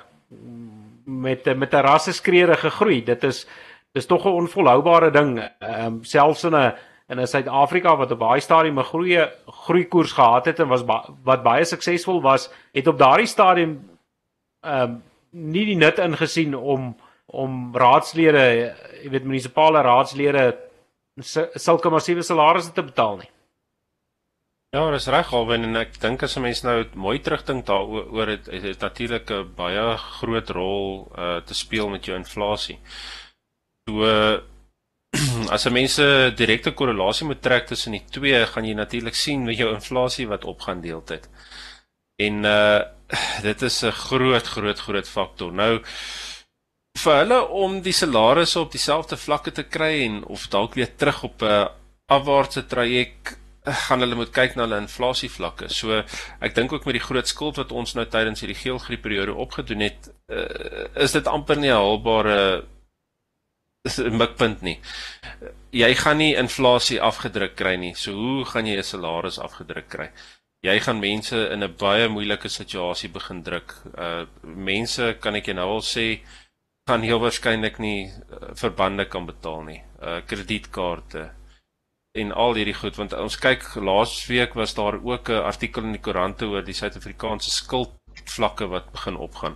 met 1.06 1.46
met 1.58 1.74
'n 1.74 1.86
rasseskrede 1.86 2.58
gegroei. 2.58 3.04
Dit 3.04 3.24
is 3.24 3.48
dis 3.94 4.06
tog 4.06 4.26
'n 4.26 4.40
onvolhoubare 4.42 5.12
ding. 5.12 5.40
Ehm 5.40 5.86
um, 5.86 6.04
selfs 6.04 6.44
in 6.44 6.56
'n 6.56 6.74
in 7.08 7.28
Suid-Afrika 7.28 7.96
wat 7.96 8.12
op 8.12 8.20
baie 8.20 8.42
stadium 8.42 8.80
'n 8.80 8.84
groei 8.84 9.30
groei 9.48 9.86
koers 9.86 10.12
gehad 10.12 10.46
het 10.46 10.60
en 10.60 10.68
was 10.68 10.86
ba 10.86 11.06
wat 11.24 11.44
baie 11.44 11.66
suksesvol 11.66 12.22
was, 12.22 12.50
het 12.74 12.88
op 12.88 12.98
daardie 12.98 13.28
stadium 13.28 13.90
ehm 14.62 14.82
um, 14.82 15.04
nie 15.32 15.66
die 15.66 15.76
nut 15.76 15.98
ingesien 16.00 16.56
om 16.56 16.96
om 17.26 17.76
raadslede, 17.76 18.76
jy 19.04 19.10
weet 19.10 19.24
munisipale 19.26 19.82
raadslede 19.82 20.58
sulke 21.56 21.90
massiewe 21.90 22.24
salarisse 22.24 22.74
te 22.74 22.84
betaal 22.84 23.18
nie. 23.18 23.30
Ja, 24.74 24.92
dis 24.92 25.08
reg 25.08 25.34
Alwyn 25.34 25.68
en 25.68 25.76
ek 25.78 26.00
dink 26.02 26.24
as 26.24 26.38
'n 26.38 26.42
mens 26.42 26.64
nou 26.64 26.86
mooi 26.96 27.20
terugdink 27.20 27.66
daaroor 27.66 28.28
het 28.28 28.48
het, 28.48 28.64
het 28.64 28.80
natuurlik 28.80 29.30
'n 29.30 29.54
baie 29.56 29.98
groot 29.98 30.50
rol 30.50 31.12
uh 31.18 31.42
te 31.42 31.54
speel 31.54 31.90
met 31.90 32.06
jou 32.06 32.18
inflasie. 32.18 32.80
So 33.88 34.02
uh, 34.02 34.42
as 35.56 35.66
'n 35.66 35.74
mens 35.74 35.98
'n 36.00 36.34
direkte 36.36 36.72
korrelasie 36.72 37.28
moet 37.28 37.42
trek 37.42 37.68
tussen 37.68 37.92
die 37.92 38.06
twee, 38.10 38.46
gaan 38.46 38.66
jy 38.66 38.74
natuurlik 38.74 39.16
sien 39.16 39.44
met 39.44 39.58
jou 39.58 39.74
inflasie 39.74 40.28
wat 40.28 40.46
opgaan 40.46 40.82
deeltyd. 40.82 41.30
En 42.18 42.44
uh 42.44 42.82
dit 43.48 43.62
is 43.62 43.84
'n 43.84 43.92
groot 43.92 44.48
groot 44.48 44.80
groot 44.80 45.08
faktor. 45.08 45.52
Nou 45.52 45.82
vir 47.04 47.16
hulle 47.22 47.40
om 47.48 47.82
die 47.82 47.94
salarisse 47.94 48.60
op 48.60 48.72
dieselfde 48.72 49.18
vlakke 49.18 49.52
te 49.52 49.64
kry 49.64 50.06
en 50.06 50.24
of 50.26 50.48
dalk 50.48 50.74
weer 50.74 50.96
terug 50.96 51.24
op 51.24 51.42
'n 51.42 51.70
afwaartse 52.08 52.66
traject 52.66 53.38
gaan 53.86 54.00
hulle 54.00 54.16
moet 54.16 54.32
kyk 54.32 54.56
na 54.56 54.66
hulle 54.66 54.82
inflasie 54.82 55.30
vlakke. 55.30 55.70
So 55.70 56.04
ek 56.42 56.56
dink 56.56 56.74
ook 56.74 56.86
met 56.86 56.98
die 57.00 57.08
groot 57.08 57.28
skuld 57.28 57.56
wat 57.62 57.72
ons 57.72 57.94
nou 57.94 58.06
tydens 58.06 58.42
hierdie 58.42 58.60
geelgriep 58.60 59.02
periode 59.02 59.34
opgedoen 59.34 59.80
het, 59.80 60.10
uh, 60.32 60.88
is 60.96 61.12
dit 61.12 61.28
amper 61.28 61.58
nie 61.58 61.72
'n 61.72 61.80
haalbare 61.80 62.66
is 63.84 63.98
'n 64.00 64.16
mikpunt 64.16 64.62
nie. 64.62 64.80
Jy 65.72 65.92
gaan 65.96 66.18
nie 66.18 66.36
inflasie 66.40 67.02
afgedruk 67.02 67.56
kry 67.56 67.76
nie. 67.76 67.94
So 67.96 68.14
hoe 68.14 68.46
gaan 68.46 68.66
jy 68.66 68.78
'n 68.78 68.84
salaris 68.84 69.40
afgedruk 69.40 69.90
kry? 69.90 70.10
Jy 70.64 70.80
gaan 70.80 71.00
mense 71.00 71.38
in 71.54 71.64
'n 71.64 71.76
baie 71.78 72.08
moeilike 72.08 72.50
situasie 72.50 73.10
begin 73.10 73.44
druk. 73.44 73.76
Uh 73.98 74.26
mense 74.44 75.18
kan 75.20 75.36
ek 75.36 75.46
jou 75.46 75.56
nou 75.56 75.70
al 75.76 75.82
sê 75.82 76.22
gaan 76.88 77.02
heel 77.02 77.20
waarskynlik 77.20 77.80
nie 77.80 78.08
uh, 78.08 78.56
verbande 78.56 79.06
kan 79.06 79.26
betaal 79.26 79.64
nie. 79.64 79.82
Uh 80.02 80.22
kredietkaarte 80.22 81.32
en 82.16 82.32
al 82.32 82.54
hierdie 82.54 82.80
goed 82.82 82.96
want 82.96 83.14
ons 83.14 83.38
kyk 83.38 83.76
laasweek 83.76 84.54
was 84.56 84.74
daar 84.74 84.96
ook 85.04 85.30
'n 85.30 85.44
artikel 85.52 85.84
in 85.84 85.92
die 85.92 86.02
koerante 86.02 86.46
oor 86.46 86.64
die 86.64 86.80
Suid-Afrikaanse 86.82 87.52
skuldvlakke 87.52 88.68
wat 88.68 88.92
begin 88.92 89.18
opgaan. 89.18 89.56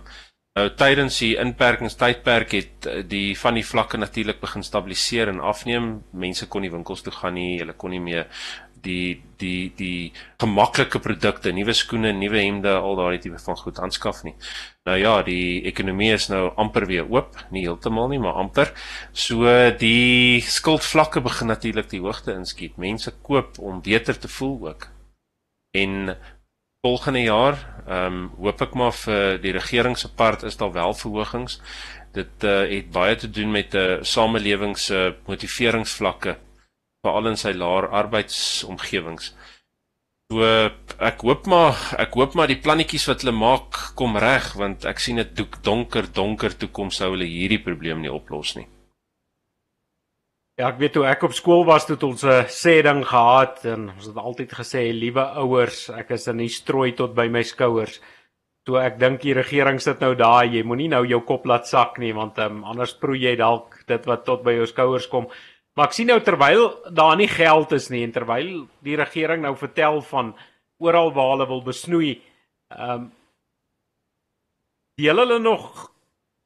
Nou 0.58 0.66
tydens 0.74 1.20
die 1.22 1.36
inperkingstydperk 1.38 2.54
het 2.56 2.86
eh, 2.90 3.02
die 3.06 3.36
van 3.38 3.54
die 3.54 3.66
vlakke 3.66 3.98
natuurlik 4.00 4.40
begin 4.42 4.64
stabiliseer 4.66 5.30
en 5.30 5.42
afneem. 5.44 5.90
Mense 6.10 6.48
kon 6.50 6.64
nie 6.64 6.72
winkels 6.72 7.04
toe 7.06 7.14
gaan 7.14 7.36
nie, 7.38 7.60
hulle 7.60 7.76
kon 7.78 7.94
nie 7.94 8.02
meer 8.02 8.26
die 8.82 9.20
die 9.38 9.70
die 9.78 10.10
gemaklike 10.42 10.98
produkte, 11.02 11.52
nuwe 11.54 11.74
skoene, 11.78 12.10
nuwe 12.16 12.40
hemde, 12.42 12.72
al 12.74 12.98
daardie 12.98 13.20
tipe 13.26 13.38
van 13.44 13.58
goed 13.60 13.78
aanskaf 13.82 14.24
nie. 14.26 14.34
Nou 14.88 14.96
ja, 14.98 15.14
die 15.26 15.62
ekonomie 15.70 16.10
is 16.16 16.26
nou 16.32 16.48
amper 16.58 16.88
weer 16.90 17.06
oop, 17.06 17.38
nie 17.54 17.62
heeltemal 17.66 18.10
nie, 18.10 18.18
maar 18.22 18.40
amper. 18.42 18.72
So 19.12 19.46
die 19.78 20.42
skuldvlakke 20.42 21.22
begin 21.22 21.52
natuurlik 21.54 21.90
die 21.94 22.02
hoogte 22.02 22.34
inskiet. 22.34 22.80
Mense 22.82 23.14
koop 23.22 23.62
om 23.62 23.82
beter 23.84 24.18
te 24.18 24.30
voel 24.38 24.72
ook. 24.72 24.90
En 25.78 26.16
volgende 26.88 27.22
jaar, 27.22 27.56
ehm 27.86 28.14
um, 28.14 28.30
hoop 28.40 28.62
ek 28.64 28.74
maar 28.80 28.94
vir 28.96 29.38
die 29.44 29.52
regering 29.52 29.96
se 29.98 30.08
part 30.20 30.42
is 30.48 30.56
daar 30.60 30.72
wel 30.72 30.94
verhogings. 30.94 31.58
Dit 32.16 32.44
uh, 32.44 32.64
het 32.70 32.88
baie 32.92 33.16
te 33.16 33.28
doen 33.30 33.50
met 33.50 33.74
'n 33.74 33.76
uh, 33.76 33.94
eh, 33.94 34.02
samelewing 34.02 34.78
se 34.78 35.14
motiveringsvlakke 35.26 36.36
veral 37.02 37.28
in 37.32 37.36
sy 37.36 37.52
laer 37.52 37.88
arbeidsomgewings. 38.00 39.34
So 40.32 40.44
ek 41.10 41.20
hoop 41.26 41.46
maar 41.46 41.76
ek 42.04 42.14
hoop 42.14 42.34
maar 42.34 42.48
die 42.48 42.62
plannetjies 42.64 43.06
wat 43.10 43.22
hulle 43.22 43.36
maak 43.36 43.72
kom 43.94 44.16
reg 44.16 44.52
want 44.62 44.84
ek 44.84 44.98
sien 44.98 45.16
dit 45.16 45.44
donker 45.62 46.12
donker 46.12 46.56
toekoms 46.56 46.96
sou 46.96 47.10
hulle 47.14 47.28
hierdie 47.36 47.62
probleem 47.68 48.00
nie 48.00 48.12
oplos 48.12 48.56
nie. 48.56 48.68
Ja, 50.58 50.72
ek 50.72 50.80
weet 50.80 50.96
toe 50.96 51.04
ek 51.06 51.20
op 51.22 51.34
skool 51.38 51.60
was 51.68 51.84
toe 51.86 51.94
ons 52.02 52.24
'n 52.26 52.48
sê 52.50 52.82
ding 52.82 53.04
gehad 53.06 53.64
en 53.64 53.90
ons 53.94 54.06
het 54.06 54.16
altyd 54.16 54.50
gesê 54.50 54.90
liewe 54.90 55.22
ouers, 55.38 55.88
ek 55.90 56.10
is 56.10 56.26
in 56.26 56.38
die 56.38 56.48
strooi 56.48 56.96
tot 56.96 57.14
by 57.14 57.28
my 57.28 57.42
skouers. 57.42 58.00
Toe 58.66 58.80
ek 58.82 58.98
dink 58.98 59.20
die 59.20 59.34
regering 59.34 59.78
sit 59.80 60.00
nou 60.00 60.16
daar, 60.16 60.44
jy 60.46 60.64
moenie 60.64 60.88
nou 60.88 61.06
jou 61.06 61.20
kop 61.20 61.46
laat 61.46 61.66
sak 61.68 61.98
nie 61.98 62.12
want 62.12 62.38
um, 62.38 62.64
anders 62.64 62.92
proe 62.94 63.16
jy 63.16 63.36
dalk 63.36 63.86
dit 63.86 64.04
wat 64.06 64.24
tot 64.24 64.42
by 64.42 64.50
jou 64.50 64.66
skouers 64.66 65.06
kom. 65.06 65.28
Maar 65.76 65.86
ek 65.86 65.92
sien 65.92 66.08
nou 66.08 66.18
terwyl 66.18 66.74
daar 66.90 67.16
nie 67.16 67.28
geld 67.28 67.72
is 67.72 67.88
nie 67.90 68.02
en 68.02 68.12
terwyl 68.12 68.66
die 68.82 68.96
regering 68.96 69.42
nou 69.42 69.54
vertel 69.54 70.00
van 70.00 70.34
oral 70.80 71.12
waar 71.12 71.36
hulle 71.36 71.46
wil 71.46 71.62
besnoei, 71.62 72.20
ehm 72.74 72.90
um, 72.90 73.12
deel 74.98 75.18
hulle 75.18 75.38
nog 75.38 75.92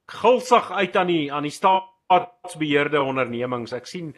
gulsig 0.06 0.70
uit 0.70 0.96
aan 0.96 1.06
die 1.06 1.32
aan 1.32 1.48
die 1.48 1.50
staat 1.50 1.91
staatsbeheerde 2.12 3.02
ondernemings. 3.02 3.72
Ek 3.72 3.86
sien 3.86 4.12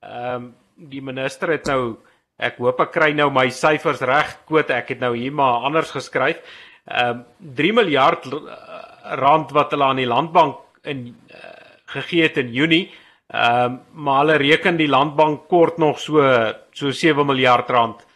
ehm 0.00 0.34
um, 0.34 0.50
die 0.90 1.02
minister 1.04 1.50
het 1.52 1.66
nou 1.68 1.98
ek 2.40 2.56
hoop 2.56 2.78
ek 2.80 2.92
kry 2.94 3.10
nou 3.12 3.28
my 3.30 3.50
syfers 3.52 4.00
reg. 4.08 4.32
Quote, 4.48 4.72
ek 4.72 4.94
het 4.94 5.02
nou 5.02 5.12
hier 5.16 5.32
maar 5.32 5.66
anders 5.68 5.92
geskryf. 5.92 6.40
Ehm 6.88 7.20
um, 7.20 7.24
3 7.56 7.72
miljard 7.76 8.26
eh, 8.26 8.80
rand 9.20 9.52
wat 9.52 9.74
hulle 9.74 9.84
aan 9.84 10.00
die 10.00 10.08
landbank 10.08 10.56
in 10.88 11.10
uh, 11.10 11.52
gegee 11.92 12.22
het 12.22 12.38
in 12.40 12.52
Junie. 12.52 12.86
Ehm 13.28 13.64
um, 13.64 13.80
maar 13.92 14.24
hulle 14.24 14.38
reken 14.40 14.76
die 14.76 14.88
landbank 14.88 15.48
kort 15.48 15.78
nog 15.78 16.00
so 16.00 16.24
so 16.72 16.90
7 16.90 17.26
miljard 17.26 17.70
rand 17.70 18.06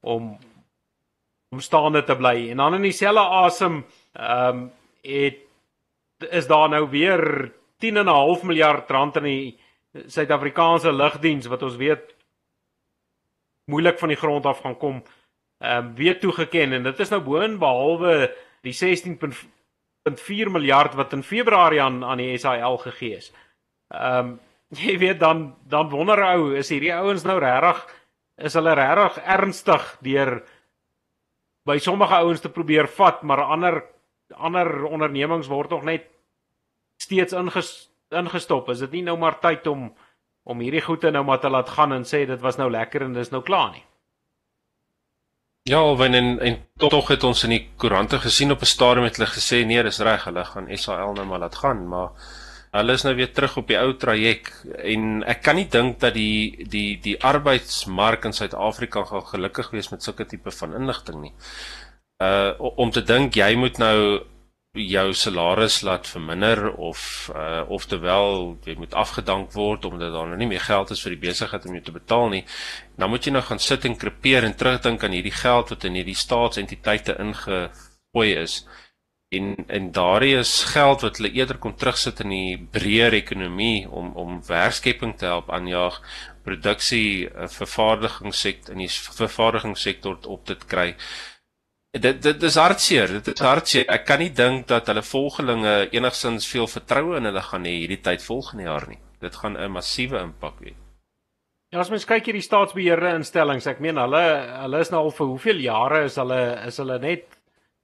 om 0.00 0.36
om 1.52 1.60
staande 1.60 2.02
te 2.04 2.16
bly. 2.16 2.50
En 2.50 2.56
dan 2.56 2.74
in 2.74 2.88
dieselfde 2.88 3.20
asem 3.44 3.84
ehm 4.12 4.48
um, 4.48 4.70
het 5.04 5.44
is 6.30 6.46
daar 6.46 6.68
nou 6.68 6.88
weer 6.90 7.52
10 7.84 8.00
en 8.00 8.08
'n 8.08 8.16
half 8.16 8.42
miljard 8.42 8.90
rand 8.90 9.16
in 9.20 9.28
die 9.28 9.58
Suid-Afrikaanse 10.06 10.92
lugdiens 10.92 11.46
wat 11.46 11.62
ons 11.62 11.76
weet 11.76 12.14
moeilik 13.70 13.98
van 13.98 14.08
die 14.12 14.18
grond 14.20 14.46
af 14.46 14.60
gaan 14.64 14.78
kom 14.78 15.02
ehm 15.64 15.86
um, 15.86 15.94
weer 15.94 16.18
toegeken 16.20 16.72
en 16.72 16.82
dit 16.82 17.00
is 17.00 17.12
nou 17.12 17.20
boonbehalwe 17.22 18.34
die 18.66 18.74
16.4 18.74 20.50
miljard 20.50 20.94
wat 20.94 21.12
in 21.12 21.22
Februarie 21.22 21.82
aan 21.82 22.04
aan 22.04 22.18
die 22.18 22.38
SAL 22.38 22.78
gegee 22.78 23.16
is. 23.16 23.32
Ehm 23.88 24.18
um, 24.18 24.40
jy 24.74 24.98
weet 24.98 25.20
dan 25.20 25.54
dan 25.68 25.90
wonder 25.90 26.22
ou 26.24 26.54
is 26.58 26.68
hierdie 26.68 26.94
ouens 26.94 27.24
nou 27.24 27.38
regtig 27.38 27.84
is 28.36 28.54
hulle 28.58 28.74
regtig 28.74 29.20
ernstig 29.22 29.84
deur 30.02 30.42
by 31.64 31.78
sommige 31.78 32.14
ouens 32.14 32.40
te 32.40 32.50
probeer 32.50 32.88
vat 32.88 33.22
maar 33.22 33.44
ander 33.44 33.84
ander 34.34 34.84
ondernemings 34.84 35.48
word 35.48 35.70
nog 35.70 35.84
net 35.84 36.10
steeds 36.96 37.32
inges, 37.32 37.72
ingestop. 38.10 38.68
Is 38.68 38.78
dit 38.78 38.98
nie 38.98 39.02
nou 39.02 39.16
maar 39.18 39.40
tyd 39.40 39.66
om 39.66 39.92
om 40.44 40.60
hierdie 40.60 40.82
goede 40.84 41.10
nou 41.10 41.24
maar 41.24 41.40
te 41.40 41.48
laat 41.48 41.70
gaan 41.72 41.92
en 41.96 42.02
sê 42.04 42.26
dit 42.28 42.40
was 42.40 42.58
nou 42.60 42.68
lekker 42.70 43.02
en 43.06 43.14
dis 43.16 43.30
nou 43.32 43.40
klaar 43.42 43.70
nie? 43.72 43.84
Ja, 45.64 45.80
wen 45.96 46.14
en 46.14 46.40
en 46.40 46.58
tog 46.76 47.08
het 47.08 47.24
ons 47.24 47.44
in 47.46 47.54
die 47.54 47.62
koerante 47.80 48.18
gesien 48.20 48.52
op 48.52 48.60
'n 48.60 48.68
stadium 48.68 49.04
het 49.04 49.16
hulle 49.16 49.30
gesê 49.30 49.64
nee, 49.66 49.82
dis 49.82 49.98
reg, 49.98 50.24
hulle 50.24 50.44
gaan 50.44 50.68
SAL 50.76 51.14
nou 51.14 51.24
maar 51.26 51.38
laat 51.38 51.54
gaan, 51.54 51.88
maar 51.88 52.10
hulle 52.70 52.92
is 52.92 53.02
nou 53.02 53.14
weer 53.14 53.32
terug 53.32 53.56
op 53.56 53.66
die 53.66 53.78
ou 53.78 53.94
traject 53.96 54.64
en 54.82 55.22
ek 55.30 55.42
kan 55.42 55.56
nie 55.56 55.68
dink 55.68 56.00
dat 56.00 56.14
die 56.14 56.66
die 56.68 57.00
die 57.00 57.16
arbeidsmark 57.22 58.24
in 58.24 58.32
Suid-Afrika 58.32 59.04
gaan 59.04 59.26
gelukkig 59.26 59.70
wees 59.70 59.88
met 59.88 60.02
sulke 60.02 60.26
tipe 60.26 60.50
van 60.50 60.74
inligting 60.74 61.20
nie. 61.20 61.32
Uh 62.22 62.52
om 62.58 62.90
te 62.90 63.02
dink 63.02 63.34
jy 63.34 63.54
moet 63.54 63.78
nou 63.78 64.20
jou 64.74 65.12
salaris 65.14 65.82
laat 65.86 66.06
verminder 66.10 66.72
of 66.74 67.30
uh 67.34 67.62
oftewel 67.70 68.56
jy 68.66 68.74
moet 68.78 68.94
afgedank 68.94 69.52
word 69.54 69.84
omdat 69.84 70.12
daar 70.12 70.26
nou 70.26 70.36
nie 70.36 70.50
meer 70.50 70.64
geld 70.66 70.90
is 70.90 71.02
vir 71.02 71.14
die 71.14 71.28
besigheid 71.28 71.66
om 71.66 71.76
jou 71.78 71.82
te 71.84 71.94
betaal 71.94 72.28
nie. 72.28 72.44
Dan 72.98 73.10
moet 73.10 73.26
jy 73.26 73.32
nou 73.32 73.42
gaan 73.42 73.62
sit 73.62 73.84
en 73.86 73.96
krepeer 73.96 74.44
en 74.44 74.56
terugdink 74.58 75.04
aan 75.04 75.14
hierdie 75.14 75.34
geld 75.34 75.70
wat 75.70 75.84
in 75.84 75.94
hierdie 75.94 76.18
staatsentiteite 76.18 77.14
ingegooi 77.22 78.34
is. 78.34 78.64
En 79.30 79.54
en 79.68 79.90
daardie 79.92 80.34
is 80.38 80.64
geld 80.74 81.06
wat 81.06 81.16
hulle 81.18 81.32
eerder 81.32 81.58
kon 81.58 81.74
terugsit 81.78 82.20
in 82.26 82.34
die 82.34 82.58
breër 82.58 83.14
ekonomie 83.14 83.86
om 83.88 84.10
om 84.18 84.42
werkskepping 84.46 85.14
te 85.18 85.30
help 85.30 85.50
aanjaag, 85.54 86.00
produksie, 86.42 87.30
uh, 87.30 87.46
vervaardigingssektor 87.46 88.74
in 88.74 88.82
die 88.82 88.90
vervaardigingssektor 88.90 90.18
op 90.26 90.44
te 90.46 90.58
kry 90.66 90.96
dit 92.02 92.22
dit 92.22 92.42
is 92.42 92.56
hartseer 92.58 93.18
dit 93.18 93.28
is 93.34 93.40
hartseer 93.40 93.84
ek 93.88 94.06
kan 94.06 94.18
nie 94.18 94.32
dink 94.34 94.66
dat 94.66 94.88
hulle 94.90 95.02
volgelinge 95.02 95.74
enigsins 95.92 96.46
veel 96.50 96.66
vertroue 96.66 97.18
in 97.18 97.30
hulle 97.30 97.42
gaan 97.50 97.68
hê 97.68 97.74
hierdie 97.80 98.02
tyd 98.02 98.22
volgende 98.22 98.64
jaar 98.64 98.88
nie 98.88 98.98
dit 99.20 99.36
gaan 99.42 99.56
'n 99.56 99.70
massiewe 99.70 100.18
impak 100.22 100.58
hê 100.62 100.74
Ja, 101.74 101.80
as 101.80 101.88
mens 101.90 102.04
kyk 102.06 102.28
hierdie 102.28 102.44
staatsbeheerde 102.44 103.16
instellings, 103.18 103.66
ek 103.66 103.80
meen 103.82 103.96
hulle 103.98 104.20
hulle 104.62 104.80
is 104.84 104.92
nou 104.92 105.00
al 105.00 105.10
vir 105.10 105.26
hoeveel 105.26 105.62
jare 105.64 106.04
is 106.06 106.14
hulle 106.22 106.38
is 106.68 106.76
hulle 106.78 106.98
net 107.02 107.24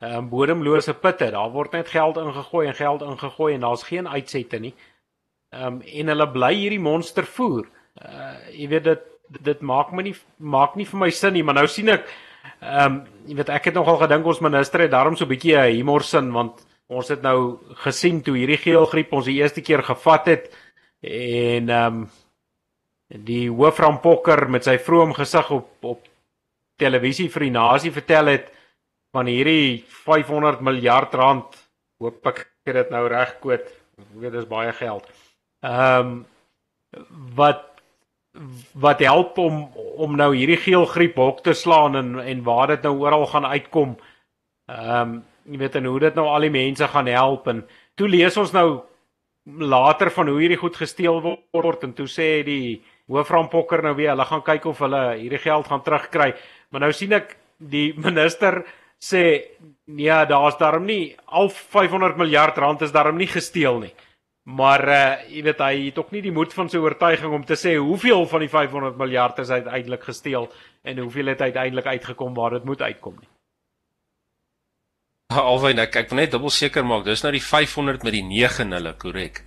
'n 0.00 0.14
um, 0.14 0.28
bodemlose 0.30 0.94
pitte. 0.94 1.30
Daar 1.34 1.50
word 1.50 1.72
net 1.72 1.88
geld 1.88 2.16
ingegooi 2.16 2.68
en 2.68 2.74
geld 2.74 3.02
ingegooi 3.02 3.54
en 3.54 3.60
daar's 3.60 3.82
geen 3.82 4.06
uitsette 4.08 4.60
nie. 4.60 4.74
Ehm 5.52 5.66
um, 5.66 5.82
en 5.82 6.06
hulle 6.06 6.28
bly 6.30 6.54
hierdie 6.54 6.78
monster 6.78 7.26
voer. 7.26 7.66
Uh 7.98 8.34
jy 8.54 8.68
weet 8.68 8.84
dit 8.84 9.02
dit 9.42 9.60
maak 9.60 9.90
my 9.92 10.02
nie 10.02 10.14
maak 10.38 10.76
nie 10.76 10.86
vir 10.86 10.98
my 10.98 11.10
sin 11.10 11.32
nie, 11.32 11.42
maar 11.42 11.58
nou 11.58 11.66
sien 11.66 11.88
ek 11.88 12.06
ehm 12.60 12.92
um, 12.92 13.06
jy 13.26 13.36
weet 13.36 13.52
ek 13.52 13.70
het 13.70 13.74
nogal 13.74 13.98
gedink 14.00 14.26
ons 14.26 14.40
minister 14.40 14.80
het 14.80 14.90
daarom 14.90 15.16
so 15.16 15.24
'n 15.24 15.28
bietjie 15.28 15.56
'n 15.56 15.76
humor 15.76 16.02
sin 16.02 16.32
want 16.32 16.66
ons 16.88 17.08
het 17.08 17.22
nou 17.22 17.58
gesien 17.84 18.22
toe 18.22 18.36
hierdie 18.36 18.58
geelgriep 18.58 19.12
ons 19.12 19.24
die 19.24 19.38
eerste 19.40 19.60
keer 19.60 19.82
gevat 19.82 20.26
het 20.26 20.50
en 21.00 21.68
ehm 21.68 21.86
um, 21.86 22.10
die 23.10 23.50
hooframpokker 23.50 24.48
met 24.48 24.64
sy 24.64 24.78
vroom 24.78 25.12
gesig 25.12 25.50
op 25.50 25.84
op 25.84 26.00
televisie 26.76 27.28
vir 27.28 27.42
die 27.42 27.56
nasie 27.56 27.90
vertel 27.90 28.26
het 28.26 28.52
van 29.12 29.26
hierdie 29.26 29.84
500 30.06 30.60
miljard 30.60 31.14
rand 31.14 31.56
hoop 31.98 32.26
ek 32.26 32.46
het 32.66 32.74
dit 32.74 32.90
nou 32.90 33.08
reg 33.08 33.40
quote 33.40 33.80
ek 34.00 34.20
weet 34.22 34.32
dis 34.32 34.48
baie 34.48 34.72
geld. 34.72 35.08
Ehm 35.62 36.10
um, 36.10 36.26
wat 37.36 37.69
wat 38.72 39.00
help 39.02 39.38
om 39.38 39.64
om 39.74 40.14
nou 40.16 40.30
hierdie 40.36 40.60
geelgriep 40.60 41.16
hok 41.18 41.42
te 41.44 41.54
slaan 41.54 41.96
en 41.96 42.18
en 42.20 42.42
waar 42.46 42.66
dit 42.74 42.82
nou 42.82 42.94
oral 43.02 43.26
gaan 43.26 43.46
uitkom. 43.46 43.96
Ehm 44.70 45.00
um, 45.00 45.18
jy 45.50 45.58
weet 45.58 45.76
en 45.76 45.84
hoe 45.84 46.00
dit 46.00 46.14
nou 46.14 46.26
al 46.28 46.44
die 46.46 46.52
mense 46.52 46.86
gaan 46.88 47.06
help 47.06 47.48
en 47.48 47.64
toe 47.96 48.08
lees 48.08 48.36
ons 48.36 48.52
nou 48.52 48.82
later 49.58 50.10
van 50.10 50.28
hoe 50.28 50.38
hierdie 50.38 50.60
goed 50.60 50.76
gesteel 50.76 51.20
word 51.52 51.84
en 51.84 51.94
toe 51.96 52.06
sê 52.06 52.44
die 52.46 52.82
hooframpokker 53.10 53.82
nou 53.82 53.94
weer 53.98 54.12
hulle 54.12 54.26
gaan 54.28 54.44
kyk 54.46 54.68
of 54.70 54.82
hulle 54.84 55.00
hierdie 55.16 55.40
geld 55.42 55.66
gaan 55.66 55.82
terugkry. 55.82 56.34
Maar 56.70 56.80
nou 56.86 56.92
sien 56.92 57.12
ek 57.12 57.34
die 57.58 57.92
minister 58.06 58.62
sê 59.00 59.24
nee, 59.86 60.26
daar's 60.28 60.58
darm 60.60 60.84
nie 60.86 61.16
al 61.26 61.48
500 61.48 62.16
miljard 62.20 62.58
rand 62.58 62.82
is 62.82 62.92
darm 62.92 63.16
nie 63.16 63.30
gesteel 63.30 63.80
nie. 63.80 63.92
Maar 64.48 64.88
uh 64.88 65.16
jy 65.28 65.42
weet 65.44 65.60
hy 65.60 65.74
het 65.86 65.98
ook 65.98 66.14
nie 66.14 66.22
die 66.24 66.32
moed 66.32 66.54
van 66.56 66.70
sy 66.72 66.80
oortuiging 66.80 67.32
om 67.32 67.44
te 67.44 67.58
sê 67.60 67.76
hoeveel 67.76 68.24
van 68.26 68.40
die 68.40 68.48
500 68.48 68.96
miljard 68.96 69.38
is 69.38 69.50
uiteindelik 69.50 70.06
gesteel 70.08 70.48
en 70.82 70.98
hoeveel 70.98 71.34
het 71.34 71.40
uiteindelik 71.40 71.86
uitgekom 71.86 72.34
waar 72.34 72.56
dit 72.56 72.64
moet 72.64 72.82
uitkom 72.82 73.20
nie. 73.20 73.28
Alwyn 75.50 75.78
ek 75.84 76.00
ek 76.02 76.10
wil 76.10 76.22
net 76.22 76.32
dubbel 76.32 76.50
seker 76.50 76.84
maak, 76.84 77.04
dis 77.04 77.22
nou 77.22 77.32
die 77.36 77.44
500 77.44 78.02
met 78.02 78.16
die 78.16 78.24
9 78.26 78.66
in 78.66 78.76
hulle, 78.78 78.96
korrek. 78.98 79.44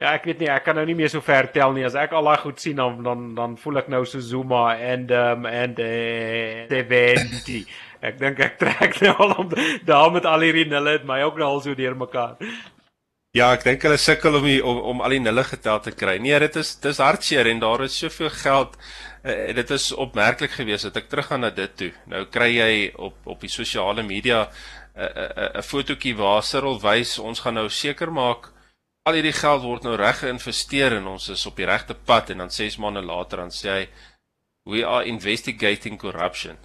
Ja, 0.00 0.14
ek 0.14 0.24
weet 0.24 0.38
nie, 0.40 0.48
ek 0.48 0.64
kan 0.64 0.78
nou 0.80 0.86
nie 0.88 0.96
meer 0.96 1.10
so 1.12 1.20
ver 1.20 1.50
tel 1.52 1.74
nie. 1.76 1.84
As 1.84 1.96
ek 1.98 2.14
al 2.16 2.24
daai 2.24 2.40
goed 2.40 2.62
sien 2.62 2.78
dan 2.80 3.02
dan 3.04 3.34
dan 3.36 3.58
voel 3.60 3.82
ek 3.82 3.90
nou 3.92 4.00
so 4.08 4.22
Zuma 4.24 4.70
en 4.80 5.04
um 5.12 5.44
en 5.44 5.74
eh 5.76 6.64
70. 6.70 7.68
Ek 8.00 8.16
dink 8.16 8.40
ek 8.40 8.56
trek 8.62 8.96
nou 9.04 9.12
al 9.26 9.34
om 9.42 9.50
daar 9.84 10.08
met 10.14 10.24
al 10.24 10.46
hierdie 10.46 10.64
nulle 10.70 10.96
het 10.96 11.04
my 11.04 11.20
ook 11.26 11.36
nou 11.36 11.50
al 11.50 11.60
so 11.60 11.76
deurmekaar. 11.76 12.40
Ja, 13.30 13.52
ek 13.54 13.62
dink 13.62 13.84
hulle 13.86 13.94
sukkel 14.02 14.34
om 14.40 14.46
die, 14.48 14.58
om 14.66 14.78
om 14.90 15.02
al 15.06 15.12
die 15.14 15.20
nulle 15.22 15.44
getel 15.46 15.78
te 15.84 15.92
kry. 15.94 16.16
Nee, 16.18 16.34
dit 16.42 16.56
is 16.58 16.72
dis 16.82 16.98
hartseer 16.98 17.46
en 17.46 17.60
daar 17.62 17.84
is 17.84 17.98
soveel 18.02 18.32
geld. 18.34 18.72
Uh, 19.22 19.52
dit 19.54 19.70
is 19.76 19.84
opmerklik 20.04 20.56
geweest 20.56 20.88
dat 20.88 20.98
ek 20.98 21.06
teruggaan 21.12 21.44
na 21.46 21.50
dit 21.54 21.76
toe. 21.78 21.90
Nou 22.10 22.24
kry 22.26 22.48
jy 22.56 22.72
op 22.98 23.28
op 23.30 23.46
die 23.46 23.52
sosiale 23.52 24.02
media 24.02 24.40
'n 24.48 24.50
uh, 24.98 25.06
'n 25.06 25.30
uh, 25.44 25.46
uh, 25.60 25.62
fotootjie 25.62 26.16
waar 26.18 26.42
Cyril 26.42 26.80
wys 26.82 27.18
ons 27.18 27.44
gaan 27.46 27.54
nou 27.54 27.68
seker 27.68 28.10
maak 28.10 28.50
al 29.06 29.14
hierdie 29.14 29.38
geld 29.38 29.62
word 29.62 29.86
nou 29.86 29.94
reg 29.96 30.18
geïnvesteer 30.24 30.98
en 30.98 31.06
ons 31.06 31.28
is 31.28 31.46
op 31.46 31.56
die 31.56 31.70
regte 31.70 31.94
pad 31.94 32.30
en 32.30 32.38
dan 32.38 32.50
6 32.50 32.76
maande 32.82 33.02
later 33.02 33.38
dan 33.38 33.54
sê 33.54 33.70
hy 33.70 33.88
we 34.66 34.84
are 34.84 35.04
investigating 35.04 35.98
corruption. 35.98 36.58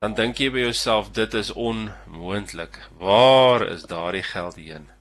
Dan 0.00 0.14
dink 0.14 0.40
jy 0.40 0.50
by 0.50 0.64
jouself 0.64 1.12
dit 1.12 1.34
is 1.34 1.52
onmoontlik. 1.52 2.80
Waar 2.98 3.68
is 3.68 3.84
daardie 3.84 4.24
geld 4.24 4.56
heen? 4.56 4.93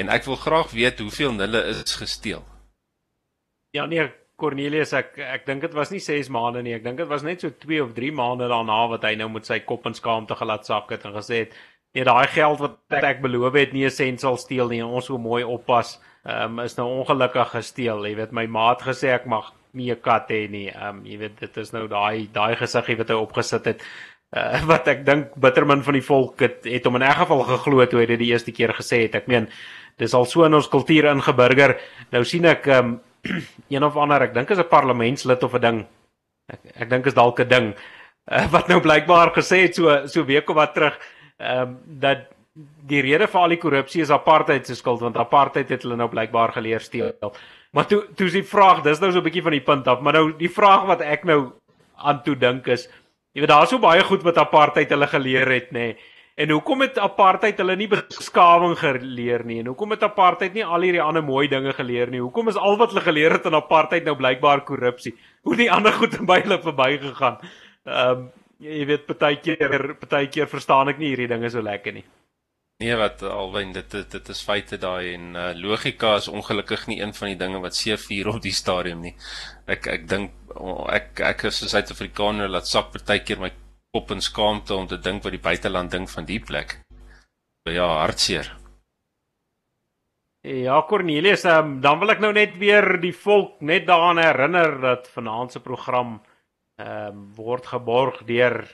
En 0.00 0.10
ek 0.10 0.26
wil 0.26 0.36
graag 0.36 0.70
weet 0.74 0.98
hoeveel 0.98 1.38
hulle 1.38 1.60
is 1.70 1.94
gesteel. 1.96 2.42
Ja 3.74 3.86
nee, 3.86 4.08
Cornelius, 4.36 4.92
ek 4.96 5.18
ek 5.22 5.44
dink 5.46 5.62
dit 5.62 5.74
was 5.74 5.92
nie 5.94 6.02
6 6.02 6.30
maande 6.34 6.64
nie. 6.66 6.74
Ek 6.74 6.82
dink 6.82 6.98
dit 6.98 7.10
was 7.10 7.22
net 7.22 7.44
so 7.44 7.54
2 7.62 7.82
of 7.84 7.92
3 7.94 8.10
maande 8.14 8.48
daarna 8.50 8.80
wat 8.90 9.06
hy 9.06 9.14
nou 9.20 9.28
met 9.30 9.46
sy 9.46 9.60
kop 9.62 9.86
in 9.86 9.94
skaamte 9.94 10.34
gelaat 10.38 10.66
sak 10.66 10.90
het 10.90 11.06
en 11.06 11.14
gesê 11.14 11.44
het, 11.44 11.54
"Nee, 11.94 12.04
daai 12.04 12.26
geld 12.26 12.58
wat 12.58 12.78
ek 12.90 13.22
beloof 13.22 13.54
het, 13.54 13.72
nie 13.72 13.86
'n 13.86 13.90
sent 13.90 14.20
sal 14.20 14.36
steel 14.36 14.68
nie. 14.68 14.82
Ons 14.82 15.08
moet 15.10 15.22
mooi 15.22 15.44
oppas." 15.44 16.00
Ehm 16.24 16.58
um, 16.58 16.64
is 16.64 16.76
nou 16.76 16.88
ongelukkig 16.88 17.50
gesteel. 17.50 18.06
Jy 18.06 18.16
weet, 18.16 18.32
my 18.32 18.46
maat 18.46 18.80
gesê 18.82 19.12
ek 19.14 19.26
mag 19.26 19.52
nie 19.72 19.90
'n 19.92 20.00
kat 20.00 20.28
hê 20.28 20.50
nie. 20.50 20.70
Ehm 20.70 20.98
um, 20.98 21.06
jy 21.06 21.18
weet, 21.18 21.38
dit 21.38 21.56
is 21.56 21.72
nou 21.72 21.86
daai 21.86 22.28
daai 22.32 22.56
gesiggie 22.56 22.96
wat 22.96 23.08
hy 23.08 23.14
opgesit 23.14 23.64
het. 23.64 23.82
Uh, 24.34 24.64
wat 24.72 24.88
ek 24.88 25.04
dink 25.06 25.34
bittermin 25.38 25.82
van 25.82 25.94
die 25.94 26.02
volk 26.02 26.40
het 26.40 26.64
het 26.64 26.84
hom 26.84 26.96
in 26.96 27.02
'n 27.02 27.18
geval 27.20 27.44
geglo 27.44 27.86
toe 27.86 28.00
hy 28.00 28.06
dit 28.06 28.18
die 28.18 28.32
eerste 28.32 28.52
keer 28.52 28.74
gesê 28.74 29.02
het. 29.02 29.14
Ek 29.14 29.28
meen 29.28 29.48
dis 29.98 30.14
al 30.14 30.26
so 30.26 30.44
in 30.44 30.54
ons 30.54 30.68
kultuur 30.68 31.10
ingeburger. 31.12 31.78
Nou 32.10 32.24
sien 32.24 32.44
ek 32.44 32.66
um, 32.66 33.00
een 33.72 33.84
of 33.84 33.96
ander, 33.96 34.22
ek 34.22 34.34
dink 34.34 34.50
is 34.50 34.58
'n 34.58 34.68
parlementslid 34.68 35.42
of 35.42 35.54
'n 35.54 35.60
ding. 35.60 35.86
Ek 36.52 36.60
ek 36.84 36.90
dink 36.90 37.06
is 37.06 37.14
dalk 37.14 37.40
'n 37.40 37.48
ding 37.48 37.74
uh, 38.30 38.46
wat 38.54 38.68
nou 38.68 38.80
blykbaar 38.80 39.32
gesê 39.36 39.64
het 39.66 39.74
so 39.74 40.06
so 40.06 40.24
week 40.24 40.48
of 40.50 40.56
wat 40.56 40.74
terug 40.74 40.98
ehm 41.38 41.60
um, 41.60 41.78
dat 41.86 42.30
die 42.86 43.00
rede 43.02 43.26
vir 43.26 43.40
al 43.40 43.48
die 43.48 43.58
korrupsie 43.58 44.02
is 44.02 44.10
apartheid 44.14 44.66
se 44.66 44.76
skuld 44.78 45.00
want 45.00 45.16
apartheid 45.18 45.68
het 45.68 45.82
hulle 45.82 45.96
nou 45.96 46.08
blykbaar 46.08 46.52
geleer 46.54 46.80
steel. 46.80 47.10
Maar 47.74 47.86
toe 47.90 48.04
toe 48.14 48.26
is 48.26 48.36
die 48.36 48.46
vraag, 48.46 48.82
dis 48.82 49.00
nou 49.00 49.10
so 49.12 49.18
'n 49.18 49.24
bietjie 49.24 49.42
van 49.42 49.52
die 49.52 49.64
punt 49.64 49.88
af, 49.88 50.00
maar 50.00 50.12
nou 50.12 50.32
die 50.38 50.50
vraag 50.50 50.86
wat 50.86 51.00
ek 51.00 51.24
nou 51.24 51.52
aan 51.96 52.22
toe 52.22 52.36
dink 52.36 52.66
is, 52.66 52.88
jy 53.32 53.40
weet 53.40 53.50
daar's 53.50 53.70
so 53.70 53.78
baie 53.78 54.02
goed 54.02 54.22
wat 54.22 54.38
apartheid 54.38 54.90
hulle 54.90 55.06
geleer 55.06 55.48
het, 55.48 55.72
nê. 55.72 55.78
Nee. 55.78 55.96
En 56.34 56.50
hoekom 56.50 56.80
het 56.82 56.96
apartheid 56.98 57.60
hulle 57.62 57.76
nie 57.78 57.86
beskawing 57.90 58.74
geleer 58.78 59.44
nie? 59.46 59.60
En 59.62 59.68
hoekom 59.70 59.94
het 59.94 60.02
apartheid 60.02 60.56
nie 60.56 60.64
al 60.66 60.82
hierdie 60.82 61.02
ander 61.02 61.22
mooi 61.22 61.46
dinge 61.48 61.72
geleer 61.76 62.10
nie? 62.10 62.22
Hoekom 62.24 62.50
is 62.50 62.58
al 62.58 62.78
wat 62.80 62.90
hulle 62.90 63.04
geleer 63.06 63.36
het 63.36 63.46
aan 63.46 63.54
apartheid 63.54 64.06
nou 64.08 64.16
blykbaar 64.18 64.64
korrupsie? 64.66 65.14
Hoe 65.46 65.54
die 65.56 65.70
ander 65.70 65.94
goed 65.94 66.18
by 66.26 66.40
hulle 66.42 66.58
verbygegaan? 66.64 67.38
Ehm 67.86 68.24
um, 68.24 68.32
jy 68.64 68.84
weet 68.86 69.02
partykeer 69.06 69.96
partykeer 70.00 70.46
verstaan 70.48 70.88
ek 70.88 71.00
nie 71.00 71.10
hierdie 71.10 71.28
dinge 71.28 71.50
so 71.50 71.62
lekker 71.62 71.92
nie. 71.92 72.04
Nee 72.82 72.94
wat 72.98 73.22
alwyn 73.26 73.74
dit 73.74 73.90
dit, 73.90 74.06
dit 74.10 74.30
is 74.34 74.42
feite 74.46 74.78
daai 74.80 75.14
en 75.14 75.34
uh, 75.38 75.50
logika 75.58 76.14
is 76.18 76.30
ongelukkig 76.30 76.86
nie 76.90 77.00
een 77.02 77.12
van 77.14 77.30
die 77.30 77.38
dinge 77.38 77.60
wat 77.62 77.76
seefuur 77.78 78.30
op 78.32 78.40
die 78.42 78.54
stadium 78.54 79.04
nie. 79.06 79.12
Ek 79.70 79.86
ek 79.90 80.08
dink 80.10 80.32
ek 80.90 81.20
ek 81.34 81.44
is 81.50 81.62
'n 81.62 81.70
Suid-Afrikaner 81.74 82.48
laat 82.48 82.70
sak 82.70 82.90
partykeer 82.94 83.42
my 83.42 83.52
op 83.94 84.10
in 84.10 84.20
skaamte 84.20 84.74
om 84.74 84.86
te 84.90 84.98
dink 84.98 85.22
wat 85.22 85.34
die 85.34 85.42
buiteland 85.42 85.90
ding 85.90 86.10
van 86.10 86.26
die 86.26 86.40
plek. 86.42 86.78
Ja, 87.70 87.86
hartseer. 88.02 88.50
Ja, 90.44 90.82
Cornelius, 90.88 91.46
um, 91.48 91.78
dan 91.80 92.02
wil 92.02 92.12
ek 92.12 92.20
nou 92.20 92.32
net 92.36 92.58
weer 92.60 92.84
die 93.00 93.14
volk 93.16 93.62
net 93.64 93.86
daaraan 93.88 94.20
herinner 94.20 94.76
dat 94.82 95.08
vanaand 95.14 95.54
se 95.54 95.62
program 95.64 96.18
ehm 96.74 97.14
um, 97.14 97.22
word 97.38 97.70
geborg 97.70 98.24
deur 98.26 98.64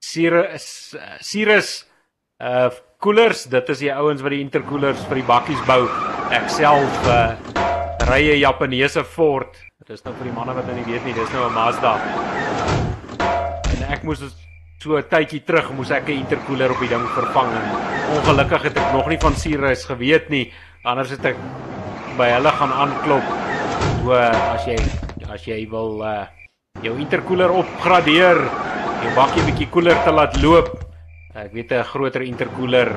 Cyrus 0.00 0.96
Cyrus 1.20 1.84
uh 2.42 2.70
koelers. 3.00 3.44
Dit 3.52 3.68
is 3.68 3.84
die 3.84 3.92
ouens 3.92 4.24
wat 4.24 4.32
die 4.32 4.40
interkoelers 4.40 5.04
vir 5.08 5.20
die 5.20 5.28
bakkies 5.28 5.60
bou. 5.68 5.84
Ek 6.32 6.48
self 6.50 7.02
uh 7.06 7.36
ry 8.08 8.22
'n 8.32 8.40
Japaneese 8.40 9.04
Ford. 9.04 9.52
Dit 9.78 9.94
is 9.94 10.04
nou 10.04 10.16
vir 10.16 10.32
die 10.32 10.34
manne 10.34 10.56
wat 10.56 10.66
nou 10.66 10.74
nie 10.74 10.88
weet 10.88 11.04
nie, 11.04 11.14
dis 11.14 11.32
nou 11.36 11.46
'n 11.46 11.54
Mazda 11.54 12.89
ek 13.90 14.04
moes 14.06 14.22
so 14.80 14.96
'n 14.96 15.04
tydjie 15.10 15.44
terug 15.44 15.72
moes 15.76 15.90
ek 15.90 16.08
'n 16.08 16.22
intercooler 16.24 16.70
op 16.70 16.80
die 16.80 16.88
ding 16.88 17.06
vervang 17.14 17.50
en 17.52 17.66
ongelukkig 18.16 18.62
het 18.62 18.76
ek 18.78 18.92
nog 18.92 19.08
nie 19.08 19.18
van 19.18 19.34
Sirius 19.34 19.84
geweet 19.84 20.30
nie. 20.30 20.52
Anders 20.84 21.10
het 21.10 21.24
ek 21.24 21.36
by 22.16 22.28
hulle 22.36 22.50
gaan 22.50 22.72
aanklop. 22.72 23.26
So 24.02 24.12
as 24.12 24.64
jy 24.66 24.78
as 25.28 25.44
jy 25.44 25.68
wil 25.70 26.02
uh 26.02 26.26
jou 26.82 26.96
intercooler 26.96 27.50
opgradeer, 27.50 28.38
jou 29.02 29.12
bakkie 29.14 29.44
bietjie 29.44 29.68
koeler 29.68 29.98
te 30.04 30.12
laat 30.12 30.36
loop. 30.42 30.80
Ek 31.34 31.52
weet 31.52 31.72
'n 31.72 31.84
groter 31.84 32.22
intercooler. 32.22 32.88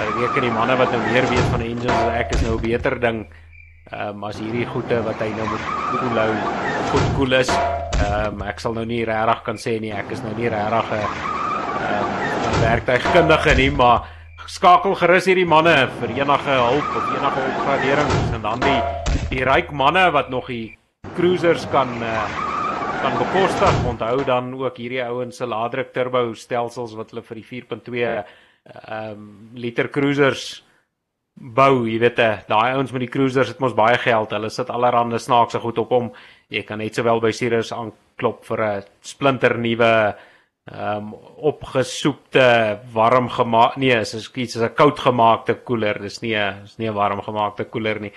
Ek 0.00 0.14
weet 0.16 0.32
kan 0.34 0.42
die 0.42 0.50
manne 0.50 0.76
wat 0.76 0.90
nou 0.90 1.02
meer 1.12 1.26
weet 1.28 1.46
van 1.52 1.60
engines 1.60 1.92
as 1.92 2.18
ek 2.18 2.34
is 2.34 2.42
nou 2.42 2.56
'n 2.56 2.62
beter 2.62 2.98
ding. 2.98 3.26
Ehm 3.92 4.08
um, 4.16 4.24
as 4.24 4.38
hierdie 4.38 4.66
goede 4.66 5.02
wat 5.04 5.18
hy 5.20 5.28
nou 5.28 5.46
moet 5.46 5.64
koelhou 5.90 6.32
goed 6.90 7.06
koel 7.16 7.32
is. 7.32 7.50
Ehm 8.02 8.40
um, 8.40 8.42
ek 8.48 8.60
sal 8.60 8.74
nou 8.74 8.84
nie 8.88 9.04
regtig 9.06 9.42
kan 9.46 9.58
sê 9.60 9.78
nie 9.80 9.92
ek 9.94 10.10
is 10.14 10.22
nou 10.24 10.32
nie 10.38 10.50
regtig 10.50 10.90
'n 10.90 11.02
ehm 11.02 12.08
um, 12.08 12.60
werktuigkundige 12.62 13.54
nie, 13.58 13.70
maar 13.70 14.08
skakel 14.46 14.94
gerus 14.94 15.26
hierdie 15.30 15.46
manne 15.46 15.74
vir 16.00 16.10
enige 16.18 16.56
hulp 16.58 16.96
of 16.98 17.04
enige 17.16 17.44
opgraderings 17.50 18.32
en 18.34 18.42
dan 18.42 18.60
die 18.60 18.80
die 19.30 19.44
ryk 19.44 19.70
manne 19.72 20.10
wat 20.12 20.30
nog 20.30 20.46
die 20.46 20.78
cruisers 21.16 21.66
kan 21.70 21.88
uh, 22.02 22.26
kan 23.02 23.18
bekostig. 23.18 23.84
Onthou 23.86 24.24
dan 24.24 24.54
ook 24.54 24.76
hierdie 24.76 25.02
ouens 25.04 25.36
se 25.36 25.46
laadruk 25.46 25.92
turbo 25.92 26.34
stelsels 26.34 26.94
wat 26.94 27.10
hulle 27.10 27.22
vir 27.22 27.40
die 27.40 27.48
4.2 27.50 28.02
ehm 28.02 28.24
um, 28.98 29.50
liter 29.54 29.88
cruisers 29.90 30.62
bou, 31.34 31.86
jy 31.88 31.98
weet, 31.98 32.18
eh, 32.18 32.42
daai 32.48 32.74
ouens 32.76 32.92
met 32.92 33.06
die 33.06 33.10
cruisers 33.10 33.48
het 33.48 33.60
mos 33.60 33.74
baie 33.74 33.98
geld. 33.98 34.30
Hulle 34.30 34.50
sit 34.50 34.70
allerhande 34.70 35.18
snaakse 35.18 35.58
goed 35.58 35.78
op 35.78 35.90
hom. 35.90 36.10
Jy 36.52 36.62
kan 36.68 36.78
net 36.82 36.94
sowel 36.94 37.20
by 37.20 37.32
Sirius 37.32 37.72
aanklop 37.72 38.44
vir 38.44 38.60
'n 38.66 38.84
splinter 39.00 39.56
nuwe 39.58 39.92
ehm 40.70 40.96
um, 40.96 41.14
opgesoekte 41.42 42.78
warm 42.94 43.28
gemaak 43.28 43.76
nee, 43.76 43.96
is 43.98 44.14
iets 44.14 44.56
is 44.56 44.62
'n 44.62 44.74
koud 44.74 44.98
gemaakte 44.98 45.54
koeler. 45.64 45.98
Dis 45.98 46.20
nie 46.22 46.36
'n 46.36 46.62
is 46.64 46.78
nie 46.78 46.88
'n 46.88 46.94
warm 46.94 47.22
gemaakte 47.22 47.64
koeler 47.64 48.00
nie. 48.00 48.12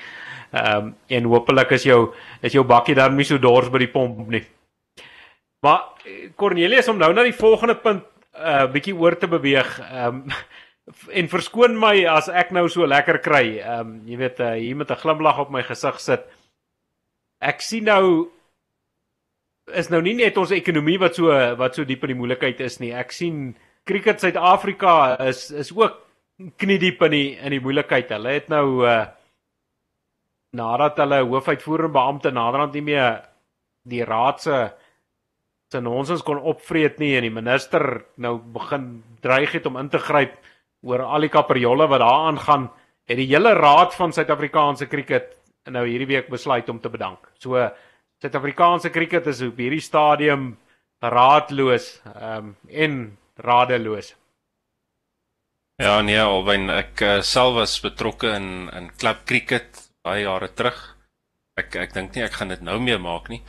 Ehm 0.53 0.77
um, 0.77 0.95
en 1.07 1.23
hopelik 1.23 1.71
is 1.71 1.83
jou 1.83 2.13
is 2.41 2.53
jou 2.53 2.63
bakkie 2.63 2.95
dan 2.95 3.15
nie 3.15 3.25
so 3.25 3.37
dors 3.37 3.69
by 3.69 3.79
die 3.79 3.91
pomp 3.91 4.27
nie. 4.27 4.45
Maar 5.61 5.81
Cornelius 6.35 6.87
om 6.87 6.97
nou 6.97 7.13
na 7.13 7.23
die 7.23 7.33
volgende 7.33 7.75
punt 7.75 8.03
'n 8.03 8.39
uh, 8.41 8.71
bietjie 8.71 8.95
oor 8.95 9.17
te 9.17 9.27
beweeg. 9.27 9.79
Ehm 9.79 10.07
um, 10.07 10.31
en 11.19 11.27
verskoon 11.27 11.79
my 11.79 12.05
as 12.05 12.29
ek 12.29 12.51
nou 12.51 12.69
so 12.69 12.85
lekker 12.85 13.19
kry. 13.19 13.57
Ehm 13.57 13.79
um, 13.79 14.01
jy 14.05 14.17
weet 14.17 14.39
uh, 14.39 14.53
hier 14.53 14.75
met 14.75 14.91
'n 14.91 15.01
glimlag 15.01 15.39
op 15.39 15.49
my 15.49 15.63
gesig 15.63 15.99
sit. 15.99 16.21
Ek 17.41 17.61
sien 17.61 17.85
nou 17.87 18.31
is 19.73 19.89
nou 19.89 20.01
nie 20.05 20.13
net 20.17 20.37
ons 20.37 20.53
ekonomie 20.53 20.99
wat 21.01 21.17
so 21.17 21.33
wat 21.59 21.75
so 21.75 21.85
diep 21.87 22.03
in 22.05 22.13
die 22.13 22.19
moeilikheid 22.19 22.61
is 22.61 22.79
nie. 22.79 22.93
Ek 22.93 23.11
sien 23.15 23.55
Cricket 23.85 24.21
Suid-Afrika 24.21 25.15
is 25.25 25.49
is 25.51 25.71
ook 25.73 26.01
knie 26.59 26.77
diep 26.81 27.01
in 27.07 27.15
die 27.15 27.29
in 27.37 27.55
die 27.57 27.63
moeilikheid. 27.63 28.11
Hulle 28.15 28.39
het 28.39 28.49
nou 28.53 28.85
uh 28.85 29.05
nadat 30.55 31.01
hulle 31.03 31.17
hoofuitvoerende 31.27 31.91
beampte 31.91 32.31
naderhand 32.31 32.77
nie 32.77 32.85
meer 32.93 33.17
die 33.83 34.05
raad 34.07 34.39
se 34.39 34.59
se 35.73 35.81
nonsens 35.81 36.23
kon 36.23 36.39
opvreet 36.39 36.99
nie 37.01 37.15
en 37.17 37.25
die 37.25 37.33
minister 37.33 38.05
nou 38.21 38.37
begin 38.39 39.03
dreig 39.25 39.57
het 39.57 39.65
om 39.67 39.75
in 39.81 39.89
te 39.89 39.99
gryp 39.99 40.37
oor 40.85 41.01
al 41.03 41.25
die 41.25 41.33
kaperjolle 41.33 41.89
wat 41.89 41.99
daar 41.99 42.27
aangaan, 42.29 42.69
het 43.09 43.17
die 43.17 43.27
hele 43.27 43.53
raad 43.57 43.95
van 43.97 44.13
Suid-Afrikaanse 44.13 44.85
kriket 44.87 45.34
nou 45.71 45.85
hierdie 45.87 46.09
week 46.09 46.29
besluit 46.29 46.69
om 46.69 46.79
te 46.79 46.91
bedank. 46.93 47.31
So 47.39 47.59
Suid-Afrikaanse 48.23 48.89
kriket 48.95 49.27
is 49.27 49.41
op 49.45 49.57
hierdie 49.59 49.83
stadium 49.83 50.53
raadloos 51.03 51.89
um, 52.15 52.55
en 52.69 53.17
radeloos. 53.43 54.13
Ja 55.81 55.99
nee, 56.01 56.21
alwen 56.21 56.69
ek 56.71 57.01
uh, 57.03 57.15
self 57.21 57.57
was 57.57 57.79
betrokke 57.83 58.31
in 58.37 58.69
in 58.71 58.91
klub 58.95 59.25
kriket 59.27 59.81
baie 60.05 60.23
jare 60.23 60.47
terug. 60.55 60.77
Ek 61.59 61.75
ek 61.75 61.95
dink 61.95 62.15
nie 62.15 62.23
ek 62.23 62.37
gaan 62.39 62.53
dit 62.53 62.63
nou 62.63 62.79
meer 62.79 63.01
maak 63.03 63.27
nie. 63.29 63.41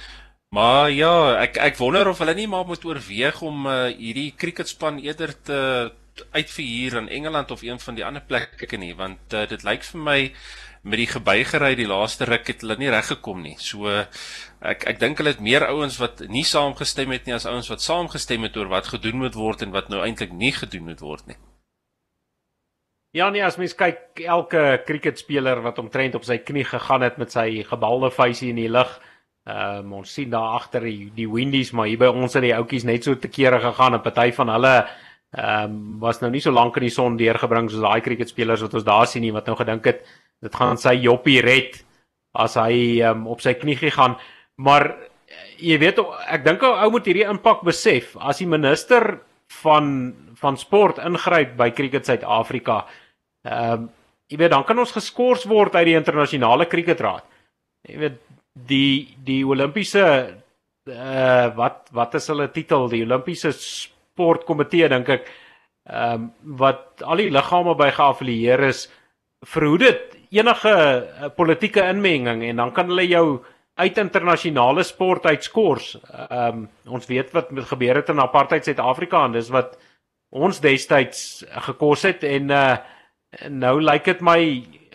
Maar 0.55 0.91
ja, 0.91 1.13
ek 1.43 1.61
ek 1.63 1.79
wonder 1.79 2.11
of 2.11 2.19
hulle 2.23 2.35
nie 2.35 2.49
maar 2.51 2.67
moet 2.67 2.85
oorweeg 2.87 3.39
om 3.47 3.67
uh, 3.71 3.87
hierdie 3.95 4.33
kriketspan 4.35 4.99
eerder 5.05 5.35
te 5.47 5.61
uitverhuur 6.33 6.97
in 7.03 7.09
Engeland 7.09 7.51
of 7.51 7.63
een 7.63 7.79
van 7.79 7.95
die 7.95 8.05
ander 8.05 8.25
plekke 8.25 8.79
nie 8.81 8.95
want 8.97 9.35
uh, 9.35 9.45
dit 9.47 9.63
lyk 9.67 9.85
vir 9.85 10.01
my 10.01 10.21
met 10.87 11.01
die 11.03 11.09
gebeigery 11.11 11.75
die 11.75 11.89
laaste 11.91 12.29
ruk 12.29 12.47
het 12.53 12.63
hulle 12.63 12.77
nie 12.79 12.91
reg 12.93 13.09
gekom 13.11 13.43
nie. 13.43 13.57
So 13.59 13.91
ek 13.91 14.87
ek 14.93 15.01
dink 15.03 15.19
hulle 15.19 15.35
het 15.35 15.43
meer 15.43 15.67
ouens 15.67 15.99
wat 15.99 16.23
nie 16.31 16.45
saamgestem 16.47 17.11
het 17.15 17.27
nie 17.27 17.35
as 17.35 17.49
ouens 17.51 17.71
wat 17.73 17.83
saamgestem 17.83 18.47
het 18.47 18.57
oor 18.57 18.71
wat 18.71 18.93
gedoen 18.95 19.19
moet 19.25 19.35
word 19.35 19.67
en 19.67 19.75
wat 19.75 19.91
nou 19.91 20.05
eintlik 20.05 20.33
nie 20.33 20.53
gedoen 20.55 20.87
moet 20.93 21.03
word 21.03 21.27
nie. 21.33 21.39
Ja 23.17 23.31
nee, 23.33 23.43
as 23.43 23.57
mens 23.57 23.75
kyk 23.75 24.21
elke 24.29 24.63
kriketspeler 24.87 25.63
wat 25.65 25.79
omtrent 25.83 26.15
op 26.19 26.27
sy 26.29 26.39
knie 26.45 26.67
gegaan 26.69 27.03
het 27.07 27.19
met 27.19 27.33
sy 27.33 27.63
gebalde 27.67 28.11
vuisie 28.13 28.53
in 28.53 28.61
die 28.61 28.71
lug. 28.71 28.93
Ehm 29.47 29.87
um, 29.87 29.93
ons 30.03 30.13
sien 30.13 30.31
daar 30.31 30.57
agter 30.59 30.87
die, 30.87 31.11
die 31.15 31.29
Windies, 31.31 31.73
maar 31.73 31.87
hier 31.87 32.01
by 32.03 32.11
ons 32.11 32.35
het 32.35 32.43
die 32.43 32.55
ouetjies 32.55 32.87
net 32.87 33.07
so 33.07 33.15
te 33.15 33.31
kere 33.31 33.61
gegaan 33.63 33.95
en 33.95 34.03
party 34.03 34.33
van 34.35 34.51
hulle 34.55 34.75
ehm 35.37 35.65
um, 35.65 35.99
was 36.01 36.23
nou 36.23 36.31
nie 36.33 36.41
so 36.41 36.51
lank 36.51 36.77
in 36.77 36.87
die 36.87 36.95
son 36.95 37.17
deurgebring 37.21 37.69
soos 37.69 37.83
daai 37.85 38.01
cricketspelers 38.01 38.63
wat 38.65 38.75
ons 38.75 38.87
daar 38.87 39.07
sien 39.07 39.23
nie 39.23 39.35
wat 39.35 39.47
nou 39.47 39.57
gedink 39.59 39.85
het 39.85 40.07
dit 40.41 40.55
gaan 40.55 40.79
sy 40.81 40.95
joppie 41.03 41.43
red 41.45 41.77
as 42.37 42.57
hy 42.61 43.03
um, 43.05 43.27
op 43.33 43.41
sy 43.45 43.55
knie 43.57 43.77
gaan. 43.77 44.17
Maar 44.57 44.91
jy 45.61 45.79
weet 45.81 46.01
ek 46.33 46.45
dink 46.45 46.65
ou 46.65 46.91
moet 46.93 47.09
hierdie 47.09 47.29
impak 47.29 47.65
besef. 47.65 48.17
As 48.17 48.41
die 48.41 48.49
minister 48.49 49.19
van 49.63 50.15
van 50.37 50.57
sport 50.61 50.99
ingryp 51.01 51.55
by 51.57 51.71
cricket 51.73 52.09
Suid-Afrika 52.09 52.85
ehm 53.47 53.73
um, 53.73 53.89
jy 54.27 54.41
weet 54.41 54.51
dan 54.51 54.65
kan 54.67 54.79
ons 54.83 54.95
geskort 54.95 55.45
word 55.47 55.77
uit 55.77 55.87
die 55.87 55.99
internasionale 55.99 56.67
cricketraad. 56.67 57.23
Jy 57.87 57.99
weet 58.01 58.17
die 58.69 59.15
die 59.23 59.43
Olimpiese 59.47 60.07
uh 60.87 61.47
wat 61.59 61.91
wat 61.95 62.17
is 62.19 62.27
hulle 62.33 62.49
titel? 62.55 62.89
Die 62.91 63.05
Olimpiese 63.05 63.53
sportkomitee 64.17 64.89
dink 64.93 65.13
ek 65.21 65.29
ehm 65.87 66.15
um, 66.15 66.31
wat 66.59 67.05
al 67.07 67.21
die 67.23 67.31
liggame 67.31 67.77
by 67.79 67.93
geaffilieer 67.95 68.65
is 68.67 68.87
verhoed 69.47 69.85
dit 69.85 70.17
enige 70.35 70.73
uh, 70.73 71.29
politieke 71.37 71.85
inmenging 71.93 72.43
en 72.49 72.65
dan 72.65 72.73
kan 72.75 72.89
hulle 72.91 73.07
jou 73.07 73.27
uit 73.77 73.99
internasionale 74.01 74.83
sport 74.89 75.29
uitskors. 75.29 75.95
Ehm 76.01 76.65
um, 76.65 76.69
ons 76.97 77.07
weet 77.07 77.31
wat 77.37 77.53
met 77.53 77.69
gebeur 77.69 78.01
het 78.01 78.09
in 78.11 78.25
apartheid 78.25 78.65
Suid-Afrika 78.65 79.25
en 79.25 79.37
dis 79.37 79.53
wat 79.53 79.77
ons 80.35 80.61
destyds 80.61 81.45
gekos 81.69 82.03
het 82.09 82.25
en 82.25 82.51
uh 82.51 82.77
nou 83.53 83.81
lyk 83.83 84.07
dit 84.09 84.21
my 84.25 84.39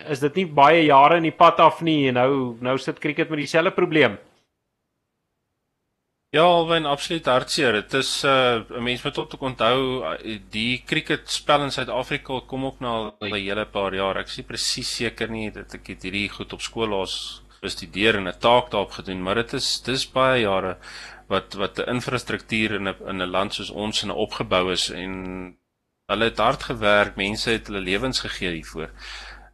is 0.10 0.22
dit 0.24 0.36
nie 0.40 0.46
baie 0.50 0.86
jare 0.88 1.20
in 1.20 1.28
die 1.28 1.36
pad 1.36 1.60
af 1.62 1.82
nie 1.86 2.08
en 2.10 2.18
nou 2.18 2.32
nou 2.64 2.78
sit 2.82 3.00
cricket 3.00 3.30
met 3.30 3.44
dieselfde 3.44 3.72
probleem. 3.76 4.18
Ja, 6.32 6.46
alwen 6.48 6.86
absoluut 6.88 7.26
hartseer. 7.28 7.74
Dit 7.74 7.94
is 7.94 8.24
'n 8.24 8.28
uh, 8.28 8.80
mens 8.80 9.02
moet 9.04 9.14
tot 9.14 9.34
onthou 9.38 9.80
uh, 10.04 10.38
die 10.50 10.84
cricketspel 10.86 11.64
in 11.66 11.72
Suid-Afrika 11.72 12.40
kom 12.48 12.66
ook 12.66 12.80
na 12.80 13.12
'n 13.20 13.34
hele 13.36 13.66
paar 13.66 13.94
jaar. 13.94 14.18
Ek 14.18 14.28
is 14.28 14.46
presies 14.48 14.96
seker 14.96 15.30
nie 15.30 15.52
dat 15.52 15.74
ek 15.74 15.88
hierdie 15.88 16.30
goed 16.30 16.54
op 16.54 16.62
skool 16.62 16.88
laas 16.88 17.44
bestudeer 17.60 18.16
en 18.16 18.28
'n 18.28 18.40
taak 18.40 18.72
daarop 18.72 18.92
gedoen, 18.92 19.24
maar 19.24 19.36
dit 19.36 19.54
is 19.54 19.82
dis 19.82 20.06
baie 20.12 20.42
jare 20.42 20.78
wat 21.28 21.54
wat 21.54 21.80
'n 21.80 21.90
infrastruktuur 21.96 22.76
in 22.80 22.88
'n 22.88 22.96
in 23.12 23.22
'n 23.22 23.32
land 23.36 23.54
soos 23.54 23.70
ons 23.70 24.04
in 24.04 24.12
opgebou 24.12 24.72
is 24.72 24.90
en 24.90 25.12
hulle 26.08 26.24
het 26.24 26.38
hard 26.38 26.64
gewerk, 26.64 27.16
mense 27.16 27.50
het 27.52 27.68
hulle 27.68 27.84
lewens 27.84 28.20
gegee 28.20 28.54
hiervoor. 28.54 28.90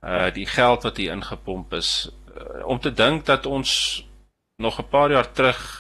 Uh 0.04 0.30
die 0.30 0.46
geld 0.46 0.84
wat 0.84 0.98
hier 0.98 1.12
ingepomp 1.12 1.74
is 1.74 2.12
uh, 2.38 2.68
om 2.68 2.80
te 2.80 2.94
dink 2.94 3.26
dat 3.26 3.46
ons 3.46 4.06
nog 4.62 4.80
'n 4.80 4.90
paar 4.90 5.12
jaar 5.12 5.32
terug 5.32 5.77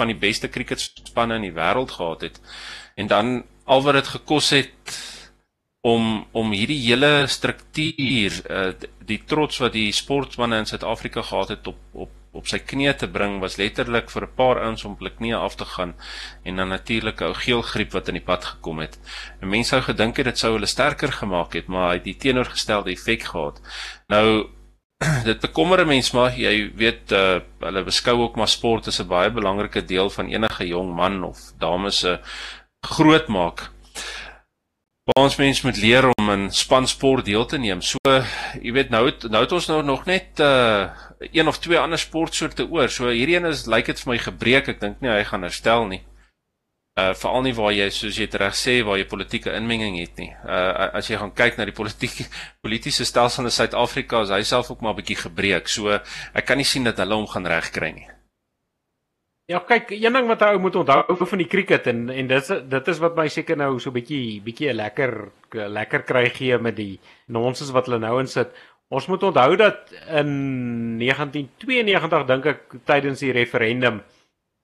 van 0.00 0.12
die 0.12 0.18
beste 0.18 0.48
cricketspanne 0.48 1.38
in 1.40 1.48
die 1.48 1.56
wêreld 1.56 1.96
gehad 1.96 2.26
het. 2.28 2.40
En 2.96 3.06
dan 3.06 3.42
al 3.64 3.84
wat 3.86 4.00
dit 4.00 4.14
gekos 4.16 4.50
het 4.56 5.00
om 5.80 6.26
om 6.36 6.52
hierdie 6.52 6.80
hele 6.82 7.26
struktuur 7.26 8.40
uh, 8.50 8.72
die 9.08 9.20
trots 9.24 9.60
wat 9.62 9.72
die 9.72 9.92
sportsmanne 9.96 10.58
in 10.60 10.68
Suid-Afrika 10.68 11.22
gehad 11.22 11.54
het 11.56 11.70
op 11.72 11.78
op 12.06 12.16
op 12.30 12.46
sy 12.46 12.60
knieë 12.62 12.92
te 12.94 13.08
bring 13.10 13.40
was 13.42 13.56
letterlik 13.58 14.10
vir 14.14 14.22
'n 14.26 14.34
paar 14.36 14.60
ouens 14.62 14.84
om 14.86 14.94
hulle 14.98 15.10
knieë 15.10 15.38
af 15.38 15.56
te 15.56 15.64
gaan 15.64 15.94
en 16.44 16.56
dan 16.56 16.68
natuurlik 16.68 17.20
'n 17.20 17.24
ou 17.24 17.34
geelgriep 17.34 17.92
wat 17.92 18.08
in 18.08 18.14
die 18.14 18.28
pad 18.30 18.44
gekom 18.44 18.78
het. 18.78 18.98
En 19.40 19.48
mense 19.48 19.68
sou 19.68 19.82
gedink 19.82 20.16
het 20.16 20.26
dit 20.26 20.38
sou 20.38 20.52
hulle 20.52 20.66
sterker 20.66 21.12
gemaak 21.12 21.52
het, 21.54 21.66
maar 21.66 21.88
hy 21.88 21.94
het 21.94 22.04
die 22.04 22.16
teenoorgestelde 22.16 22.90
effek 22.90 23.22
gehad. 23.22 23.60
Nou 24.08 24.46
dit 25.28 25.40
bekommer 25.40 25.80
'n 25.80 25.88
mens 25.88 26.10
maar 26.12 26.36
jy 26.36 26.72
weet 26.76 27.12
uh, 27.12 27.40
hulle 27.64 27.82
beskou 27.84 28.16
ook 28.20 28.36
maar 28.36 28.48
sport 28.48 28.86
as 28.86 29.00
'n 29.00 29.08
baie 29.08 29.30
belangrike 29.30 29.84
deel 29.84 30.10
van 30.10 30.28
enige 30.28 30.66
jong 30.66 30.94
man 30.94 31.24
of 31.24 31.38
dame 31.58 31.90
se 31.90 32.20
groot 32.86 33.28
maak. 33.28 33.70
Ons 35.18 35.36
mens 35.36 35.62
moet 35.62 35.76
leer 35.76 36.04
om 36.18 36.30
in 36.30 36.50
spansport 36.50 37.24
deel 37.24 37.46
te 37.46 37.58
neem. 37.58 37.80
So 37.82 37.98
jy 38.62 38.72
weet 38.72 38.90
nou 38.90 39.06
het, 39.06 39.24
nou 39.30 39.42
het 39.42 39.52
ons 39.52 39.66
nou 39.66 39.82
nog 39.82 40.04
net 40.04 40.40
uh, 40.40 40.88
een 41.32 41.48
of 41.48 41.58
twee 41.58 41.78
ander 41.78 41.98
sportsoorte 41.98 42.68
oor. 42.70 42.88
So 42.88 43.08
hierdie 43.08 43.36
een 43.36 43.46
is 43.46 43.66
lyk 43.66 43.86
dit 43.86 44.00
vir 44.00 44.12
my 44.12 44.18
gebreek. 44.18 44.68
Ek 44.68 44.80
dink 44.80 45.00
nie 45.00 45.10
hy 45.10 45.24
gaan 45.24 45.42
herstel 45.42 45.86
nie 45.86 46.02
uh 47.00 47.14
veral 47.16 47.42
nie 47.46 47.54
waar 47.56 47.72
jy 47.72 47.88
soos 47.94 48.18
jy 48.20 48.28
reg 48.42 48.54
sê 48.58 48.76
waar 48.86 48.98
jy 49.00 49.08
politieke 49.08 49.54
inmenging 49.56 49.98
het 50.00 50.16
nie. 50.20 50.30
Uh 50.44 50.90
as 51.00 51.10
jy 51.10 51.18
gaan 51.20 51.34
kyk 51.34 51.58
na 51.58 51.64
die 51.64 51.76
politieke 51.76 52.28
politieke 52.64 53.04
stelsel 53.04 53.48
in 53.48 53.56
Suid-Afrika, 53.56 54.22
is 54.22 54.34
hy 54.34 54.42
self 54.42 54.70
ook 54.70 54.80
maar 54.80 54.94
'n 54.94 55.00
bietjie 55.02 55.20
gebreek. 55.26 55.68
So 55.68 55.90
ek 55.90 56.46
kan 56.46 56.58
nie 56.58 56.68
sien 56.68 56.84
dat 56.84 56.98
hulle 56.98 57.14
hom 57.14 57.26
gaan 57.26 57.46
regkry 57.46 57.92
nie. 57.92 58.08
Ja, 59.50 59.58
kyk, 59.66 59.88
een 59.90 60.14
ding 60.14 60.28
wat 60.30 60.42
ou 60.46 60.58
moet 60.62 60.76
onthou 60.78 61.26
van 61.26 61.40
die 61.42 61.48
cricket 61.50 61.86
en 61.90 62.04
en 62.10 62.26
dit 62.30 62.50
dit 62.70 62.88
is 62.92 62.98
wat 63.02 63.16
my 63.16 63.26
seker 63.28 63.56
nou 63.56 63.80
so 63.80 63.90
'n 63.90 63.94
bietjie 63.98 64.40
bietjie 64.42 64.70
'n 64.70 64.76
lekker 64.76 65.12
lekker 65.50 66.02
kry 66.02 66.28
gee 66.30 66.58
met 66.58 66.76
die 66.76 67.00
nonsens 67.26 67.70
wat 67.70 67.86
hulle 67.86 67.98
nou 67.98 68.20
insit. 68.20 68.54
Ons 68.88 69.06
moet 69.06 69.22
onthou 69.22 69.56
dat 69.56 69.90
in 70.06 70.98
1992 70.98 72.26
dink 72.26 72.46
ek 72.46 72.62
tydens 72.84 73.18
die 73.18 73.32
referendum 73.32 74.02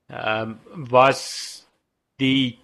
ehm 0.08 0.50
um, 0.50 0.86
was 0.90 1.55
die 2.22 2.58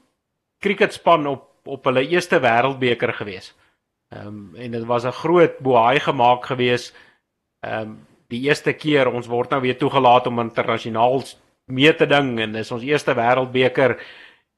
cricketspan 0.63 1.27
op 1.27 1.49
op 1.65 1.85
hulle 1.87 2.03
eerste 2.11 2.41
wêreldbeker 2.43 3.13
gewees. 3.15 3.53
Ehm 4.11 4.27
um, 4.27 4.57
en 4.57 4.71
dit 4.71 4.85
was 4.85 5.05
'n 5.05 5.19
groot 5.23 5.59
bohaai 5.59 6.01
gemaak 6.01 6.47
gewees. 6.47 6.93
Ehm 7.61 7.81
um, 7.81 8.07
die 8.29 8.43
eerste 8.49 8.73
keer 8.73 9.09
ons 9.09 9.27
word 9.27 9.51
nou 9.51 9.61
weer 9.61 9.79
toegelaat 9.79 10.27
om 10.27 10.41
internasionaal 10.41 11.23
mee 11.67 11.95
te 11.95 12.07
ding 12.07 12.41
en 12.41 12.53
dis 12.53 12.73
ons 12.73 12.83
eerste 12.83 13.15
wêreldbeker 13.15 14.01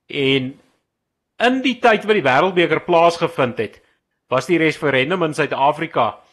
en 0.06 0.60
in 1.38 1.62
die 1.62 1.78
tyd 1.78 2.04
wat 2.04 2.14
die 2.14 2.28
wêreldbeker 2.30 2.80
plaasgevind 2.84 3.58
het, 3.58 3.82
was 4.28 4.46
die 4.46 4.58
referendum 4.58 5.22
in 5.22 5.34
Suid-Afrika 5.34 6.24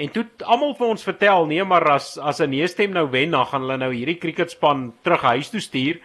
En 0.00 0.08
toe 0.14 0.24
almal 0.48 0.72
vir 0.78 0.92
ons 0.94 1.04
vertel, 1.04 1.46
nee, 1.50 1.64
maar 1.64 1.84
as 1.92 2.14
as 2.18 2.40
'n 2.40 2.50
nee 2.50 2.66
stem 2.66 2.92
nou 2.96 3.10
wen, 3.10 3.30
dan 3.30 3.46
gaan 3.46 3.60
hulle 3.60 3.76
nou 3.76 3.92
hierdie 3.92 4.18
cricketspan 4.18 4.94
terug 5.02 5.20
huis 5.20 5.50
toe 5.50 5.60
stuur. 5.60 6.00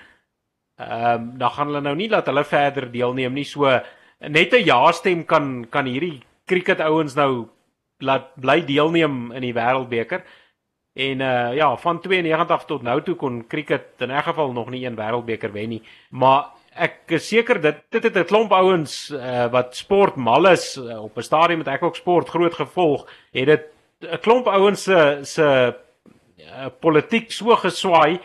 Ehm 0.77 1.21
um, 1.21 1.37
dan 1.37 1.51
gaan 1.51 1.67
hulle 1.67 1.81
nou 1.81 1.95
nie 1.95 2.09
laat 2.09 2.25
hulle 2.27 2.43
verder 2.43 2.91
deelneem 2.91 3.33
nie. 3.33 3.45
So 3.45 3.79
net 4.19 4.53
'n 4.53 4.65
ja 4.65 4.91
stem 4.91 5.25
kan 5.25 5.67
kan 5.69 5.85
hierdie 5.85 6.21
cricket 6.45 6.79
ouens 6.79 7.15
nou 7.15 7.47
laat 7.99 8.35
bly 8.35 8.65
deelneem 8.65 9.31
in 9.31 9.41
die 9.41 9.53
wêreldbeker. 9.53 10.23
En 10.95 11.21
uh 11.21 11.55
ja, 11.55 11.77
van 11.77 11.99
92 12.01 12.65
tot 12.65 12.81
nou 12.81 13.01
toe 13.01 13.15
kon 13.15 13.47
cricket 13.47 14.01
in 14.01 14.11
'n 14.11 14.23
geval 14.23 14.51
nog 14.51 14.69
nie 14.69 14.85
een 14.85 14.95
wêreldbeker 14.95 15.51
wen 15.51 15.69
nie. 15.69 15.83
Maar 16.09 16.45
ek 16.75 16.99
is 17.07 17.27
seker 17.27 17.61
dit 17.61 17.75
dit 17.89 18.03
het 18.03 18.17
'n 18.17 18.25
klomp 18.25 18.51
ouens 18.51 19.11
uh 19.11 19.47
wat 19.51 19.75
sport 19.75 20.15
mal 20.15 20.45
is 20.47 20.77
uh, 20.77 21.03
op 21.03 21.17
'n 21.17 21.21
stadium 21.21 21.57
met 21.57 21.67
ek 21.67 21.83
ook 21.83 21.95
sport 21.95 22.29
groot 22.29 22.53
gevolg, 22.53 23.07
het 23.31 23.45
dit 23.45 23.63
'n 24.01 24.19
klomp 24.19 24.47
ouens 24.47 24.83
se 24.83 25.19
se 25.23 25.75
uh, 26.37 26.67
politiek 26.79 27.31
so 27.31 27.55
geswaai 27.55 28.19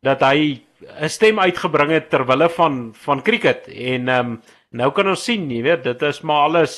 dat 0.00 0.20
hy 0.20 0.67
'n 0.80 1.08
stem 1.08 1.40
uitgebring 1.40 1.90
het 1.90 2.10
ter 2.10 2.24
wille 2.26 2.48
van 2.48 2.94
van 2.94 3.22
cricket 3.22 3.68
en 3.68 4.08
ehm 4.08 4.26
um, 4.26 4.40
nou 4.70 4.90
kan 4.92 5.08
ons 5.08 5.24
sien, 5.24 5.50
jy 5.50 5.62
weet, 5.62 5.84
dit 5.84 6.02
is 6.02 6.20
maar 6.20 6.42
alles 6.48 6.74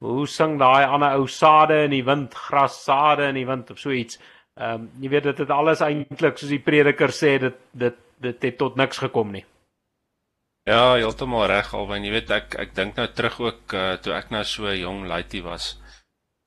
hoe 0.00 0.26
sing 0.26 0.58
daai 0.58 0.86
ander 0.86 1.16
ou 1.18 1.26
sade 1.28 1.84
in 1.84 1.90
die 1.90 2.04
wind, 2.04 2.34
gras 2.34 2.84
sade 2.84 3.26
in 3.28 3.34
die 3.34 3.46
wind 3.46 3.70
of 3.70 3.78
so 3.78 3.90
iets. 3.90 4.18
Ehm 4.56 4.74
um, 4.74 4.90
jy 5.00 5.08
weet 5.08 5.28
dit 5.30 5.38
het 5.38 5.50
alles 5.50 5.80
eintlik 5.80 6.38
soos 6.38 6.52
die 6.52 6.64
prediker 6.64 7.12
sê 7.12 7.38
dit 7.38 7.58
dit 7.72 7.96
dit 8.20 8.42
het 8.42 8.58
tot 8.58 8.76
niks 8.76 8.98
gekom 8.98 9.32
nie. 9.32 9.44
Ja, 10.68 10.94
heeltemal 10.94 11.46
reg 11.48 11.74
alwen 11.74 12.04
jy 12.04 12.10
weet 12.12 12.30
ek 12.30 12.56
ek 12.60 12.74
dink 12.74 12.96
nou 12.96 13.06
terug 13.08 13.40
ook 13.40 13.74
uh, 13.74 13.94
toe 14.02 14.12
ek 14.14 14.30
nou 14.30 14.44
so 14.44 14.72
jong 14.72 15.06
laaitie 15.08 15.42
was 15.42 15.74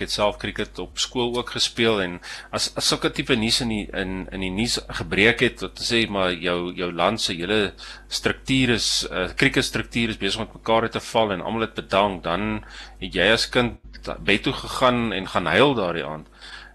het 0.01 0.11
self 0.11 0.37
cricket 0.37 0.79
op 0.79 0.97
skool 0.97 1.35
ook 1.37 1.49
gespeel 1.53 2.01
en 2.01 2.15
as 2.49 2.71
as 2.79 2.87
sulke 2.87 3.11
tipe 3.13 3.35
nuus 3.37 3.59
in 3.61 3.69
die 3.73 3.83
in 3.93 4.23
in 4.33 4.41
die 4.45 4.51
nuus 4.53 4.79
gebreek 4.99 5.43
het 5.45 5.61
wat 5.61 5.81
sê 5.85 6.03
maar 6.09 6.33
jou 6.33 6.73
jou 6.73 6.89
land 6.91 7.21
se 7.21 7.35
hele 7.37 7.59
struktuur 8.07 8.73
is 8.77 8.87
uh, 9.11 9.27
cricket 9.37 9.65
struktuur 9.65 10.09
is 10.09 10.17
besig 10.17 10.41
om 10.41 10.49
mekaar 10.53 10.89
te 10.89 11.03
val 11.11 11.31
en 11.31 11.45
almal 11.45 11.67
het 11.67 11.77
bedank 11.77 12.23
dan 12.23 12.65
het 12.99 13.13
jy 13.13 13.29
as 13.33 13.49
kind 13.49 13.79
bed 14.19 14.43
toe 14.43 14.53
gegaan 14.53 15.13
en 15.13 15.29
gaan 15.31 15.45
huil 15.47 15.73
daardie 15.77 16.05
aand. 16.05 16.27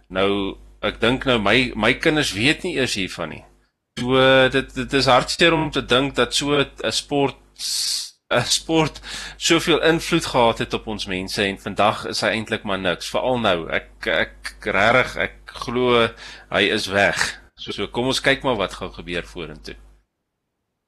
Nou 0.08 0.56
ek 0.80 1.00
dink 1.02 1.26
nou 1.28 1.38
my 1.42 1.72
my 1.74 1.92
kinders 1.98 2.32
weet 2.32 2.62
nie 2.64 2.76
eers 2.78 2.94
hiervan 2.94 3.34
nie. 3.34 3.44
So 4.00 4.14
dit 4.54 4.74
dit 4.74 4.92
is 4.94 5.10
hartseer 5.10 5.52
om 5.52 5.70
te 5.74 5.82
dink 5.82 6.14
dat 6.14 6.34
so 6.34 6.54
'n 6.62 6.92
sport 6.92 7.36
sport 8.28 9.00
soveel 9.36 9.82
invloed 9.82 10.26
gehad 10.26 10.58
het 10.58 10.74
op 10.74 10.86
ons 10.86 11.06
mense 11.06 11.42
en 11.42 11.58
vandag 11.58 12.04
is 12.06 12.20
hy 12.20 12.34
eintlik 12.36 12.64
maar 12.68 12.78
niks 12.78 13.08
veral 13.10 13.40
nou. 13.40 13.58
Ek 13.72 14.04
ek 14.04 14.54
regtig 14.68 15.16
ek 15.16 15.36
glo 15.64 16.08
hy 16.52 16.64
is 16.68 16.88
weg. 16.92 17.16
So, 17.56 17.72
so 17.72 17.88
kom 17.88 18.12
ons 18.12 18.20
kyk 18.20 18.44
maar 18.44 18.58
wat 18.60 18.76
gaan 18.76 18.92
gebeur 18.92 19.24
vorentoe. 19.24 19.78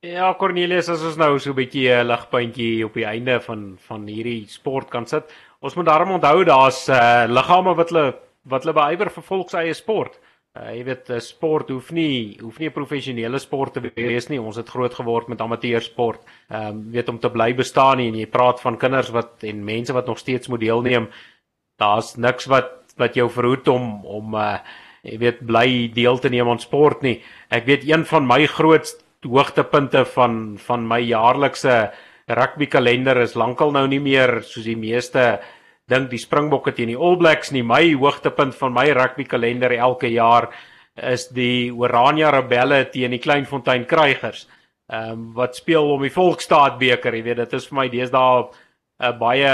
Ja 0.05 0.35
Cornelius 0.37 0.89
as 0.93 1.03
ons 1.05 1.17
nou 1.17 1.39
so 1.39 1.51
'n 1.53 1.57
bietjie 1.57 1.89
'n 1.89 2.09
ligpuntjie 2.09 2.85
op 2.85 2.95
die 2.95 3.09
einde 3.09 3.41
van 3.41 3.79
van 3.89 4.07
hierdie 4.07 4.49
sport 4.49 4.91
kan 4.91 5.07
sit 5.07 5.25
ons 5.61 5.75
moet 5.75 5.87
daarom 5.87 6.11
onthou 6.11 6.45
daar's 6.45 6.89
uh, 6.89 7.25
liggame 7.29 7.75
wat 7.75 7.91
hulle 7.91 8.17
wat 8.45 8.65
hulle 8.65 8.73
beywer 8.73 9.11
vir 9.11 9.23
volks 9.23 9.55
eie 9.55 9.75
sport 9.75 10.21
Uh, 10.59 10.73
jy 10.75 10.81
weet 10.83 11.11
sport 11.23 11.69
hoef 11.71 11.93
nie 11.95 12.37
hoef 12.41 12.57
nie 12.59 12.67
'n 12.67 12.75
professionele 12.75 13.39
sport 13.39 13.75
te 13.75 13.81
wees 13.95 14.29
nie. 14.29 14.41
Ons 14.41 14.57
het 14.57 14.69
groot 14.69 14.95
geword 14.95 15.29
met 15.29 15.41
amateursport. 15.41 16.21
Ehm 16.51 16.67
um, 16.67 16.91
weet 16.91 17.09
om 17.09 17.19
te 17.19 17.31
bly 17.31 17.55
bestaan 17.55 17.99
nie 17.99 18.09
en 18.09 18.19
jy 18.19 18.27
praat 18.27 18.61
van 18.61 18.77
kinders 18.77 19.11
wat 19.11 19.45
en 19.45 19.65
mense 19.65 19.93
wat 19.93 20.07
nog 20.07 20.19
steeds 20.19 20.49
moet 20.49 20.61
deelneem. 20.61 21.09
Daar's 21.79 22.17
niks 22.17 22.47
wat 22.47 22.95
wat 22.97 23.15
jou 23.15 23.29
verhoed 23.31 23.69
om 23.69 24.05
om 24.05 24.35
uh 24.35 24.59
jy 25.03 25.19
weet 25.19 25.47
bly 25.47 25.91
deel 25.95 26.19
te 26.19 26.29
neem 26.29 26.49
aan 26.49 26.59
sport 26.61 27.03
nie. 27.03 27.23
Ek 27.49 27.65
weet 27.65 27.89
een 27.89 28.05
van 28.05 28.27
my 28.27 28.47
grootste 28.47 29.05
hoogtepunte 29.23 30.05
van 30.05 30.59
van 30.59 30.87
my 30.89 30.99
jaarlikse 30.99 31.93
rugby 32.27 32.67
kalender 32.67 33.17
is 33.23 33.35
lankal 33.35 33.73
nou 33.73 33.87
nie 33.87 34.01
meer 34.01 34.43
soos 34.43 34.65
die 34.65 34.77
meeste 34.77 35.41
dink 35.91 36.11
die 36.11 36.23
Springbokke 36.23 36.73
teen 36.73 36.93
die 36.93 36.99
All 36.99 37.19
Blacks 37.19 37.53
nie. 37.53 37.63
My 37.67 37.83
hoogtepunt 37.99 38.55
van 38.59 38.73
my 38.75 38.89
rugby 38.97 39.27
kalender 39.29 39.75
elke 39.77 40.09
jaar 40.13 40.51
is 40.97 41.29
die 41.35 41.71
Oranje 41.73 42.31
Rebelle 42.31 42.85
teen 42.93 43.15
die 43.15 43.23
Kleinfontein 43.23 43.87
Krygers. 43.91 44.47
Ehm 44.91 45.13
um, 45.13 45.27
wat 45.35 45.55
speel 45.57 45.87
om 45.93 46.03
die 46.03 46.11
Volksstaat 46.11 46.79
beker, 46.81 47.15
jy 47.15 47.23
weet, 47.23 47.45
dit 47.45 47.53
is 47.55 47.69
vir 47.71 47.77
my 47.79 47.87
deesdae 47.93 48.49
'n 49.01 49.19
baie 49.19 49.53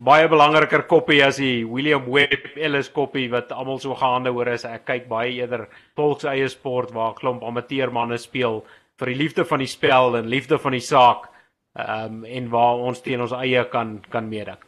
baie 0.00 0.28
belangriker 0.28 0.84
koppie 0.86 1.22
as 1.24 1.40
die 1.40 1.64
William 1.64 2.04
Webb 2.06 2.56
Ellis 2.56 2.88
koppie 2.92 3.28
wat 3.32 3.52
almal 3.52 3.80
so 3.80 3.94
gehande 3.94 4.30
hoor 4.30 4.48
is. 4.48 4.64
Ek 4.64 4.84
kyk 4.86 5.08
baie 5.08 5.32
eerder 5.32 5.66
volkseie 5.96 6.48
sport 6.48 6.92
waar 6.94 7.14
klomp 7.14 7.42
amateurmanne 7.42 8.18
speel 8.18 8.64
vir 8.98 9.12
die 9.12 9.18
liefde 9.18 9.44
van 9.44 9.58
die 9.58 9.72
spel 9.72 10.16
en 10.16 10.28
liefde 10.28 10.58
van 10.58 10.72
die 10.72 10.84
saak. 10.84 11.28
Ehm 11.76 12.22
um, 12.22 12.24
en 12.24 12.48
waar 12.50 12.86
ons 12.88 13.02
teen 13.02 13.20
ons 13.20 13.32
eie 13.32 13.64
kan 13.64 14.00
kan 14.10 14.28
meeding. 14.28 14.65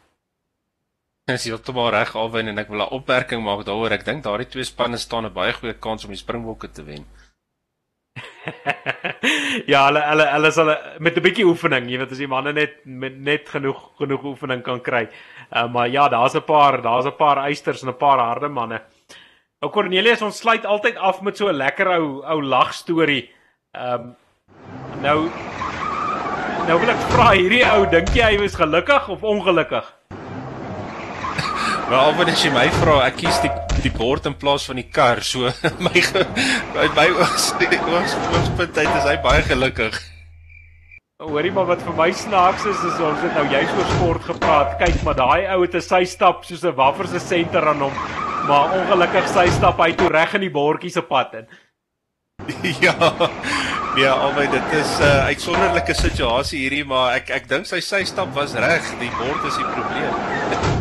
Is 1.29 1.45
heeltemal 1.45 1.91
reg 1.93 2.15
alwen 2.17 2.47
en 2.49 2.57
ek 2.57 2.69
wil 2.73 2.81
'n 2.81 2.93
opmerking 2.97 3.43
maak 3.45 3.65
daaroor. 3.65 3.93
Ek 3.93 4.05
dink 4.05 4.23
daardie 4.23 4.49
twee 4.49 4.65
spanne 4.65 4.97
staan 4.97 5.25
'n 5.25 5.33
baie 5.33 5.53
goeie 5.53 5.73
kans 5.73 6.05
om 6.05 6.09
die 6.09 6.17
Springbokke 6.17 6.71
te 6.71 6.83
wen. 6.83 7.05
ja, 9.71 9.85
hulle 9.85 10.01
hulle 10.09 10.25
hulle 10.33 10.51
sal 10.51 10.71
met 10.99 11.17
'n 11.17 11.21
bietjie 11.21 11.45
oefening, 11.45 11.89
jy 11.89 11.99
weet 12.01 12.11
as 12.11 12.17
die 12.23 12.27
manne 12.27 12.53
net 12.53 12.81
met 12.85 13.17
net 13.17 13.49
genoeg 13.49 13.77
genoeg 13.99 14.23
oefening 14.23 14.63
kan 14.63 14.81
kry. 14.81 15.03
Uh, 15.53 15.67
maar 15.67 15.87
ja, 15.89 16.07
daar's 16.09 16.35
'n 16.35 16.41
paar, 16.41 16.81
daar's 16.81 17.05
'n 17.05 17.15
paar 17.17 17.43
eisters 17.45 17.83
en 17.83 17.89
'n 17.89 17.97
paar 17.97 18.19
harde 18.19 18.49
manne. 18.49 18.81
Ou 19.61 19.69
Cornelius, 19.69 20.21
ons 20.21 20.37
sluit 20.37 20.65
altyd 20.65 20.97
af 20.97 21.21
met 21.21 21.37
so 21.37 21.47
'n 21.47 21.57
lekker 21.57 21.87
ou 21.87 22.23
ou 22.25 22.41
lag 22.41 22.73
storie. 22.73 23.29
Ehm 23.75 23.93
um, 23.93 24.15
nou 25.01 25.29
nou 26.67 26.79
wil 26.79 26.89
ek 26.89 27.05
vra 27.13 27.31
hierdie 27.31 27.65
ou, 27.65 27.85
dink 27.85 28.09
jy 28.15 28.33
hy 28.33 28.37
was 28.41 28.55
gelukkig 28.55 29.09
of 29.09 29.23
ongelukkig? 29.23 29.98
Maar 31.89 31.97
al 32.05 32.15
wanneer 32.19 32.37
jy 32.37 32.49
my 32.53 32.67
vra, 32.69 32.99
ek 33.07 33.15
kies 33.17 33.37
die 33.41 33.49
die 33.81 33.89
bord 33.89 34.27
in 34.29 34.35
plaas 34.37 34.67
van 34.69 34.77
die 34.77 34.85
kar. 34.93 35.23
So 35.25 35.49
my 35.85 36.01
uit 36.77 36.93
my 36.93 37.05
oogs 37.15 37.47
die 37.57 37.79
oogs 37.79 38.13
oogpunt 38.29 38.77
uit 38.77 38.89
is 38.99 39.07
hy 39.07 39.15
baie 39.23 39.41
gelukkig. 39.47 39.97
Hoorie 41.23 41.49
maar 41.55 41.65
wat 41.71 41.81
vir 41.83 41.95
my 41.97 42.11
snaaks 42.13 42.67
is 42.69 42.83
is 42.91 42.99
ons 43.03 43.23
het 43.25 43.33
nou 43.33 43.47
juist 43.49 43.73
oor 43.73 43.89
sport 43.95 44.27
gepraat. 44.27 44.75
Kyk, 44.83 44.99
maar 45.07 45.17
daai 45.17 45.47
ou 45.55 45.63
het 45.63 45.75
'n 45.75 45.81
sy 45.81 46.03
stap 46.05 46.45
soos 46.45 46.63
'n 46.63 46.75
waffer 46.77 47.07
se 47.07 47.19
senter 47.19 47.67
aan 47.67 47.81
hom. 47.81 47.95
Maar 48.45 48.69
ongelukkig 48.77 49.27
sy 49.33 49.47
stap 49.57 49.81
hy 49.81 49.91
toe 49.93 50.09
reg 50.13 50.35
in 50.35 50.45
die 50.45 50.53
bordjie 50.53 50.91
se 50.91 51.01
pad 51.01 51.33
in. 51.41 51.47
ja. 52.85 52.93
Ja, 53.97 54.13
albei 54.13 54.45
dit 54.45 54.73
is 54.77 54.99
'n 54.99 55.03
uh, 55.03 55.25
uitsonderlike 55.33 55.93
situasie 55.93 56.59
hierdie, 56.59 56.85
maar 56.85 57.15
ek 57.15 57.29
ek 57.29 57.49
dink 57.49 57.65
sy 57.65 57.81
sy 57.81 58.03
stap 58.03 58.29
was 58.35 58.53
reg. 58.53 58.85
Die 58.99 59.11
bord 59.17 59.43
is 59.45 59.57
die 59.57 59.65
probleem. 59.73 60.77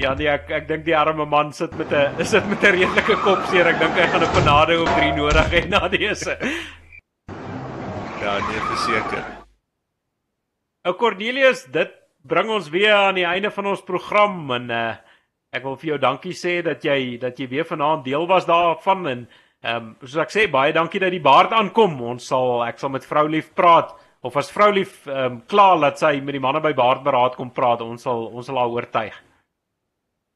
Ja 0.00 0.14
nee, 0.16 0.30
ek 0.32 0.48
ek 0.56 0.68
dink 0.68 0.86
die 0.86 0.94
arme 0.96 1.26
man 1.28 1.50
sit 1.52 1.74
met 1.76 1.90
'n 1.92 2.24
sit 2.24 2.46
met 2.48 2.62
'n 2.64 2.72
redelike 2.72 3.16
kopseer. 3.20 3.68
Ek 3.68 3.78
dink 3.80 3.94
hy 4.00 4.06
gaan 4.08 4.22
'n 4.24 4.32
panade 4.32 4.80
op 4.80 4.88
3 4.96 5.12
nodig 5.12 5.50
hê 5.52 5.68
na 5.68 5.88
dese. 5.88 6.38
Ja, 8.22 8.32
nee, 8.48 8.60
verseker. 8.70 9.24
Ou 10.84 10.94
Cornelius, 10.94 11.64
dit 11.64 11.92
bring 12.24 12.48
ons 12.48 12.70
weer 12.70 12.94
aan 12.94 13.14
die 13.14 13.26
einde 13.26 13.50
van 13.50 13.66
ons 13.66 13.82
program 13.82 14.50
en 14.50 14.70
uh 14.70 14.94
ek 15.52 15.64
wil 15.64 15.76
vir 15.76 15.88
jou 15.88 15.98
dankie 15.98 16.32
sê 16.32 16.62
dat 16.62 16.84
jy 16.84 17.18
dat 17.18 17.36
jy 17.36 17.48
weer 17.48 17.64
vanaand 17.64 18.04
deel 18.04 18.26
was 18.26 18.46
daarvan 18.46 19.06
en 19.06 19.28
ehm 19.62 19.76
um, 19.76 19.96
soos 20.00 20.16
ek 20.16 20.30
sê 20.30 20.50
baie 20.50 20.72
dankie 20.72 21.00
dat 21.00 21.10
die 21.10 21.20
baard 21.20 21.52
aankom. 21.52 22.00
Ons 22.00 22.26
sal 22.26 22.64
ek 22.64 22.78
sal 22.78 22.88
met 22.88 23.04
vrou 23.04 23.28
lief 23.28 23.52
praat 23.54 23.92
of 24.22 24.36
as 24.36 24.50
vrou 24.50 24.72
lief 24.72 25.06
ehm 25.06 25.24
um, 25.26 25.42
klaar 25.46 25.76
laat 25.76 25.98
sy 25.98 26.20
met 26.20 26.32
die 26.32 26.40
manne 26.40 26.60
by 26.60 26.72
baardberaad 26.72 27.36
kom 27.36 27.50
praat. 27.50 27.80
Ons 27.82 28.02
sal 28.02 28.30
ons 28.32 28.46
sal 28.46 28.56
haar 28.56 28.70
oortuig. 28.70 29.29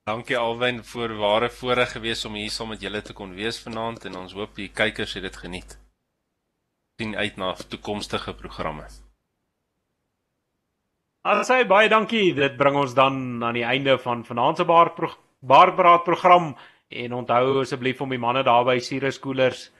Dankie 0.04 0.36
Alwyn 0.36 0.82
vir 0.84 1.14
ware 1.16 1.48
voorreg 1.48 1.94
gewees 1.94 2.26
om 2.28 2.34
hier 2.36 2.50
saam 2.52 2.68
met 2.74 2.82
julle 2.84 3.00
te 3.00 3.14
kon 3.16 3.30
wees 3.32 3.56
vanaand 3.64 4.02
en 4.10 4.18
ons 4.20 4.34
hoop 4.36 4.50
die 4.58 4.66
kykers 4.68 5.14
het 5.16 5.24
dit 5.24 5.38
geniet. 5.40 5.78
sien 7.00 7.16
uit 7.16 7.38
na 7.40 7.54
toekomstige 7.54 8.34
programme. 8.36 8.84
Asai 11.24 11.64
baie 11.64 11.88
dankie. 11.88 12.34
Dit 12.36 12.58
bring 12.60 12.76
ons 12.76 12.92
dan 12.94 13.42
aan 13.42 13.56
die 13.56 13.64
einde 13.64 13.96
van 13.98 14.26
vanaand 14.28 14.60
se 14.60 14.68
baarbraad 14.68 16.04
program 16.04 16.54
en 16.88 17.12
onthou 17.12 17.62
asseblief 17.62 18.00
om 18.04 18.10
die 18.10 18.20
manne 18.20 18.44
daar 18.44 18.64
by 18.64 18.78
Sirius 18.78 19.18
Koelers 19.18 19.70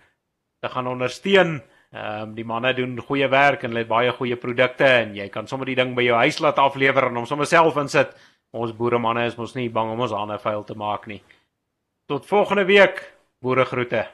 te 0.64 0.68
gaan 0.72 0.88
ondersteun. 0.88 1.60
Ehm 1.92 2.22
um, 2.22 2.34
die 2.34 2.44
manne 2.44 2.72
doen 2.74 2.96
goeie 2.98 3.28
werk 3.28 3.62
en 3.62 3.70
hulle 3.70 3.84
het 3.84 3.92
baie 3.92 4.10
goeie 4.10 4.36
produkte 4.36 4.88
en 4.88 5.14
jy 5.14 5.28
kan 5.28 5.46
sommer 5.46 5.66
die 5.66 5.76
ding 5.76 5.94
by 5.94 6.02
jou 6.02 6.16
huis 6.16 6.40
laat 6.40 6.58
aflewer 6.58 7.10
en 7.10 7.20
hom 7.20 7.26
sommer 7.26 7.46
self 7.46 7.76
insit 7.76 8.16
ons 8.54 8.74
boeremanne 8.78 9.26
is 9.26 9.38
mos 9.38 9.56
nie 9.58 9.68
bang 9.72 9.90
om 9.92 10.04
ons 10.06 10.14
hande 10.14 10.38
vuil 10.42 10.64
te 10.66 10.76
maak 10.78 11.08
nie. 11.10 11.20
Tot 12.10 12.26
volgende 12.28 12.64
week. 12.68 13.02
Boere 13.42 13.64
groete. 13.68 14.04